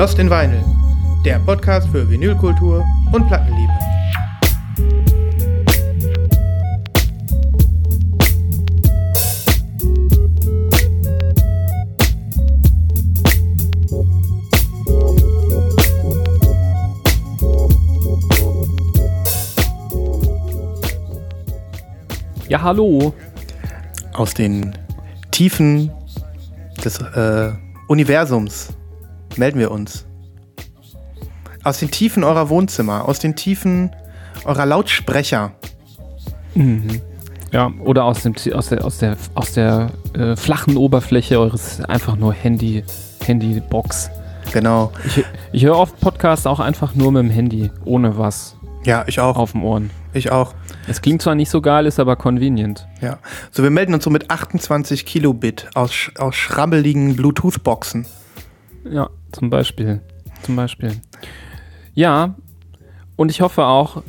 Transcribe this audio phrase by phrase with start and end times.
[0.00, 0.64] Lost in Vinyl,
[1.26, 3.70] der Podcast für Vinylkultur und Plattenliebe.
[22.48, 23.12] Ja, hallo.
[24.14, 24.74] Aus den
[25.30, 25.90] Tiefen
[26.82, 27.52] des äh,
[27.88, 28.72] Universums
[29.40, 30.06] melden wir uns.
[31.64, 33.90] Aus den Tiefen eurer Wohnzimmer, aus den Tiefen
[34.44, 35.52] eurer Lautsprecher.
[36.54, 37.00] Mhm.
[37.50, 42.16] Ja, oder aus, dem, aus der, aus der, aus der äh, flachen Oberfläche eures einfach
[42.16, 42.84] nur Handy,
[43.24, 44.10] Handybox.
[44.52, 44.92] Genau.
[45.04, 48.56] Ich, ich höre oft Podcasts auch einfach nur mit dem Handy, ohne was.
[48.84, 49.36] Ja, ich auch.
[49.36, 49.90] Auf dem Ohren.
[50.12, 50.54] Ich auch.
[50.86, 52.86] Es klingt zwar nicht so geil, ist aber convenient.
[53.00, 53.18] Ja.
[53.50, 58.06] So, wir melden uns so mit 28 Kilobit aus, aus schrabbeligen Bluetooth-Boxen.
[58.84, 60.00] Ja, zum Beispiel.
[60.42, 60.92] Zum Beispiel.
[61.94, 62.34] Ja,
[63.16, 64.02] und ich hoffe auch,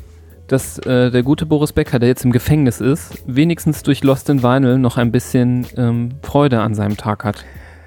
[0.47, 4.43] dass äh, der gute Boris Becker, der jetzt im Gefängnis ist, wenigstens durch Lost in
[4.43, 7.45] Vinyl noch ein bisschen ähm, Freude an seinem Tag hat.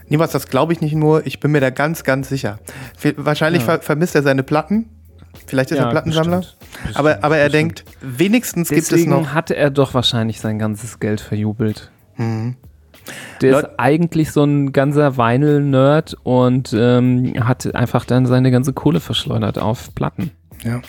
[0.09, 2.59] Niemals, das glaube ich nicht nur, ich bin mir da ganz, ganz sicher.
[3.17, 3.67] Wahrscheinlich ja.
[3.67, 4.89] ver vermisst er seine Platten.
[5.47, 6.39] Vielleicht ist ja, er Plattensammler.
[6.39, 7.85] Bestimmt, bestimmt, aber, aber er bestimmt.
[7.85, 9.35] denkt, wenigstens Deswegen gibt es noch.
[9.35, 11.91] hat er doch wahrscheinlich sein ganzes Geld verjubelt.
[12.17, 12.57] Mhm.
[13.41, 18.73] Der Leut ist eigentlich so ein ganzer Vinyl-Nerd und ähm, hat einfach dann seine ganze
[18.73, 20.31] Kohle verschleudert auf Platten.
[20.63, 20.81] Ja.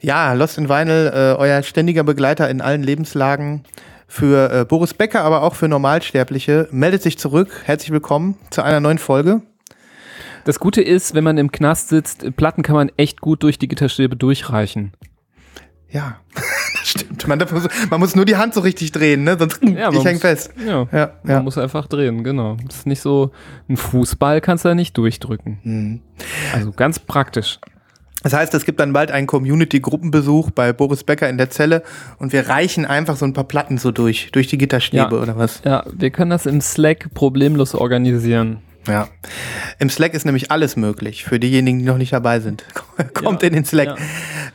[0.00, 3.62] Ja, Lost in Vinyl, äh, euer ständiger Begleiter in allen Lebenslagen.
[4.08, 7.62] Für äh, Boris Becker, aber auch für Normalsterbliche, meldet sich zurück.
[7.64, 9.42] Herzlich willkommen zu einer neuen Folge.
[10.44, 13.68] Das Gute ist, wenn man im Knast sitzt, Platten kann man echt gut durch die
[13.68, 14.92] Gitterstäbe durchreichen.
[15.88, 16.16] Ja,
[16.84, 17.26] stimmt.
[17.28, 19.36] Man, muss, man, muss, nur die Hand so richtig drehen, ne?
[19.38, 20.52] sonst ja, ich häng fest.
[20.66, 21.42] Ja, ja, man ja.
[21.42, 22.56] muss einfach drehen, genau.
[22.66, 23.30] Das ist nicht so,
[23.68, 25.58] ein Fußball kannst du da nicht durchdrücken.
[25.62, 26.00] Mhm.
[26.52, 27.58] Also ganz praktisch.
[28.22, 31.82] Das heißt, es gibt dann bald einen Community-Gruppenbesuch bei Boris Becker in der Zelle
[32.18, 35.36] und wir reichen einfach so ein paar Platten so durch, durch die Gitterstäbe ja, oder
[35.36, 35.60] was?
[35.64, 38.58] Ja, wir können das im Slack problemlos organisieren.
[38.86, 39.08] Ja.
[39.78, 42.64] Im Slack ist nämlich alles möglich für diejenigen, die noch nicht dabei sind.
[43.14, 43.86] Kommt ja, in den Slack.
[43.86, 43.96] Ja.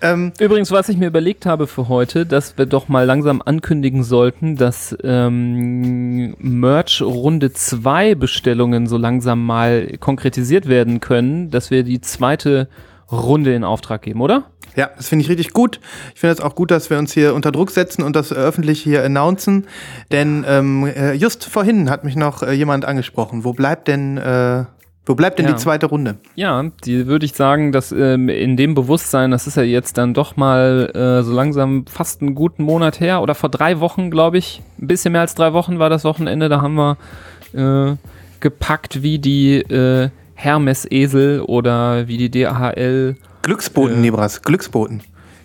[0.02, 4.04] Ähm, Übrigens, was ich mir überlegt habe für heute, dass wir doch mal langsam ankündigen
[4.04, 11.84] sollten, dass ähm, Merch Runde 2 Bestellungen so langsam mal konkretisiert werden können, dass wir
[11.84, 12.68] die zweite
[13.12, 14.52] Runde in Auftrag geben, oder?
[14.78, 15.80] Ja, das finde ich richtig gut.
[16.14, 18.80] Ich finde es auch gut, dass wir uns hier unter Druck setzen und das öffentlich
[18.80, 19.66] hier announcen.
[20.12, 23.44] Denn ähm, äh, just vorhin hat mich noch äh, jemand angesprochen.
[23.44, 24.66] Wo bleibt denn, äh,
[25.08, 25.54] wo bleibt denn ja.
[25.54, 26.18] die zweite Runde?
[26.36, 30.14] Ja, die würde ich sagen, dass ähm, in dem Bewusstsein, das ist ja jetzt dann
[30.14, 34.38] doch mal äh, so langsam fast einen guten Monat her oder vor drei Wochen, glaube
[34.38, 36.50] ich, ein bisschen mehr als drei Wochen war das Wochenende.
[36.50, 36.98] Da haben wir
[37.54, 37.96] äh,
[38.42, 43.16] gepackt wie die äh, Hermes-Esel oder wie die DHL
[43.47, 45.02] Glücksboten, äh, Nebras, Glücksboten.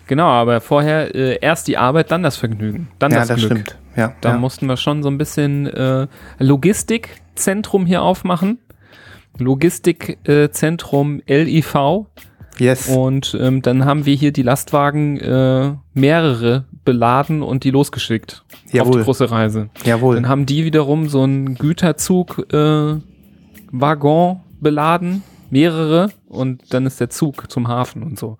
[0.08, 3.52] Genau, aber vorher äh, erst die Arbeit, dann das Vergnügen, dann ja, das, das Glück.
[3.52, 3.78] Stimmt.
[3.96, 4.38] Ja, da ja.
[4.38, 6.08] mussten wir schon so ein bisschen äh,
[6.40, 8.58] Logistikzentrum hier aufmachen.
[9.38, 11.76] Logistikzentrum äh, LIV.
[12.58, 12.88] Yes.
[12.88, 18.90] Und ähm, dann haben wir hier die Lastwagen äh, mehrere beladen und die losgeschickt Jawohl.
[18.90, 19.70] auf die große Reise.
[19.84, 20.16] Jawohl.
[20.16, 22.96] Dann haben die wiederum so einen Güterzug äh,
[23.70, 28.38] Waggon beladen mehrere und dann ist der Zug zum Hafen und so.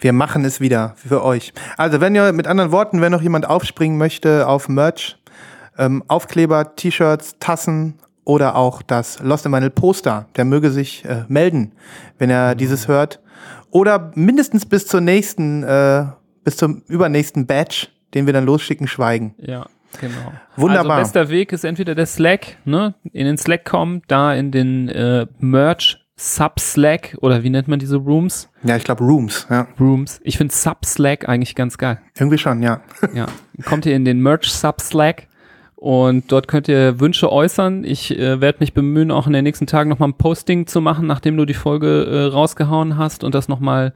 [0.00, 1.52] Wir machen es wieder für euch.
[1.76, 5.18] Also, wenn ihr mit anderen Worten, wenn noch jemand aufspringen möchte auf Merch,
[5.78, 7.94] ähm, Aufkleber, T-Shirts, Tassen
[8.24, 11.72] oder auch das Lost in Vinyl Poster, der möge sich äh, melden,
[12.18, 12.58] wenn er mhm.
[12.58, 13.20] dieses hört.
[13.70, 16.06] Oder mindestens bis zur nächsten, äh,
[16.44, 19.34] bis zum übernächsten Badge, den wir dann losschicken, schweigen.
[19.38, 19.66] Ja.
[20.00, 20.32] Genau.
[20.56, 20.98] Wunderbar.
[20.98, 22.94] Also bester Weg ist entweder der Slack, ne?
[23.12, 27.96] In den Slack kommen, da in den äh, Merch Sub-Slack oder wie nennt man diese
[27.96, 28.48] Rooms?
[28.62, 29.68] Ja, ich glaube Rooms, ja.
[29.78, 30.20] Rooms.
[30.24, 32.00] Ich finde Sub-Slack eigentlich ganz geil.
[32.18, 32.80] Irgendwie schon, ja.
[33.14, 33.26] ja.
[33.64, 35.28] Kommt ihr in den Merch Sub-Slack
[35.74, 37.84] und dort könnt ihr Wünsche äußern.
[37.84, 41.06] Ich äh, werde mich bemühen, auch in den nächsten Tagen nochmal ein Posting zu machen,
[41.06, 43.92] nachdem du die Folge äh, rausgehauen hast und das nochmal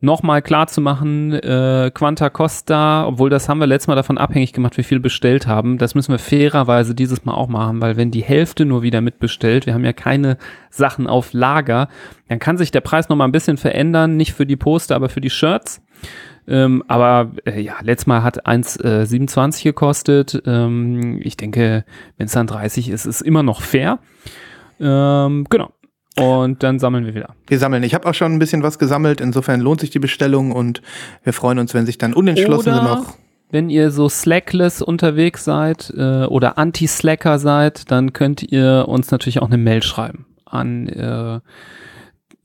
[0.00, 4.52] nochmal klar zu machen, äh, Quanta Costa, obwohl das haben wir letztes Mal davon abhängig
[4.52, 5.78] gemacht, wie viel bestellt haben.
[5.78, 9.66] Das müssen wir fairerweise dieses Mal auch machen, weil wenn die Hälfte nur wieder mitbestellt,
[9.66, 10.38] wir haben ja keine
[10.70, 11.88] Sachen auf Lager,
[12.28, 15.20] dann kann sich der Preis nochmal ein bisschen verändern, nicht für die Poster, aber für
[15.20, 15.82] die Shirts.
[16.46, 20.42] Ähm, aber äh, ja, letztes Mal hat 1,27 äh, gekostet.
[20.46, 21.84] Ähm, ich denke,
[22.16, 23.98] wenn es dann 30 ist, ist immer noch fair.
[24.80, 25.72] Ähm, genau.
[26.18, 27.34] Und dann sammeln wir wieder.
[27.46, 27.82] Wir sammeln.
[27.82, 29.20] Ich habe auch schon ein bisschen was gesammelt.
[29.20, 30.82] Insofern lohnt sich die Bestellung und
[31.22, 33.14] wir freuen uns, wenn sich dann unentschlossene oder noch.
[33.50, 39.40] Wenn ihr so slackless unterwegs seid äh, oder Anti-Slacker seid, dann könnt ihr uns natürlich
[39.40, 41.40] auch eine Mail schreiben an äh,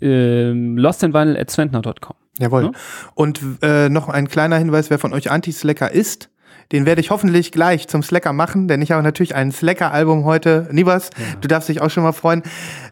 [0.02, 2.16] ähm, lostandvinyl.zwentner.com.
[2.40, 2.64] Jawohl.
[2.64, 2.72] Ne?
[3.16, 6.30] Und äh, noch ein kleiner Hinweis, wer von euch Anti-Slacker ist,
[6.72, 10.68] den werde ich hoffentlich gleich zum Slacker machen, denn ich habe natürlich ein Slacker-Album heute.
[10.72, 11.10] Nibas,
[11.42, 12.44] du darfst dich auch schon mal freuen.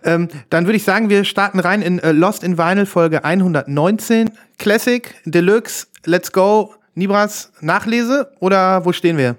[0.04, 4.32] Ähm, dann würde ich sagen, wir starten rein in äh, Lost in Vinyl Folge 119.
[4.58, 6.74] Classic, Deluxe, Let's Go.
[6.94, 9.38] Nibras, Nachlese oder wo stehen wir?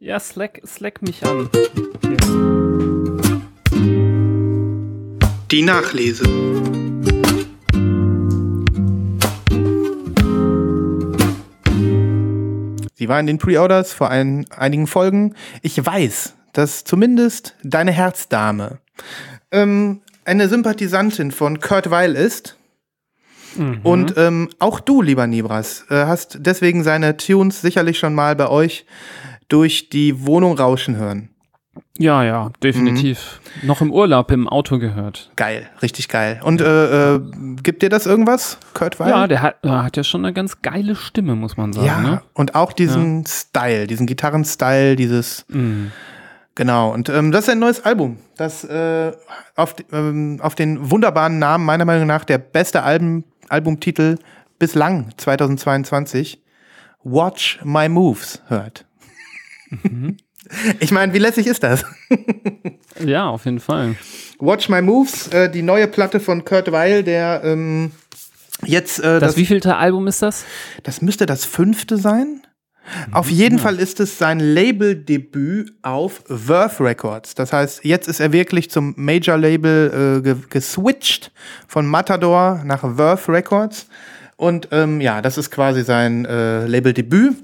[0.00, 1.48] Ja, slack, slack mich an.
[5.50, 6.24] Die Nachlese.
[13.00, 15.34] Sie war in den Pre-Orders vor ein, einigen Folgen.
[15.62, 18.76] Ich weiß, dass zumindest deine Herzdame
[19.50, 22.58] ähm, eine Sympathisantin von Kurt Weil ist.
[23.84, 28.50] Und ähm, auch du, lieber Nibras, äh, hast deswegen seine Tunes sicherlich schon mal bei
[28.50, 28.84] euch
[29.48, 31.30] durch die Wohnung rauschen hören.
[32.00, 33.40] Ja, ja, definitiv.
[33.62, 35.30] Noch im Urlaub im Auto gehört.
[35.36, 36.40] Geil, richtig geil.
[36.42, 37.20] Und äh, äh,
[37.62, 39.10] gibt dir das irgendwas, Kurt Weil?
[39.10, 41.86] Ja, der hat, er hat ja schon eine ganz geile Stimme, muss man sagen.
[41.86, 42.22] Ja, Ne?
[42.32, 45.92] und auch diesen Style, diesen Gitarrenstyle, dieses, Mhm.
[46.54, 46.90] genau.
[46.94, 49.12] Und ähm, das ist ein neues Album, das äh,
[49.56, 54.16] auf, ähm, auf den wunderbaren Namen, meiner Meinung nach, der beste Album, Albumtitel
[54.58, 56.42] bislang 2022,
[57.04, 58.86] Watch My Moves hört.
[59.82, 60.16] Mhm.
[60.80, 61.84] Ich meine, wie lässig ist das?
[63.04, 63.96] Ja, auf jeden Fall.
[64.38, 67.92] Watch My Moves, äh, die neue Platte von Kurt Weil, der ähm,
[68.64, 70.44] jetzt äh, Das, das, wievielte Album ist das?
[70.82, 72.42] das müsste das fünfte sein.
[73.12, 77.34] Auf jeden Fall ist es sein Labeldebüt auf Verve Records.
[77.34, 81.30] Das heißt, jetzt ist er wirklich zum Major-Label äh, ge geswitcht
[81.68, 83.86] von Matador nach Verve Records.
[84.36, 87.36] Und ähm, ja, das ist quasi sein äh, Labeldebüt.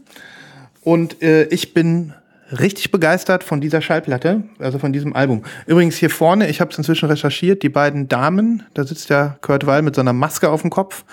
[0.80, 2.14] Und äh, ich bin
[2.52, 5.42] richtig begeistert von dieser Schallplatte, also von diesem Album.
[5.66, 9.66] Übrigens hier vorne, ich habe es inzwischen recherchiert, die beiden Damen, da sitzt ja Kurt
[9.66, 11.04] Weil mit so einer Maske auf dem Kopf.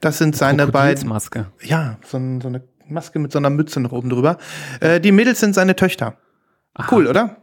[0.00, 1.08] Das sind seine beiden.
[1.08, 1.46] Krokodilsmaske.
[1.62, 4.38] Ja, so, so eine Maske mit so einer Mütze noch oben drüber.
[4.80, 6.16] Äh, die Mädels sind seine Töchter.
[6.90, 7.36] Cool, oder?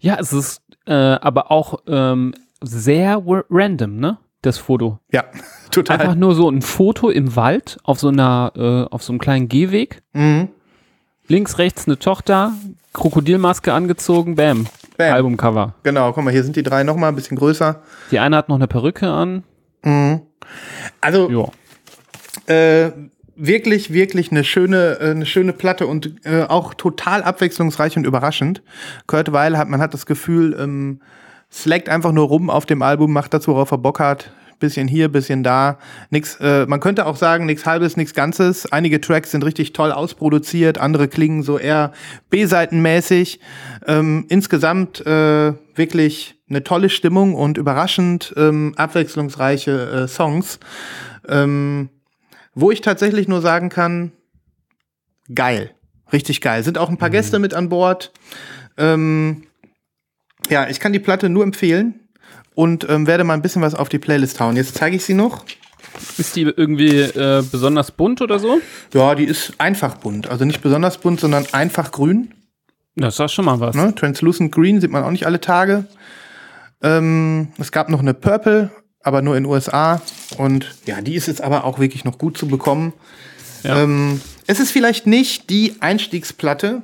[0.00, 4.18] Ja, es ist äh, aber auch ähm, sehr random, ne?
[4.42, 4.98] Das Foto.
[5.10, 5.24] Ja,
[5.70, 6.00] total.
[6.00, 9.48] Einfach nur so ein Foto im Wald auf so einer, äh, auf so einem kleinen
[9.48, 10.02] Gehweg.
[10.12, 10.48] Mhm.
[11.26, 12.52] Links, rechts eine Tochter,
[12.94, 14.66] Krokodilmaske angezogen, bam.
[14.96, 15.12] Bam.
[15.12, 15.74] Albumcover.
[15.82, 17.82] Genau, guck mal, hier sind die drei nochmal ein bisschen größer.
[18.10, 19.42] Die eine hat noch eine Perücke an.
[21.00, 21.30] Also
[22.48, 22.54] Ja.
[22.54, 22.92] äh,
[23.36, 28.62] wirklich, wirklich eine schöne, äh, eine schöne Platte und äh, auch total abwechslungsreich und überraschend.
[29.06, 31.00] Kurt Weil hat, man hat das Gefühl, ähm,
[31.52, 34.30] slackt einfach nur rum auf dem Album, macht das, worauf er Bock hat.
[34.58, 35.78] Bisschen hier, bisschen da.
[36.10, 38.70] Nix, äh, man könnte auch sagen, nichts halbes, nichts Ganzes.
[38.70, 41.92] Einige Tracks sind richtig toll ausproduziert, andere klingen so eher
[42.30, 43.40] B-Seitenmäßig.
[43.86, 50.58] Ähm, insgesamt äh, wirklich eine tolle Stimmung und überraschend ähm, abwechslungsreiche äh, Songs.
[51.28, 51.88] Ähm,
[52.54, 54.12] wo ich tatsächlich nur sagen kann,
[55.34, 55.70] geil.
[56.12, 56.62] Richtig geil.
[56.62, 58.12] Sind auch ein paar Gäste mit an Bord.
[58.76, 59.44] Ähm,
[60.48, 62.03] ja, ich kann die Platte nur empfehlen
[62.54, 64.56] und ähm, werde mal ein bisschen was auf die Playlist hauen.
[64.56, 65.44] Jetzt zeige ich sie noch.
[66.18, 68.60] Ist die irgendwie äh, besonders bunt oder so?
[68.92, 70.28] Ja, die ist einfach bunt.
[70.28, 72.32] Also nicht besonders bunt, sondern einfach grün.
[72.96, 73.74] Das ist doch schon mal was.
[73.74, 73.94] Ne?
[73.94, 75.84] Translucent Green sieht man auch nicht alle Tage.
[76.82, 78.70] Ähm, es gab noch eine Purple,
[79.02, 80.00] aber nur in USA.
[80.38, 82.92] Und ja, die ist jetzt aber auch wirklich noch gut zu bekommen.
[83.62, 83.82] Ja.
[83.82, 86.82] Ähm, es ist vielleicht nicht die Einstiegsplatte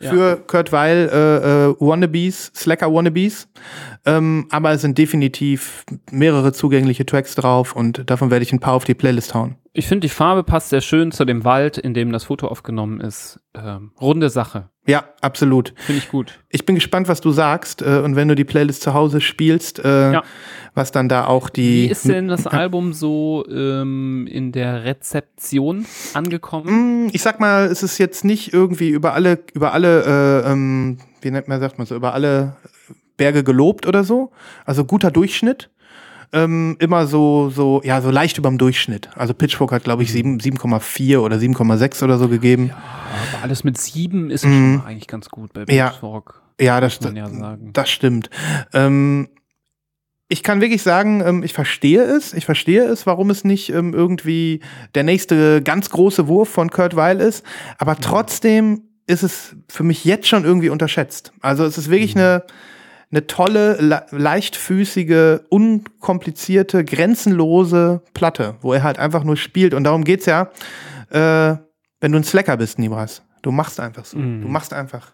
[0.00, 3.48] für Kurt Weil äh, äh, Wannabes, Slacker Wannabes.
[4.06, 8.72] Ähm, aber es sind definitiv mehrere zugängliche Tracks drauf und davon werde ich ein paar
[8.74, 9.56] auf die Playlist hauen.
[9.72, 13.00] Ich finde, die Farbe passt sehr schön zu dem Wald, in dem das Foto aufgenommen
[13.00, 13.38] ist.
[13.54, 14.68] Ähm, runde Sache.
[14.86, 15.74] Ja, absolut.
[15.76, 16.40] Finde ich gut.
[16.48, 19.78] Ich bin gespannt, was du sagst äh, und wenn du die Playlist zu Hause spielst,
[19.84, 20.22] äh, Ja.
[20.74, 21.84] was dann da auch die.
[21.84, 27.04] Wie ist denn das Album so ähm, in der Rezeption angekommen?
[27.06, 30.98] Mm, Ich sag mal, es ist jetzt nicht irgendwie über alle, über alle, äh, ähm,
[31.20, 32.56] wie nennt man, sagt man so, über alle
[33.20, 34.32] Berge gelobt oder so.
[34.64, 35.68] Also guter Durchschnitt.
[36.32, 39.10] Ähm, immer so, so, ja, so leicht überm Durchschnitt.
[39.16, 42.70] Also Pitchfork hat, glaube ich, sieben- 7,4 oder 7,6 oder so gegeben.
[43.34, 45.66] Aber alles mit sieben ist ja schon eigentlich ganz gut bei Mhm.
[45.70, 45.88] Ja.
[45.90, 46.40] Pitchfork.
[46.60, 47.70] Ja, das, ja sagen.
[47.72, 48.30] das stimmt.
[48.72, 49.28] Ähm,
[50.28, 52.32] ich kann wirklich sagen, ähm, ich verstehe es.
[52.32, 54.60] Ich verstehe es, warum es nicht ähm, irgendwie
[54.94, 57.44] der nächste ganz große Wurf von Kurt Weil ist.
[57.78, 61.32] Aber trotzdem ist es für mich jetzt schon irgendwie unterschätzt.
[61.40, 62.44] Also es ist wirklich eine,
[63.12, 69.74] eine tolle, le leichtfüßige, unkomplizierte, grenzenlose Platte, wo er halt einfach nur spielt.
[69.74, 70.50] Und darum geht's ja,
[71.10, 71.56] äh,
[72.00, 73.22] wenn du ein Slacker bist, Nibras.
[73.42, 74.18] Du machst einfach so.
[74.18, 75.12] Du machst einfach.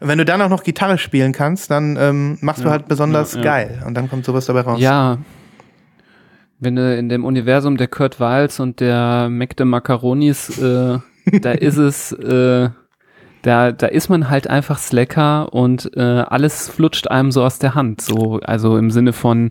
[0.00, 2.88] Und wenn du dann auch noch Gitarre spielen kannst, dann ähm, machst du Ja, halt
[2.88, 3.44] besonders ja, ja.
[3.44, 3.82] geil.
[3.86, 4.80] Und dann kommt sowas dabei raus.
[4.80, 5.18] Ja.
[6.58, 10.98] Wenn du in dem Universum der Kurt Wiles und der Mac de Macaronis, äh,
[11.40, 12.68] da ist es, äh,
[13.42, 17.74] da, da ist man halt einfach Slacker und äh, alles flutscht einem so aus der
[17.74, 18.00] Hand.
[18.00, 19.50] So, also im Sinne von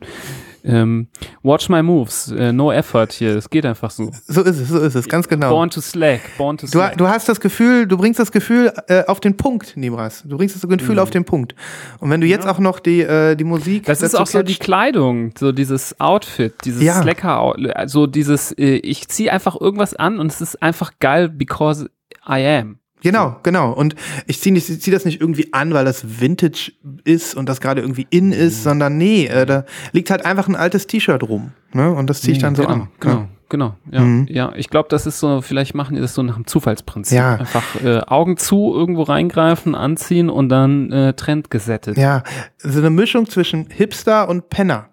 [0.63, 1.07] ähm,
[1.43, 3.35] Watch my moves, äh, no effort hier.
[3.35, 4.11] Es geht einfach so.
[4.27, 5.49] So ist es, so ist es, ganz genau.
[5.49, 6.97] Born to slack, born to Du, slack.
[6.97, 10.23] du hast das Gefühl, du bringst das Gefühl äh, auf den Punkt, Nibras.
[10.25, 11.55] Du bringst das Gefühl auf den Punkt.
[11.99, 13.83] Und wenn du jetzt auch noch die, äh, die Musik.
[13.83, 13.85] Mhm.
[13.87, 17.01] das ist auch so die Kleidung, so dieses Outfit, dieses Ja.
[17.01, 17.55] Slacker,
[17.87, 21.89] so dieses, äh, ich ziehe einfach irgendwas an und es ist einfach geil, because
[22.27, 22.77] I am.
[23.01, 23.71] Genau, genau.
[23.73, 23.95] Und
[24.27, 26.71] ich ziehe zieh das nicht irgendwie an, weil das Vintage
[27.03, 28.33] ist und das gerade irgendwie in Mhm.
[28.33, 31.51] ist, sondern nee, äh, da liegt halt einfach ein altes T-Shirt rum.
[31.73, 31.91] Ne?
[31.91, 32.87] Und das ziehe ich dann so genau, an.
[32.99, 33.75] Genau, genau.
[33.91, 34.27] Ja, Mhm.
[34.29, 34.53] ja.
[34.55, 37.17] ich glaube, das ist so, vielleicht machen die das so nach dem Zufallsprinzip.
[37.17, 37.35] Ja.
[37.35, 41.97] Einfach äh, Augen zu, irgendwo reingreifen, anziehen und dann äh, Trend gesettet.
[41.97, 42.23] Ja,
[42.59, 44.89] so eine Mischung zwischen Hipster und Penner.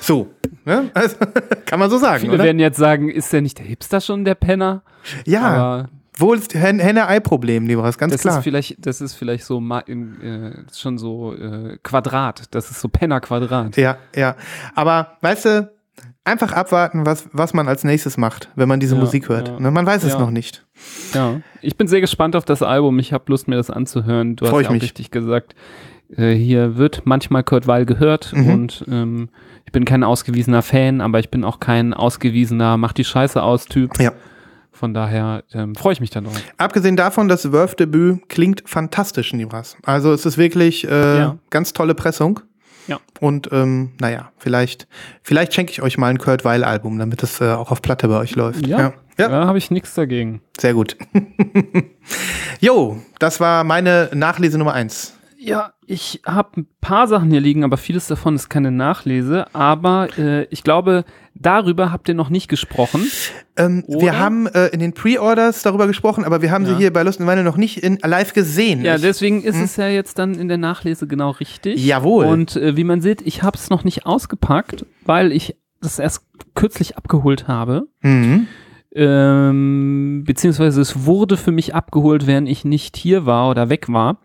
[0.00, 0.30] So,
[0.64, 0.90] ne?
[0.94, 1.16] Also,
[1.66, 2.44] kann man so sagen, Viele oder?
[2.44, 4.82] werden jetzt sagen, ist der nicht der Hipster schon der Penner?
[5.26, 8.38] Ja, Aber wohl ist Hen- Henne-Ei-Problem, Libras, ganz das klar.
[8.38, 9.60] ist vielleicht, das ist vielleicht so
[10.22, 12.44] äh, ist schon so äh, Quadrat.
[12.54, 13.76] Das ist so Penner-Quadrat.
[13.76, 14.36] Ja, ja.
[14.74, 15.72] Aber weißt du,
[16.24, 19.48] einfach abwarten, was, was man als nächstes macht, wenn man diese Ja, Musik hört.
[19.48, 19.60] ja.
[19.60, 19.70] Ne?
[19.70, 20.18] Man weiß es Ja.
[20.18, 20.64] noch nicht.
[21.14, 22.98] Ja, ich bin sehr gespannt auf das Album.
[22.98, 24.36] Ich habe Lust, mir das anzuhören.
[24.36, 24.82] Du Freu hast ich ja auch mich.
[24.82, 25.54] richtig gesagt,
[26.16, 28.50] äh, hier wird manchmal Kurt Weil gehört Mhm.
[28.50, 29.28] und ähm,
[29.64, 33.66] ich bin kein ausgewiesener Fan, aber ich bin auch kein ausgewiesener Mach die Scheiße aus
[33.66, 33.98] Typ.
[34.00, 34.12] Ja.
[34.72, 36.34] Von daher ähm, freue ich mich dann drauf.
[36.56, 39.76] Abgesehen davon, das Verve-Debüt klingt fantastisch, Nibras.
[39.84, 41.38] Also es ist wirklich äh, Ja.
[41.50, 42.40] ganz tolle Pressung.
[42.88, 42.98] Ja.
[43.20, 44.88] Und ähm, naja, vielleicht,
[45.22, 48.18] vielleicht schenke ich euch mal ein Kurt Weil-Album, damit es äh, auch auf Platte bei
[48.18, 48.66] euch läuft.
[48.66, 48.92] Ja, ja.
[49.18, 49.28] ja.
[49.28, 50.40] da habe ich nichts dagegen.
[50.58, 50.96] Sehr gut.
[52.60, 55.14] Jo, das war meine Nachlese Nummer eins.
[55.44, 59.52] Ja, ich habe ein paar Sachen hier liegen, aber vieles davon ist keine Nachlese.
[59.54, 63.10] Aber äh, ich glaube, darüber habt ihr noch nicht gesprochen.
[63.56, 66.78] Ähm, wir haben äh, in den Pre-Orders darüber gesprochen, aber wir haben sie Ja.
[66.78, 68.84] hier bei Lust und Weine noch nicht in live gesehen.
[68.84, 71.84] Ja, Ich- deswegen ist es ja jetzt dann in der Nachlese genau richtig.
[71.84, 72.26] Jawohl.
[72.26, 76.24] Und äh, wie man sieht, ich habe es noch nicht ausgepackt, weil ich das erst
[76.54, 77.88] kürzlich abgeholt habe.
[78.02, 78.46] Mhm.
[78.94, 84.18] Ähm, beziehungsweise es wurde für mich abgeholt, während ich nicht hier war oder weg war.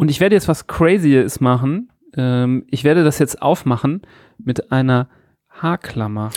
[0.00, 1.92] Und ich werde jetzt was Crazyes machen.
[2.16, 4.00] Ähm, ich werde das jetzt aufmachen
[4.38, 5.10] mit einer
[5.50, 6.30] Haarklammer.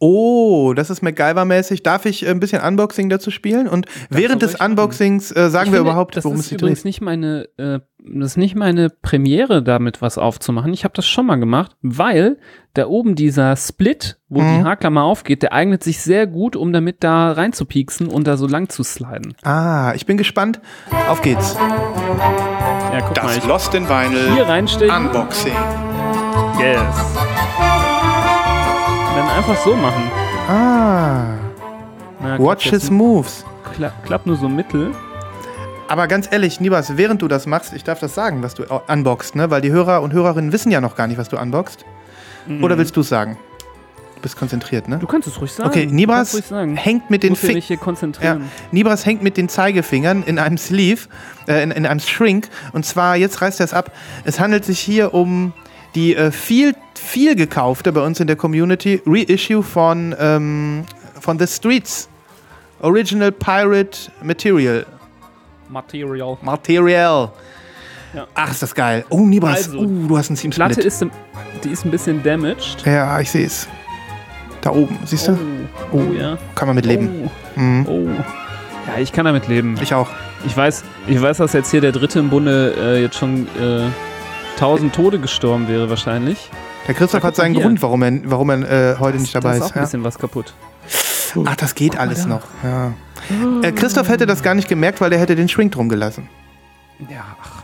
[0.00, 1.82] Oh, das ist MacGyver-mäßig.
[1.82, 3.66] Darf ich äh, ein bisschen Unboxing dazu spielen?
[3.68, 4.60] Und während soll des.
[4.60, 6.84] Unboxings äh, sagen Ich wir finde, überhaupt, das worum ist es sich übrigens dreht.
[6.86, 10.72] nicht meine, äh, das ist nicht meine Premiere, damit was aufzumachen.
[10.72, 12.38] Ich habe das schon mal gemacht, weil
[12.74, 14.58] da oben dieser Split, wo Mhm.
[14.58, 18.46] die Haarklammer aufgeht, der eignet sich sehr gut, um damit da reinzupieksen und da so
[18.46, 19.34] lang zu sliden.
[19.42, 20.60] Ah, ich bin gespannt.
[21.08, 21.56] Auf geht's.
[21.56, 24.94] Ja, guck mal, Das ich Lost in Vinyl hier reinstechen.
[25.08, 25.52] Unboxing.
[26.60, 27.77] Yes.
[29.38, 30.02] Einfach so machen.
[30.48, 31.34] Ah,
[32.20, 33.44] Na, klappt watch his moves.
[33.74, 34.90] Kla klappt nur so mittel.
[35.86, 38.82] Aber ganz ehrlich, Nibas, während du das machst, ich darf das sagen, was du au-
[38.88, 39.48] unboxst, ne?
[39.50, 41.84] Weil die Hörer und Hörerinnen wissen ja noch gar nicht, was du unboxst.
[42.62, 43.36] Oder willst du es sagen?
[44.16, 44.96] Du bist konzentriert, ne?
[44.96, 45.00] Mhm.
[45.00, 45.68] Du kannst es ruhig sagen.
[45.68, 46.74] Okay, Nibras sagen.
[46.76, 48.14] hängt mit den Fingern.
[48.20, 48.38] Ja.
[48.72, 51.02] Nibras hängt mit den Zeigefingern in einem Sleeve,
[51.46, 52.48] äh, in, in einem Shrink.
[52.72, 53.92] Und zwar, jetzt reißt er es ab.
[54.24, 55.52] Es handelt sich hier um
[55.94, 60.84] die äh, viel, viel gekaufte bei uns in der Community Reissue von, ähm,
[61.20, 62.08] von The Streets.
[62.80, 64.86] Original Pirate Material.
[65.68, 66.38] Material.
[66.42, 67.30] Material.
[68.14, 68.26] Ja.
[68.34, 69.04] Ach, ist das geil.
[69.10, 69.68] Oh, Nibras.
[69.68, 70.86] Also, uh, du hast einen Team Platte Split.
[70.86, 71.10] ist, im-
[71.64, 72.84] die ist ein bisschen damaged.
[72.86, 73.68] Ja, ich sehe es.
[74.60, 75.38] Da oben, siehst du?
[75.92, 76.38] Oh, oh ja.
[76.54, 77.30] Kann man mit leben.
[77.56, 77.60] Oh.
[77.60, 77.86] Mhm.
[77.88, 78.08] oh.
[78.86, 79.78] Ja, ich kann damit leben.
[79.82, 80.08] Ich auch.
[80.46, 83.86] Ich weiß, ich weiß, dass jetzt hier der dritte im Bunde äh, jetzt schon äh,
[84.54, 86.48] 1000 Tode gestorben wäre wahrscheinlich.
[86.88, 87.62] Der Christoph hat guck seinen hier.
[87.64, 89.70] Grund, warum er, warum er äh, heute nicht dabei da ist ist.
[89.72, 90.54] auch ein bisschen was kaputt.
[91.44, 92.28] Ach, das geht alles da.
[92.28, 92.42] noch.
[92.64, 92.94] Ja.
[93.62, 96.28] Äh, Christoph hätte das gar nicht gemerkt, weil er hätte den Shrink drum gelassen.
[97.10, 97.62] Ja, ach,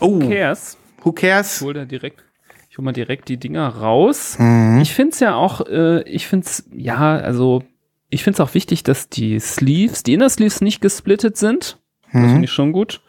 [0.00, 0.76] Oh, who cares?
[1.02, 1.56] who cares?
[1.56, 2.22] Ich hol da direkt,
[2.70, 4.36] ich hol mal direkt die Dinger raus.
[4.38, 4.80] Mhm.
[4.80, 7.62] Ich finde es ja auch, äh, ich finde es, ja, also,
[8.10, 11.78] ich finde es auch wichtig, dass die Sleeves, die Inner Sleeves nicht gesplittet sind.
[12.12, 12.28] Das Mhm.
[12.30, 13.02] finde ich schon gut,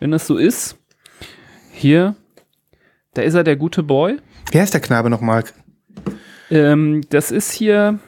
[0.00, 0.78] wenn das so ist.
[1.72, 2.14] Hier,
[3.16, 4.18] da ist er, der gute Boy.
[4.50, 5.44] Wie heißt der Knabe nochmal?
[6.50, 7.98] Ähm, das ist hier,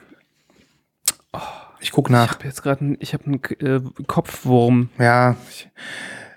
[1.81, 2.35] Ich guck ich nach.
[2.35, 4.89] habe jetzt gerade, ich habe einen äh, Kopfwurm.
[4.99, 5.69] Ja, ich,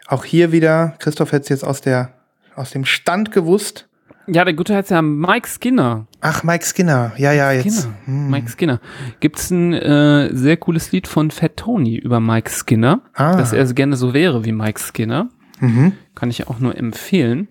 [0.07, 0.95] auch hier wieder.
[0.99, 2.13] Christoph hätte es jetzt aus, der,
[2.55, 3.87] aus dem Stand gewusst.
[4.27, 6.05] Ja, der gute heißt ja Mike Skinner.
[6.21, 7.11] Ach, Mike Skinner.
[7.17, 7.81] Ja, ja, jetzt.
[7.81, 7.95] Skinner.
[8.05, 8.29] Hm.
[8.29, 8.79] Mike Skinner.
[9.19, 13.35] Gibt's ein äh, sehr cooles Lied von Fat Tony über Mike Skinner, Ah.
[13.35, 15.29] dass er gerne so wäre wie Mike Skinner.
[15.59, 15.93] Mhm.
[16.15, 17.47] Kann ich auch nur empfehlen.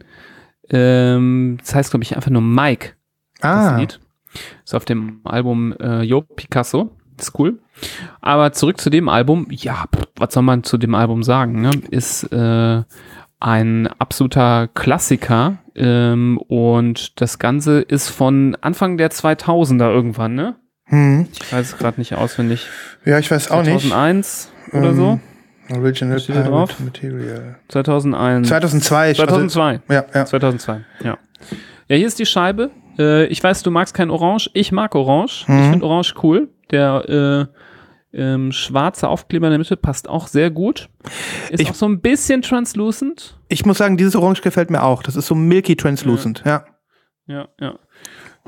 [0.71, 2.91] Ähm, das heißt, glaube ich, einfach nur Mike.
[3.41, 3.71] Ah.
[3.73, 4.01] das Lied.
[4.65, 6.97] Ist auf dem Album äh, Yo Picasso.
[7.19, 7.59] Ist cool.
[8.21, 9.47] Aber zurück zu dem Album.
[9.51, 9.85] Ja,
[10.17, 11.61] was soll man zu dem Album sagen?
[11.61, 11.71] Ne?
[11.91, 12.83] Ist äh,
[13.41, 15.59] ein absoluter Klassiker.
[15.75, 20.57] Ähm, und das Ganze ist von Anfang der 2000er irgendwann, ne?
[20.85, 21.29] Hm.
[21.33, 22.69] Ich weiß es gerade nicht auswendig.
[23.05, 23.89] Ja, ich weiß auch nicht.
[23.89, 25.21] 2001 oder Ähm, so?
[25.73, 26.81] Original Steht Pirate drauf?
[26.81, 27.57] Material.
[27.69, 28.49] 2001.
[28.49, 29.11] 2002.
[29.13, 29.81] ich- also- 2002.
[29.89, 30.25] Ja, ja.
[30.27, 31.19] 2002, ja.
[31.89, 32.71] Ja, hier ist die Scheibe.
[32.99, 34.51] Äh, ich weiß, du magst kein Orange.
[34.55, 35.45] Ich mag Orange.
[35.49, 35.59] Mhm.
[35.59, 36.49] Ich finde Orange cool.
[36.71, 37.49] Der
[38.13, 40.89] äh, ähm, schwarze Aufkleber in der Mitte passt auch sehr gut.
[41.51, 43.39] Ist Ich- auch so ein bisschen translucent.
[43.49, 45.03] Ich muss sagen, dieses Orange gefällt mir auch.
[45.03, 46.43] Das ist so milky translucent.
[46.45, 46.65] Ja.
[47.27, 47.75] Ja, ja.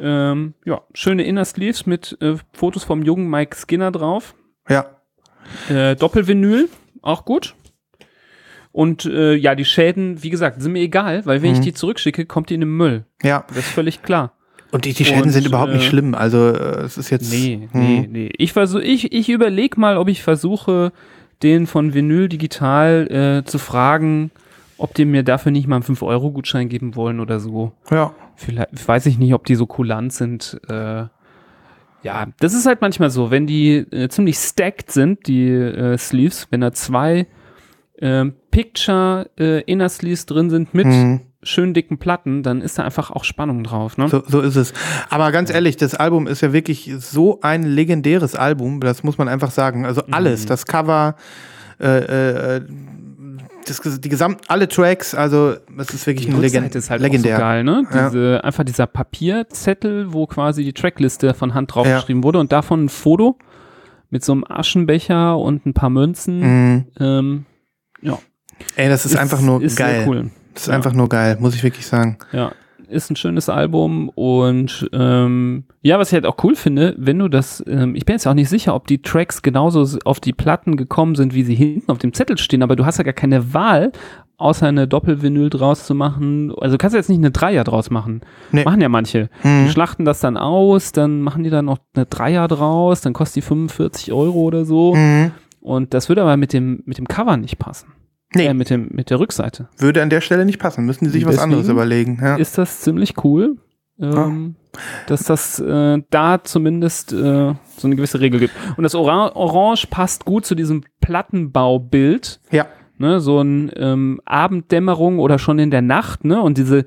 [0.00, 4.34] Ähm, ja, schöne Inner Sleeves mit äh, Fotos vom jungen Mike Skinner drauf.
[4.68, 4.86] Ja.
[5.68, 6.68] Äh, Doppelvinyl,
[7.02, 7.54] auch gut.
[8.72, 11.62] Und äh, ja, die Schäden, wie gesagt, sind mir egal, weil wenn ich Mhm.
[11.64, 13.04] die zurückschicke, kommt die in den Müll.
[13.22, 13.44] Ja.
[13.48, 14.32] Das ist völlig klar.
[14.70, 16.14] Und die, die Schäden Und, sind überhaupt nicht äh, schlimm.
[16.14, 17.30] Also, äh, es ist jetzt.
[17.30, 17.80] Nee, Hm.
[17.80, 18.30] nee, nee.
[18.38, 20.92] Ich versuch, ich, ich überleg mal, ob ich versuche,
[21.42, 24.30] den von Vinyl Digital äh, zu fragen,
[24.78, 27.72] ob die mir dafür nicht mal einen 5-Euro-Gutschein geben wollen oder so.
[27.90, 28.14] Ja.
[28.36, 30.58] Vielleicht weiß ich nicht, ob die so kulant sind.
[30.68, 31.04] Äh,
[32.02, 36.48] ja, das ist halt manchmal so, wenn die äh, ziemlich stacked sind, die äh, Sleeves,
[36.50, 37.26] wenn da zwei
[38.00, 41.20] ähm, Picture äh, Inner Sleeves drin sind mit Hm.
[41.42, 43.96] schön dicken Platten, dann ist da einfach auch Spannung drauf.
[43.98, 44.08] Ne?
[44.08, 44.72] So, so ist es.
[45.10, 49.28] Aber ganz ehrlich, das Album ist ja wirklich so ein legendäres Album, das muss man
[49.28, 49.86] einfach sagen.
[49.86, 50.14] Also Mhm.
[50.14, 51.14] alles, das Cover,
[51.80, 52.60] äh, äh,
[53.66, 57.36] das, die gesamt, alle Tracks, also es ist wirklich Die ein Legend ist halt legendär.
[57.36, 57.84] so geil, ne?
[57.92, 58.08] Ja.
[58.08, 62.88] Diese, Einfach dieser Papierzettel, wo quasi die Trackliste von Hand draufgeschrieben wurde und davon ein
[62.88, 63.36] Foto
[64.10, 66.40] mit so einem Aschenbecher und ein paar Münzen.
[66.40, 66.86] Mhm.
[67.00, 67.46] Ähm,
[68.02, 68.18] ja.
[68.76, 70.04] Ey, das ist, einfach nur ist geil.
[70.06, 70.30] Cool.
[70.54, 70.74] Das ist Ja.
[70.74, 72.18] einfach nur geil, muss ich wirklich sagen.
[72.32, 72.52] Ja,
[72.92, 77.28] ist ein schönes Album und ähm, ja, was ich halt auch cool finde, wenn du
[77.28, 80.76] das, ähm, ich bin jetzt auch nicht sicher, ob die Tracks genauso auf die Platten
[80.76, 83.52] gekommen sind, wie sie hinten auf dem Zettel stehen, aber du hast ja gar keine
[83.54, 83.92] Wahl,
[84.36, 86.52] außer eine Doppelvinyl draus zu machen.
[86.60, 88.22] Also du kannst jetzt nicht eine Dreier draus machen.
[88.50, 88.64] Nee.
[88.64, 89.28] Machen ja manche.
[89.44, 89.68] Die Mhm.
[89.68, 93.46] schlachten das dann aus, dann machen die dann noch eine Dreier draus, dann kostet die
[93.46, 94.94] 45 Euro oder so.
[94.94, 95.30] Mhm.
[95.60, 97.92] Und das würde aber mit dem, mit dem Cover nicht passen.
[98.34, 98.46] Nee.
[98.46, 99.68] Äh, mit, dem, mit der Rückseite.
[99.78, 102.18] Würde an der Stelle nicht passen, müssen die sich was Deswegen anderes überlegen.
[102.20, 102.36] Ja.
[102.36, 103.56] ist das ziemlich cool,
[104.00, 104.56] ähm,
[105.06, 108.54] dass das äh, da zumindest äh, so eine gewisse Regel gibt.
[108.76, 112.66] Und das Ora Orange passt gut zu diesem Plattenbaubild, ja.
[112.98, 113.20] ne?
[113.20, 116.40] so ein ähm, Abenddämmerung oder schon in der Nacht, ne?
[116.40, 116.86] Und diese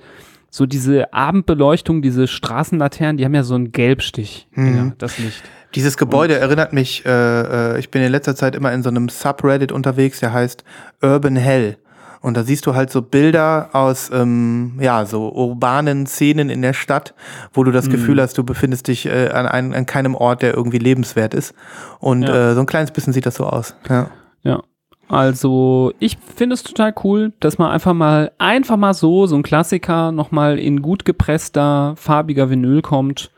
[0.49, 4.75] so diese Abendbeleuchtung, diese Straßenlaternen, die haben ja so einen Gelbstich, Mhm.
[4.75, 5.43] ja, das Licht.
[5.75, 7.09] Dieses Gebäude erinnert mich, äh,
[7.75, 10.63] äh, ich bin in letzter Zeit immer in so einem Subreddit unterwegs, der heißt
[11.01, 11.77] Urban Hell.
[12.21, 16.73] Und da siehst du halt so Bilder aus, ähm, ja, so urbanen Szenen in der
[16.73, 17.13] Stadt,
[17.53, 17.91] wo du das Mhm.
[17.91, 21.53] Gefühl hast, du befindest dich äh, an, ein, an keinem Ort, der irgendwie lebenswert ist.
[21.99, 22.51] Und Ja.
[22.51, 23.75] äh, so ein kleines bisschen sieht das so aus.
[23.89, 24.07] Ja.
[24.41, 24.63] Ja.
[25.07, 29.43] Also, ich finde es total cool, dass man einfach mal, einfach mal so, so ein
[29.43, 33.29] Klassiker nochmal in gut gepresster, farbiger Vinyl kommt.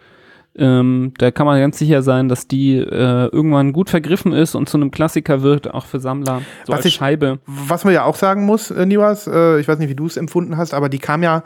[0.57, 4.67] Ähm, da kann man ganz sicher sein, dass die äh, irgendwann gut vergriffen ist und
[4.67, 6.41] zu einem Klassiker wird, auch für Sammler.
[6.65, 7.39] So Was als ich- Scheibe.
[7.45, 10.17] Was man ja auch sagen muss, äh, Niwas, äh, ich weiß nicht, wie du es
[10.17, 11.43] empfunden hast, aber die kam ja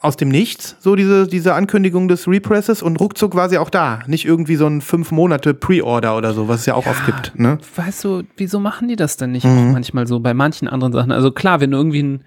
[0.00, 4.00] aus dem Nichts, so diese, diese Ankündigung des Represses und ruckzuck war sie auch da.
[4.06, 7.38] Nicht irgendwie so ein fünf Monate Pre-Order oder so, was es ja auch oft gibt.
[7.38, 7.58] Ne?
[7.76, 9.72] Weißt du, wieso machen die das denn nicht Mhm.
[9.72, 11.10] manchmal so bei manchen anderen Sachen?
[11.10, 12.24] Also klar, wenn du irgendwie ein,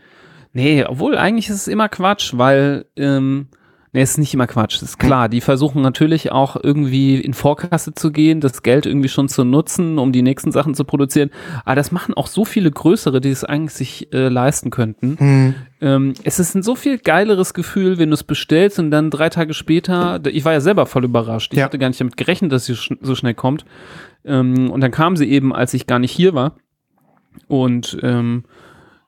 [0.54, 3.48] nee, obwohl eigentlich ist es immer Quatsch, weil, ähm,
[3.94, 5.28] nee, es ist nicht immer Quatsch, das ist klar.
[5.30, 9.98] Die versuchen natürlich auch irgendwie in Vorkasse zu gehen, das Geld irgendwie schon zu nutzen,
[10.00, 11.30] um die nächsten Sachen zu produzieren.
[11.66, 15.18] Aber das machen auch so viele größere, die es eigentlich sich äh, leisten könnten.
[15.20, 15.56] Hm.
[15.82, 19.30] Ähm, es ist ein so viel geileres Gefühl, wenn du es bestellst und dann drei
[19.30, 21.54] Tage später, ich war ja selber voll überrascht.
[21.54, 21.66] Ich Ja.
[21.66, 23.66] hatte gar nicht damit gerechnet, dass sie sch so schnell kommt.
[24.24, 26.56] Ähm, und dann kam sie eben, als ich gar nicht hier war.
[27.48, 28.44] Und ähm,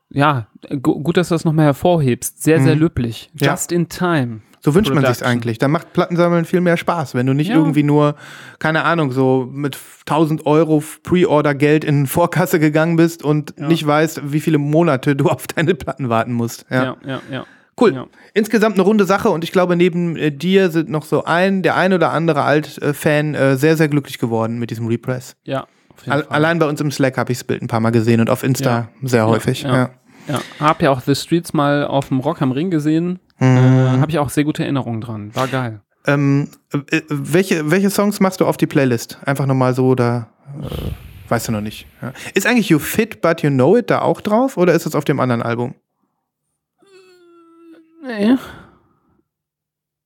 [0.09, 0.47] ja,
[0.81, 2.41] gu gut, dass du das nochmal hervorhebst.
[2.43, 2.81] Sehr, sehr Mhm.
[2.81, 3.29] löblich.
[3.39, 3.51] Ja.
[3.51, 4.41] Just in time.
[4.63, 5.27] So wünscht man sich's Production.
[5.31, 5.57] eigentlich.
[5.57, 7.55] Da macht Plattensammeln viel mehr Spaß, wenn du nicht Ja.
[7.55, 8.15] irgendwie nur,
[8.59, 13.67] keine Ahnung, so mit 1000 Euro Pre-Order-Geld in Vorkasse gegangen bist und Ja.
[13.67, 16.65] nicht weißt, wie viele Monate du auf deine Platten warten musst.
[16.69, 16.83] Ja.
[16.83, 17.45] Ja, ja, ja.
[17.79, 18.05] Cool.
[18.35, 21.75] Insgesamt eine runde Sache und ich glaube, neben äh, dir sind noch so ein, der
[21.75, 25.35] ein oder andere Alt-Fan äh, sehr, sehr glücklich geworden mit diesem Repress.
[25.43, 25.61] Ja.
[25.89, 26.35] auf jeden Al Fall.
[26.35, 28.43] allein bei uns im Slack habe ich das Bild ein paar Mal gesehen und auf
[28.43, 29.63] Insta sehr häufig.
[29.63, 29.75] ja.
[29.75, 29.89] Ja.
[30.25, 33.19] Ja, hab ja auch The Streets mal auf dem Rock am Ring gesehen.
[33.41, 33.45] Äh,
[33.97, 34.01] Mhm.
[34.01, 35.35] hab ich auch sehr gute Erinnerungen dran.
[35.35, 35.81] War geil.
[36.05, 36.49] Ähm,
[36.91, 39.17] äh, welche, welche Songs machst du auf die Playlist?
[39.25, 40.27] Einfach nochmal so, da
[40.61, 41.87] äh, weißt du noch nicht.
[42.01, 42.11] Ja.
[42.33, 45.05] Ist eigentlich You Fit But You Know It da auch drauf oder ist das auf
[45.05, 45.75] dem anderen Album?
[48.05, 48.35] Nee.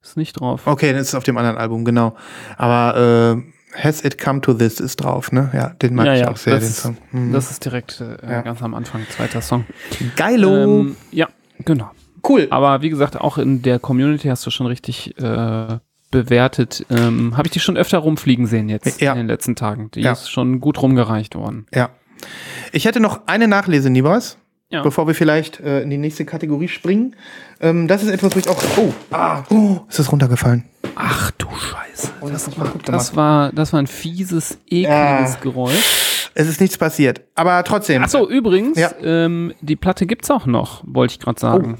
[0.04, 0.68] Ist nicht drauf.
[0.68, 2.16] Okay, das ist auf dem anderen Album, genau.
[2.58, 5.50] Aber äh, Has It Come to This ist drauf, ne?
[5.54, 6.98] Ja, den mag ja, ich ja, auch sehr, das, den ist- Song.
[7.12, 7.34] Mhm.
[7.34, 9.66] Das ist direkt äh, ganz am Anfang, zweiter Song.
[10.16, 10.56] Geilo.
[10.64, 11.28] Ähm, ja,
[11.66, 11.92] genau.
[12.30, 12.48] Cool.
[12.50, 15.78] Aber wie gesagt, auch in der Community hast du schon richtig äh,
[16.12, 16.86] bewertet.
[16.90, 19.12] Ähm, Habe ich die schon öfter rumfliegen sehen jetzt Ja.
[19.14, 19.92] in den letzten Tagen.
[19.92, 20.14] Die Ja.
[20.14, 21.66] ist schon gut rumgereicht worden.
[21.74, 21.90] Ja.
[22.72, 24.38] Ich hätte noch eine Nachlese, Nibas,
[24.70, 24.82] Ja.
[24.84, 27.16] bevor wir vielleicht äh, in die nächste Kategorie springen.
[27.60, 28.62] Ähm, das ist etwas, wo ich auch.
[28.78, 30.64] Oh, ah, oh, ist das runtergefallen?
[30.96, 32.12] Ach du Scheiße.
[32.22, 34.88] Oh, das Das, gut das, war, das war ein fieses, ekliges
[35.34, 35.38] Ja.
[35.42, 36.30] Geräusch.
[36.34, 37.22] Es ist nichts passiert.
[37.36, 38.04] Aber trotzdem.
[38.04, 38.92] Ach so, übrigens, Ja.
[39.02, 41.78] ähm, die Platte gibt's auch noch, wollte ich gerade sagen.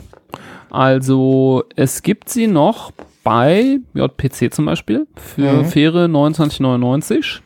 [0.70, 2.92] Also, es gibt sie noch
[3.24, 5.66] bei JPC zum Beispiel für Mhm.
[5.66, 7.42] faire 29,99.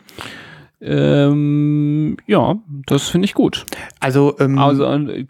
[0.84, 2.56] Ähm, ja,
[2.88, 3.66] das finde ich gut.
[4.00, 5.26] Also, ähm, Also äh,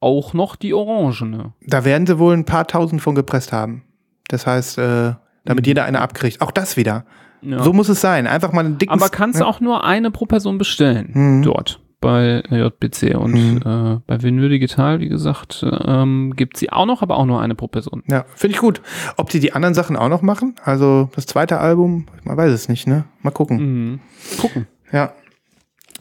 [0.00, 1.52] auch noch die Orangene.
[1.66, 3.82] da werden sie wohl ein paar tausend von gepresst haben.
[4.28, 5.12] Das heißt, äh,
[5.44, 6.40] damit jeder eine abkriegt.
[6.40, 7.04] Auch das wieder.
[7.40, 7.52] Mhm.
[7.52, 7.62] Ja.
[7.62, 8.26] So muss es sein.
[8.26, 8.92] Einfach mal einen dicken.
[8.92, 9.46] Aber kannst ja.
[9.46, 11.42] auch nur eine pro Person bestellen Mhm.
[11.42, 13.62] dort bei JBC und Mhm.
[13.64, 17.54] äh, bei Vinyl Digital, wie gesagt, ähm, gibt sie auch noch, aber auch nur eine
[17.54, 18.02] pro Person.
[18.06, 18.82] Ja, finde ich gut.
[19.16, 20.54] Ob die die anderen Sachen auch noch machen?
[20.64, 23.04] Also das zweite Album, man weiß es nicht, ne?
[23.22, 23.56] Mal gucken.
[23.58, 24.00] Mhm.
[24.38, 24.66] Gucken.
[24.92, 25.12] Ja.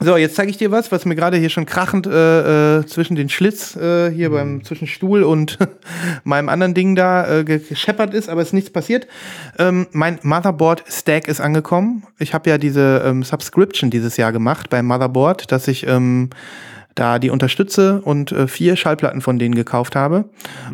[0.02, 3.16] So, jetzt zeige ich dir was, was mir gerade hier schon krachend äh, äh, zwischen
[3.16, 5.58] den Schlitz äh, hier beim zwischen Stuhl und
[6.26, 9.08] meinem anderen Ding da äh, ge- gescheppert ist, aber es ist nichts passiert.
[9.58, 12.04] Ähm, mein Motherboard Stack ist angekommen.
[12.20, 16.30] Ich habe ja diese ähm, Subscription dieses Jahr gemacht beim Motherboard, dass ich ähm,
[16.94, 20.26] da die unterstütze und äh, vier Schallplatten von denen gekauft habe.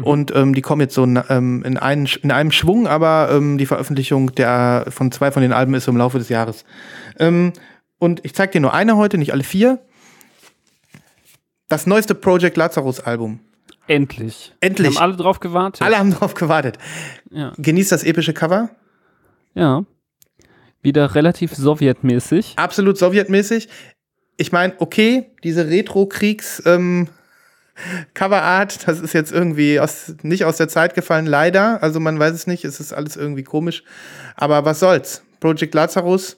[0.02, 3.66] Und ähm, die kommen jetzt so ähm, in, einen, in einem Schwung, aber ähm, die
[3.68, 6.64] Veröffentlichung der von zwei von den Alben ist im Laufe des Jahres.
[7.20, 7.54] Ähm,
[8.02, 9.78] und ich zeige dir nur eine heute, nicht alle vier.
[11.70, 13.40] Das neueste Project Lazarus Album.
[13.86, 14.54] Endlich.
[14.60, 14.96] Endlich.
[14.96, 15.84] Haben alle drauf gewartet.
[15.84, 16.80] Alle haben drauf gewartet.
[17.30, 17.54] Ja.
[17.58, 18.70] Genießt das epische Cover.
[19.54, 19.86] ja.
[20.84, 22.54] Wieder relativ sowjetmäßig.
[22.56, 23.70] Absolut sowjetmäßig.
[24.38, 27.08] Ich meine, okay, diese Retro-Kriegs- ähm,
[28.16, 31.84] Coverart, das ist jetzt irgendwie aus, nicht aus der Zeit gefallen, leider.
[31.84, 33.84] Also man weiß es nicht, es ist alles irgendwie komisch.
[34.36, 35.22] Aber was soll's?
[35.40, 36.38] Project Lazarus.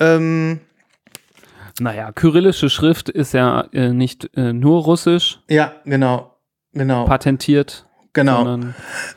[0.00, 0.60] Ähm,
[1.80, 6.32] Naja, kyrillische Schrift ist ja äh, nicht äh, nur russisch ja, genau.
[6.72, 7.04] Genau.
[7.04, 7.86] patentiert,
[8.16, 8.58] Genau.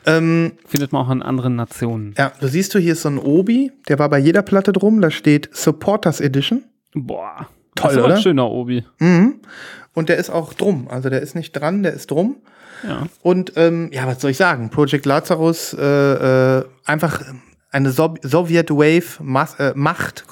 [0.04, 2.14] Ähm, findet man auch in anderen Nationen.
[2.18, 5.00] ja, du siehst du, hier ist so ein Obi, der war bei jeder Platte drum,
[5.00, 6.64] da steht Supporters Edition.
[6.92, 7.48] Boah.
[7.76, 8.14] Toll, das ist oder?
[8.16, 8.84] Ein schöner Obi.
[8.98, 9.40] Mhm.
[9.94, 10.88] Und der ist auch drum.
[10.90, 12.36] Also der ist nicht dran, der ist drum.
[12.86, 13.06] Ja.
[13.22, 14.68] Und ähm, ja, was soll ich sagen?
[14.68, 17.22] Project Lazarus, äh, äh, einfach
[17.70, 20.26] eine so Sowjet Wave Mas äh, Macht,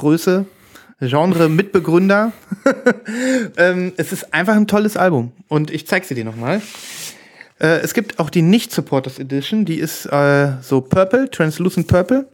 [0.98, 2.32] Größe, Genre, Mitbegründer.
[3.56, 5.32] ähm, es ist einfach ein tolles Album.
[5.48, 6.60] Und ich zeig sie dir nochmal.
[7.60, 12.28] Äh, es gibt auch die Nicht-Supporters Edition, die ist äh, so Purple, Translucent Purple.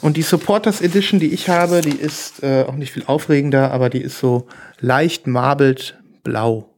[0.00, 3.90] Und die Supporters Edition, die ich habe, die ist äh, auch nicht viel aufregender, aber
[3.90, 4.46] die ist so
[4.80, 6.74] leicht marbelt blau.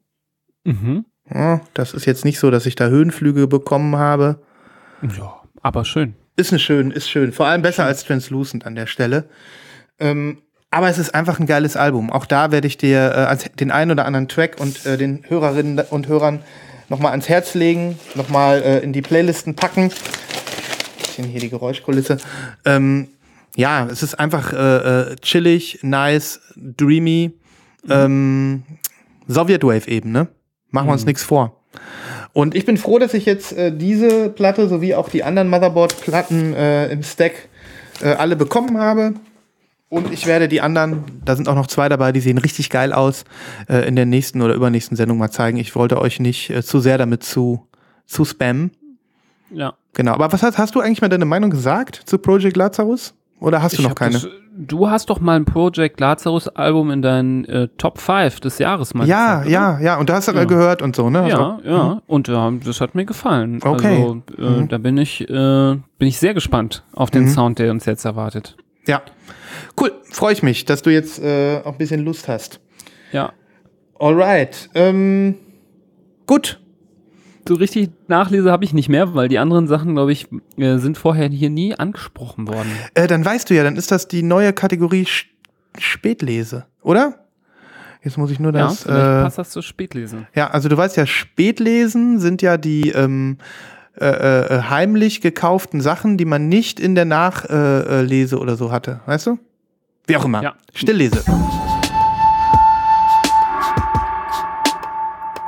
[0.64, 1.05] Mhm.
[1.33, 4.42] Ja, das ist jetzt nicht so, dass ich da Höhenflüge bekommen habe.
[5.16, 6.14] Ja, aber schön.
[6.37, 7.33] Ist eine schön, ist schön.
[7.33, 9.29] Vor allem besser als Translucent an der Stelle.
[9.98, 10.38] Ähm,
[10.70, 12.11] aber es ist einfach ein geiles Album.
[12.11, 15.80] Auch da werde ich dir äh, den einen oder anderen Track und äh, den Hörerinnen
[15.90, 16.40] und Hörern
[16.88, 19.90] nochmal ans Herz legen, nochmal äh, in die Playlisten packen.
[20.98, 22.18] Bisschen hier die Geräuschkulisse.
[22.64, 23.09] Ähm,
[23.56, 24.56] ja, es ist einfach äh,
[25.12, 27.33] äh, chillig, nice, dreamy.
[27.88, 28.62] Ähm,
[29.26, 30.28] Soviet Wave eben, ne?
[30.70, 31.56] Machen wir uns nichts vor.
[32.33, 36.54] Und ich bin froh, dass ich jetzt äh, diese Platte sowie auch die anderen Motherboard-Platten
[36.54, 37.33] äh, im Stack
[38.02, 39.14] äh, alle bekommen habe.
[39.90, 42.92] Und ich werde die anderen, da sind auch noch zwei dabei, die sehen richtig geil
[42.92, 43.24] aus,
[43.68, 45.59] äh, in der nächsten oder übernächsten Sendung mal zeigen.
[45.59, 47.66] Ich wollte euch nicht äh, zu sehr damit zu,
[48.07, 48.70] zu spammen.
[49.50, 49.74] Ja.
[49.94, 50.12] Genau.
[50.14, 53.14] Aber was hast, hast du eigentlich mal deine Meinung gesagt zu Project Lazarus?
[53.40, 54.12] Oder hast du Ich noch keine?
[54.12, 58.59] Das, du hast doch mal ein Project Lazarus Album in deinen äh, Top 5 des
[58.61, 59.50] Jahres mal ja, oder?
[59.50, 59.96] ja, ja.
[59.98, 60.35] Und du hast ja.
[60.35, 60.44] Ja.
[60.44, 61.22] gehört und so, ne?
[61.22, 63.59] Hast Ja, auch- ja, und ja, das hat mir gefallen.
[63.64, 64.03] Okay.
[64.03, 64.68] Also, äh, Mhm.
[64.68, 67.29] da bin ich, äh, bin ich sehr gespannt auf den Mhm.
[67.31, 68.57] Sound, der uns jetzt erwartet.
[68.87, 69.03] Ja.
[69.81, 69.93] Cool.
[70.11, 72.61] Freue ich mich, dass du jetzt äh, auch ein bisschen Lust hast.
[73.12, 73.33] Ja.
[73.99, 74.71] Alright.
[74.75, 75.37] Ähm,
[76.27, 76.61] gut.
[77.49, 80.99] So richtig Nachlese habe ich nicht mehr, weil die anderen Sachen, glaube ich, äh, sind
[80.99, 82.71] vorher hier nie angesprochen worden.
[82.95, 85.27] Äh, dann weißt du ja, dann ist das die neue Kategorie Sch
[85.79, 87.27] Spätlese, oder?
[88.03, 88.83] Jetzt muss ich nur Ja, das.
[88.83, 90.27] vielleicht äh, passt das zu Spätlesen.
[90.35, 93.38] ja, also du weißt ja, Spätlesen sind ja die ähm,
[94.01, 98.73] äh, äh, heimlich gekauften Sachen, die man nicht in der Nachlese äh, Lese oder so
[98.73, 99.01] hatte.
[99.07, 99.39] Weißt du?
[100.07, 100.43] Wie auch immer.
[100.43, 100.55] Ja.
[100.75, 101.23] Stilllese.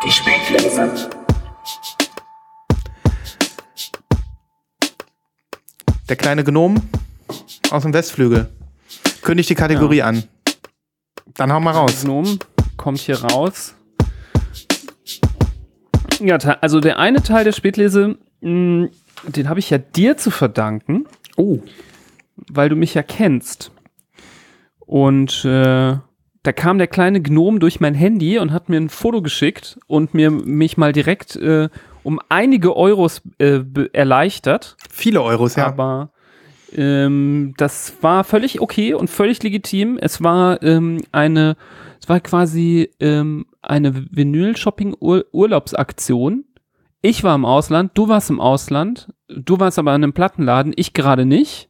[0.05, 1.11] Die Spätlese.
[6.09, 6.77] Der kleine Gnom
[7.71, 8.51] aus dem Westflügel.
[9.23, 10.07] Kündigt die Kategorie ja.
[10.07, 10.25] an.
[11.35, 12.03] Dann hau mal raus.
[12.03, 12.38] Gnom
[12.77, 13.75] kommt hier raus.
[16.21, 18.90] Ja, also der eine Teil der Spätlese, mh, hm,
[19.28, 21.07] den habe ich ja dir zu verdanken.
[21.37, 21.61] Oh.
[22.37, 23.70] Weil du mich ja kennst.
[24.81, 25.96] Und äh,
[26.42, 30.12] da kam der kleine Gnom durch mein Handy und hat mir ein Foto geschickt und
[30.12, 31.68] mir mich mal direkt äh,
[32.02, 33.61] um einige Euros äh,
[33.92, 34.76] erleichtert.
[34.90, 35.66] Viele Euros, ja.
[35.66, 36.11] Aber
[36.74, 39.98] ähm, das war völlig okay und völlig legitim.
[40.00, 41.57] Es war ähm, eine,
[42.00, 46.44] es war quasi ähm, eine Vinyl-Shopping-Urlaubsaktion.
[47.05, 50.95] Ich war im Ausland, du warst im Ausland, du warst aber in einem Plattenladen, ich
[50.95, 51.69] gerade nicht.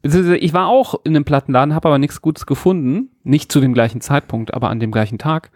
[0.00, 3.10] Beziehungsweise ich war auch in einem Plattenladen, habe aber nichts Gutes gefunden.
[3.22, 5.50] Nicht zu dem gleichen Zeitpunkt, aber an dem gleichen Tag.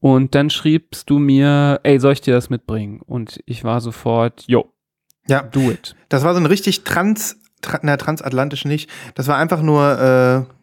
[0.00, 3.00] Und dann schriebst du mir, ey, soll ich dir das mitbringen?
[3.04, 4.70] Und ich war sofort, yo,
[5.26, 5.96] ja, do it.
[6.10, 8.90] Das war so ein richtig trans, tra, na, transatlantisch nicht.
[9.14, 10.55] Das war einfach nur, äh,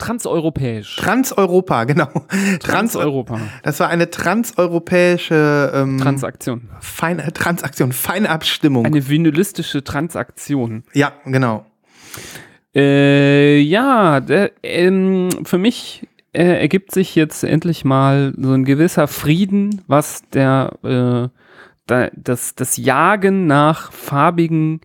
[0.00, 0.96] Transeuropäisch.
[0.96, 2.08] Transeuropa, genau.
[2.60, 3.40] Transeuropa.
[3.62, 6.70] Das war eine transeuropäische ähm, Transaktion.
[6.80, 8.86] Fein, Transaktion, Feinabstimmung.
[8.86, 10.84] Eine vinylistische Transaktion.
[10.94, 11.66] Ja, genau.
[12.74, 19.06] Äh, ja, der, ähm, für mich äh, ergibt sich jetzt endlich mal so ein gewisser
[19.06, 21.36] Frieden, was der äh,
[21.86, 24.80] da, das, das Jagen nach farbigen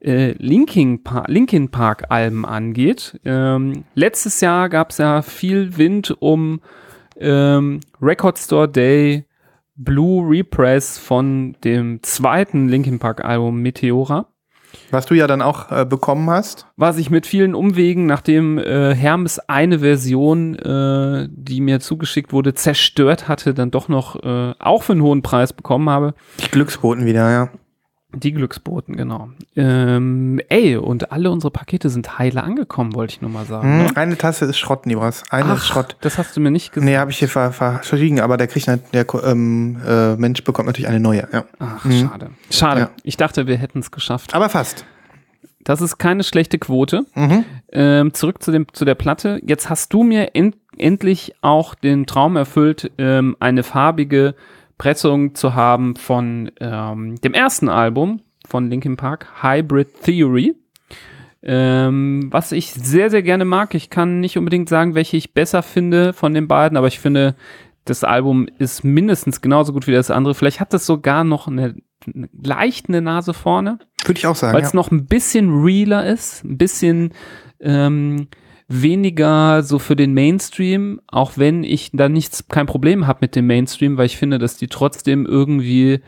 [0.00, 3.20] äh, Linkin, pa Linkin Park Alben angeht.
[3.24, 6.60] Ähm, letztes Jahr gab es ja viel Wind um
[7.18, 9.24] ähm, Record Store Day
[9.76, 14.26] Blue Repress von dem zweiten Linkin Park Album Meteora.
[14.90, 16.66] Was du ja dann auch äh, bekommen hast.
[16.76, 22.54] Was ich mit vielen Umwegen, nachdem äh, Hermes eine Version, äh, die mir zugeschickt wurde,
[22.54, 26.14] zerstört hatte, dann doch noch äh, auch für einen hohen Preis bekommen habe.
[26.40, 27.50] Die Glücksboten wieder, ja.
[28.14, 29.28] Die Glücksboten, genau.
[29.54, 33.68] Ähm, ey, und alle unsere Pakete sind heile angekommen, wollte ich nur mal sagen.
[33.68, 33.96] Hm, ne?
[33.96, 35.24] Eine Tasse ist Schrott, Nibras.
[35.28, 35.96] Eine Ach, ist Schrott.
[36.00, 36.86] Das hast du mir nicht gesagt.
[36.86, 40.88] Nee, habe ich hier ver verschwiegen, aber der kriegt der ähm, äh, Mensch bekommt natürlich
[40.88, 41.28] eine neue.
[41.30, 41.44] Ja.
[41.58, 42.08] Ach, mhm.
[42.08, 42.30] schade.
[42.50, 42.80] Schade.
[42.80, 42.90] Ja.
[43.02, 44.34] Ich dachte, wir hätten es geschafft.
[44.34, 44.86] Aber fast.
[45.64, 47.04] Das ist keine schlechte Quote.
[47.14, 47.44] Mhm.
[47.72, 49.38] Ähm, zurück zu, dem, zu der Platte.
[49.44, 54.34] Jetzt hast du mir en endlich auch den Traum erfüllt, ähm, eine farbige
[54.78, 60.54] Pressung zu haben von ähm, dem ersten Album von Linkin Park, Hybrid Theory.
[61.42, 63.74] Ähm, was ich sehr, sehr gerne mag.
[63.74, 67.36] Ich kann nicht unbedingt sagen, welche ich besser finde von den beiden, aber ich finde,
[67.84, 70.34] das Album ist mindestens genauso gut wie das andere.
[70.34, 71.76] Vielleicht hat es sogar noch eine,
[72.12, 73.78] eine leicht eine Nase vorne.
[74.04, 74.54] Würde ich auch sagen.
[74.54, 74.76] Weil es ja.
[74.76, 77.12] noch ein bisschen realer ist, ein bisschen
[77.60, 78.28] ähm,
[78.68, 83.46] weniger so für den Mainstream, auch wenn ich da nichts, kein Problem habe mit dem
[83.46, 86.00] Mainstream, weil ich finde, dass die trotzdem irgendwie,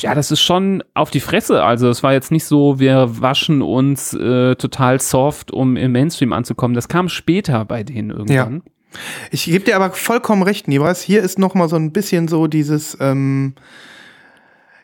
[0.00, 1.64] ja, das ist schon auf die Fresse.
[1.64, 6.32] Also es war jetzt nicht so, wir waschen uns äh, total soft, um im Mainstream
[6.32, 6.74] anzukommen.
[6.74, 8.62] Das kam später bei denen irgendwann.
[8.64, 8.72] Ja.
[9.32, 11.02] Ich gebe dir aber vollkommen recht, Nibras.
[11.02, 13.54] Hier ist noch mal so ein bisschen so dieses, ähm,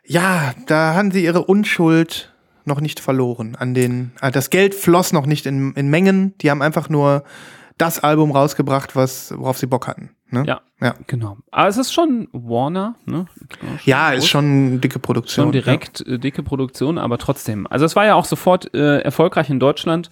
[0.05, 2.34] ja, da haben sie ihre Unschuld
[2.67, 3.57] noch nicht verloren.
[3.57, 6.37] An den, äh, das Geld floss noch nicht in, in Mengen.
[6.39, 7.25] Die haben einfach nur
[7.79, 10.11] das Album rausgebracht, was, worauf sie Bock hatten.
[10.31, 10.45] Ne?
[10.47, 11.39] Ja, ja, genau.
[11.51, 13.27] Aber es ist schon Warner, ne?
[13.59, 14.19] Schon ja, groß.
[14.19, 15.47] ist schon dicke Produktion.
[15.47, 16.15] Schon direkt ja.
[16.15, 17.67] äh, dicke Produktion, aber trotzdem.
[17.69, 20.11] Also es war ja auch sofort äh, erfolgreich in Deutschland.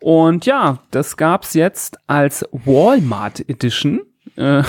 [0.00, 4.00] Und ja, das gab's jetzt als Walmart Edition.
[4.36, 4.62] Äh,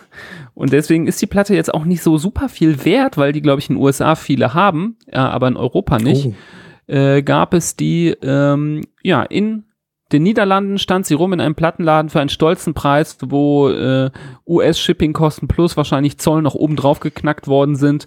[0.54, 3.60] und deswegen ist die Platte jetzt auch nicht so super viel wert, weil die, glaube
[3.60, 6.26] ich, in den USA viele haben, ja, aber in Europa nicht.
[6.26, 6.34] Oh
[6.86, 9.64] äh, gab es die, ähm, ja, in
[10.12, 14.10] den Niederlanden stand sie rum in einem Plattenladen für einen stolzen Preis, wo äh,
[14.46, 18.06] US-Shipping-Kosten plus wahrscheinlich Zoll noch oben drauf geknackt worden sind.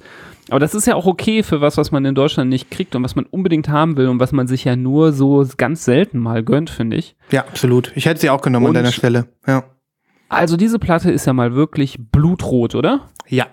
[0.49, 3.03] Aber das ist ja auch okay für was, was man in Deutschland nicht kriegt und
[3.03, 6.41] was man unbedingt haben will und was man sich ja nur so ganz selten mal
[6.41, 7.17] gönnt, finde ich.
[7.31, 7.91] Ja, absolut.
[7.95, 9.27] Ich hätte sie auch genommen und an deiner Stelle.
[9.45, 9.65] Ja.
[10.29, 13.09] Also diese Platte ist ja mal wirklich blutrot, oder?
[13.27, 13.47] Ja.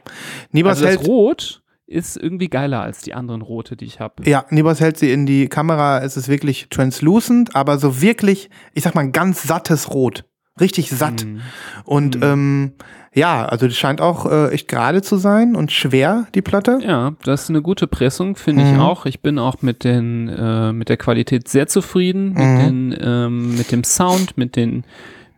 [0.52, 4.28] Niemals also das Rot ist irgendwie geiler als die anderen rote, die ich habe.
[4.28, 8.82] Ja, Nibos hält sie in die Kamera, es ist wirklich translucent, aber so wirklich, ich
[8.82, 10.24] sag mal, ganz sattes Rot.
[10.58, 11.24] Richtig satt.
[11.24, 11.40] Mm.
[11.84, 12.22] Und mm.
[12.22, 12.72] Ähm,
[13.12, 16.78] ja, also die scheint auch äh, echt gerade zu sein und schwer, die Platte.
[16.82, 18.66] Ja, das ist eine gute Pressung, finde mm.
[18.66, 18.80] ich mhm.
[18.80, 19.06] auch.
[19.06, 22.58] Ich bin auch mit, den, äh, mit der Qualität sehr zufrieden, mit, mhm.
[22.58, 24.84] den, ähm, mit dem Sound, mit den,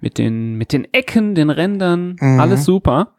[0.01, 2.39] mit, den, mit den Ecken, den Rändern, mhm.
[2.39, 3.15] alles super.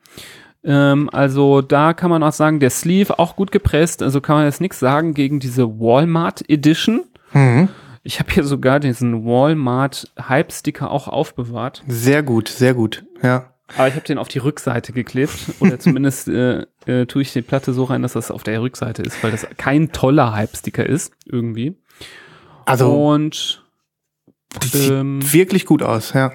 [0.63, 4.01] Ähm, also da kann man auch sagen, der Sleeve auch gut gepresst.
[4.01, 7.03] Also kann man jetzt nichts sagen gegen diese Walmart Edition.
[7.33, 7.69] Mhm.
[8.03, 11.83] Ich habe hier sogar diesen Walmart Hype Sticker auch aufbewahrt.
[11.87, 13.53] Sehr gut, sehr gut, ja.
[13.77, 17.41] Aber ich habe den auf die Rückseite geklebt oder zumindest äh, äh, tue ich die
[17.41, 20.85] Platte so rein, dass das auf der Rückseite ist, weil das kein toller Hype Sticker
[20.85, 21.77] ist irgendwie.
[22.65, 23.63] Also- und
[24.63, 26.31] Die sieht ähm, wirklich gut aus, ja.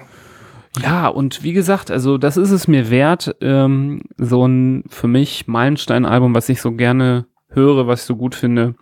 [0.81, 5.47] Ja, und wie gesagt, also das ist es mir wert, ähm, so ein für mich
[5.47, 8.75] Meilenstein-Album, was ich so gerne höre, was ich so gut finde.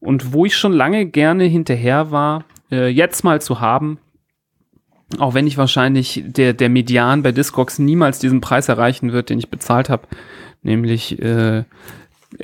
[0.00, 3.98] Und wo ich schon lange gerne hinterher war, äh, jetzt mal zu haben,
[5.18, 9.38] auch wenn ich wahrscheinlich der, der Median bei Discogs niemals diesen Preis erreichen wird, den
[9.38, 10.06] ich bezahlt habe,
[10.62, 11.64] nämlich äh,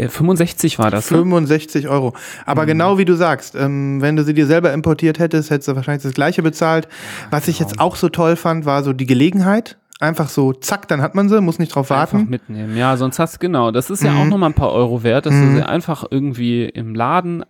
[0.09, 1.11] 65 war das.
[1.11, 1.19] Ne?
[1.19, 2.15] 65 Euro.
[2.47, 5.77] Aber genau wie du sagst, ähm, wenn du sie dir selber importiert hättest, hättest du
[5.77, 6.89] wahrscheinlich das gleiche bezahlt.
[7.31, 9.77] Was ich jetzt auch so toll fand, war so die Gelegenheit.
[10.01, 12.29] Einfach so, zack, dann hat man sie, muss nicht drauf Einfach warten.
[12.29, 12.77] mitnehmen.
[12.77, 14.21] Ja, sonst hast du, genau, das ist ja Mhm.
[14.21, 15.51] auch nochmal ein paar Euro wert, dass Mhm.
[15.51, 17.45] du sie einfach irgendwie im Laden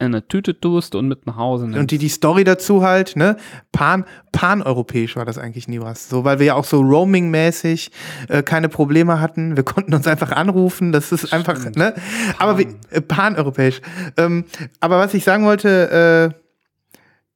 [0.00, 1.78] in eine Tüte tust und mit nach Hause nimmst.
[1.78, 3.36] Und die, die Story dazu halt, ne?
[3.70, 6.08] Pan, paneuropäisch war das eigentlich nie was.
[6.08, 7.90] So, weil wir ja auch so roaming-mäßig
[8.28, 9.56] äh, keine Probleme hatten.
[9.56, 10.92] Wir konnten uns einfach anrufen.
[10.92, 11.76] Das ist einfach, Stimmt.
[11.76, 11.94] ne?
[12.38, 13.82] Aber wie, äh, paneuropäisch.
[14.16, 14.46] Ähm,
[14.80, 16.32] aber was ich sagen wollte,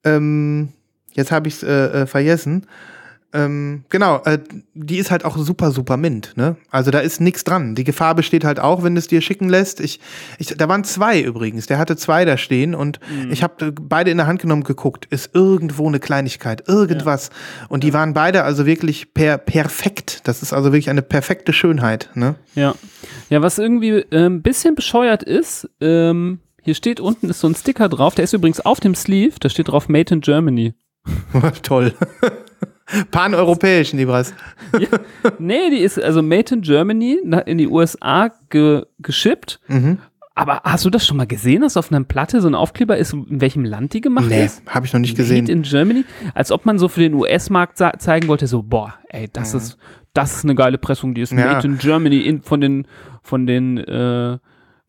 [0.05, 0.73] äh, ähm,
[1.13, 2.67] jetzt habe ich es äh, äh, vergessen.
[3.35, 4.39] Ähm, genau, äh,
[4.75, 6.57] die ist halt auch super, super mint, ne?
[6.71, 7.75] Also da ist nichts dran.
[7.75, 9.81] Die Gefahr besteht halt auch, wenn du es dir schicken lässt.
[9.81, 9.99] Ich,
[10.39, 11.67] ich, da waren zwei übrigens.
[11.67, 15.07] Der hatte zwei da stehen und ich habe beide in der Hand genommen geguckt.
[15.11, 17.31] Ist irgendwo eine Kleinigkeit, irgendwas.
[17.69, 20.21] Und die waren beide also wirklich per perfekt.
[20.25, 22.37] Das ist also wirklich eine perfekte Schönheit, ne?
[22.55, 22.77] Ja.
[23.31, 27.55] Ja, was irgendwie äh, ein bisschen bescheuert ist, ähm, hier steht unten ist so ein
[27.55, 30.75] Sticker drauf, der ist übrigens auf dem Sleeve, da steht drauf Made in Germany.
[31.63, 31.95] Toll.
[33.11, 34.35] Paneuropäisch, Nibras.
[35.39, 39.61] Nee, die ist also Made in Germany in die USA ge geschippt.
[39.69, 39.99] Mhm.
[40.37, 43.13] Aber hast du das schon mal gesehen, dass auf einer Platte so ein Aufkleber ist,
[43.13, 44.63] in welchem Land die gemacht Nee, ist?
[44.69, 45.47] habe ich noch nicht Made gesehen.
[45.47, 49.55] in Germany, als ob man so für den US-Markt zeigen wollte, so, boah, ey, das
[49.55, 49.79] ist,
[50.13, 51.53] das ist eine geile Pressung, die ist Ja.
[51.55, 52.89] made in Germany in, von den,
[53.23, 54.39] von den, äh,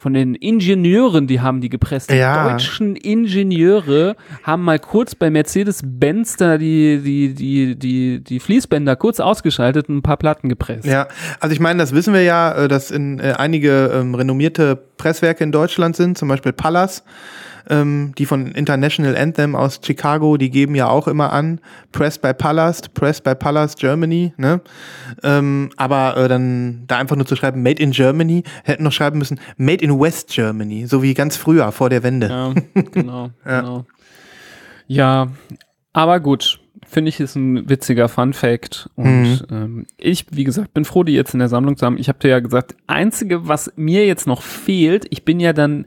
[0.06, 2.12] von den Ingenieuren, die haben die gepresst.
[2.12, 2.52] Die Ja.
[2.52, 9.20] deutschen Ingenieure haben mal kurz bei Mercedes-Benz da die, die, die, die, die Fließbänder kurz
[9.20, 10.86] ausgeschaltet und ein paar Platten gepresst.
[10.86, 11.08] Ja,
[11.40, 15.44] also ich meine, das wissen wir ja, äh, dass in äh, einige ähm, renommierte Presswerke
[15.44, 17.04] in Deutschland sind, zum Beispiel Pallas,
[17.70, 21.60] ähm, die von International Anthem aus Chicago, die geben ja auch immer an,
[21.92, 24.62] Pressed by Pallas, Pressed by Pallas Germany, ne?
[25.24, 29.18] Ähm, aber äh, dann da einfach nur zu schreiben, Made in Germany, hätten noch schreiben
[29.18, 32.28] müssen, Made in West Germany, so wie ganz früher vor der Wende.
[32.28, 32.54] Ja,
[32.92, 33.86] genau, genau.
[34.88, 35.28] Ja,
[35.94, 36.60] aber gut.
[36.88, 38.90] Finde ich, ist ein witziger Fun Fact.
[38.96, 39.56] Und Mhm.
[39.56, 41.98] ähm, ich, wie gesagt, bin froh, die jetzt in der Sammlung zu haben.
[41.98, 45.86] Ich habe dir ja gesagt, einzige, was mir jetzt noch fehlt, ich bin ja dann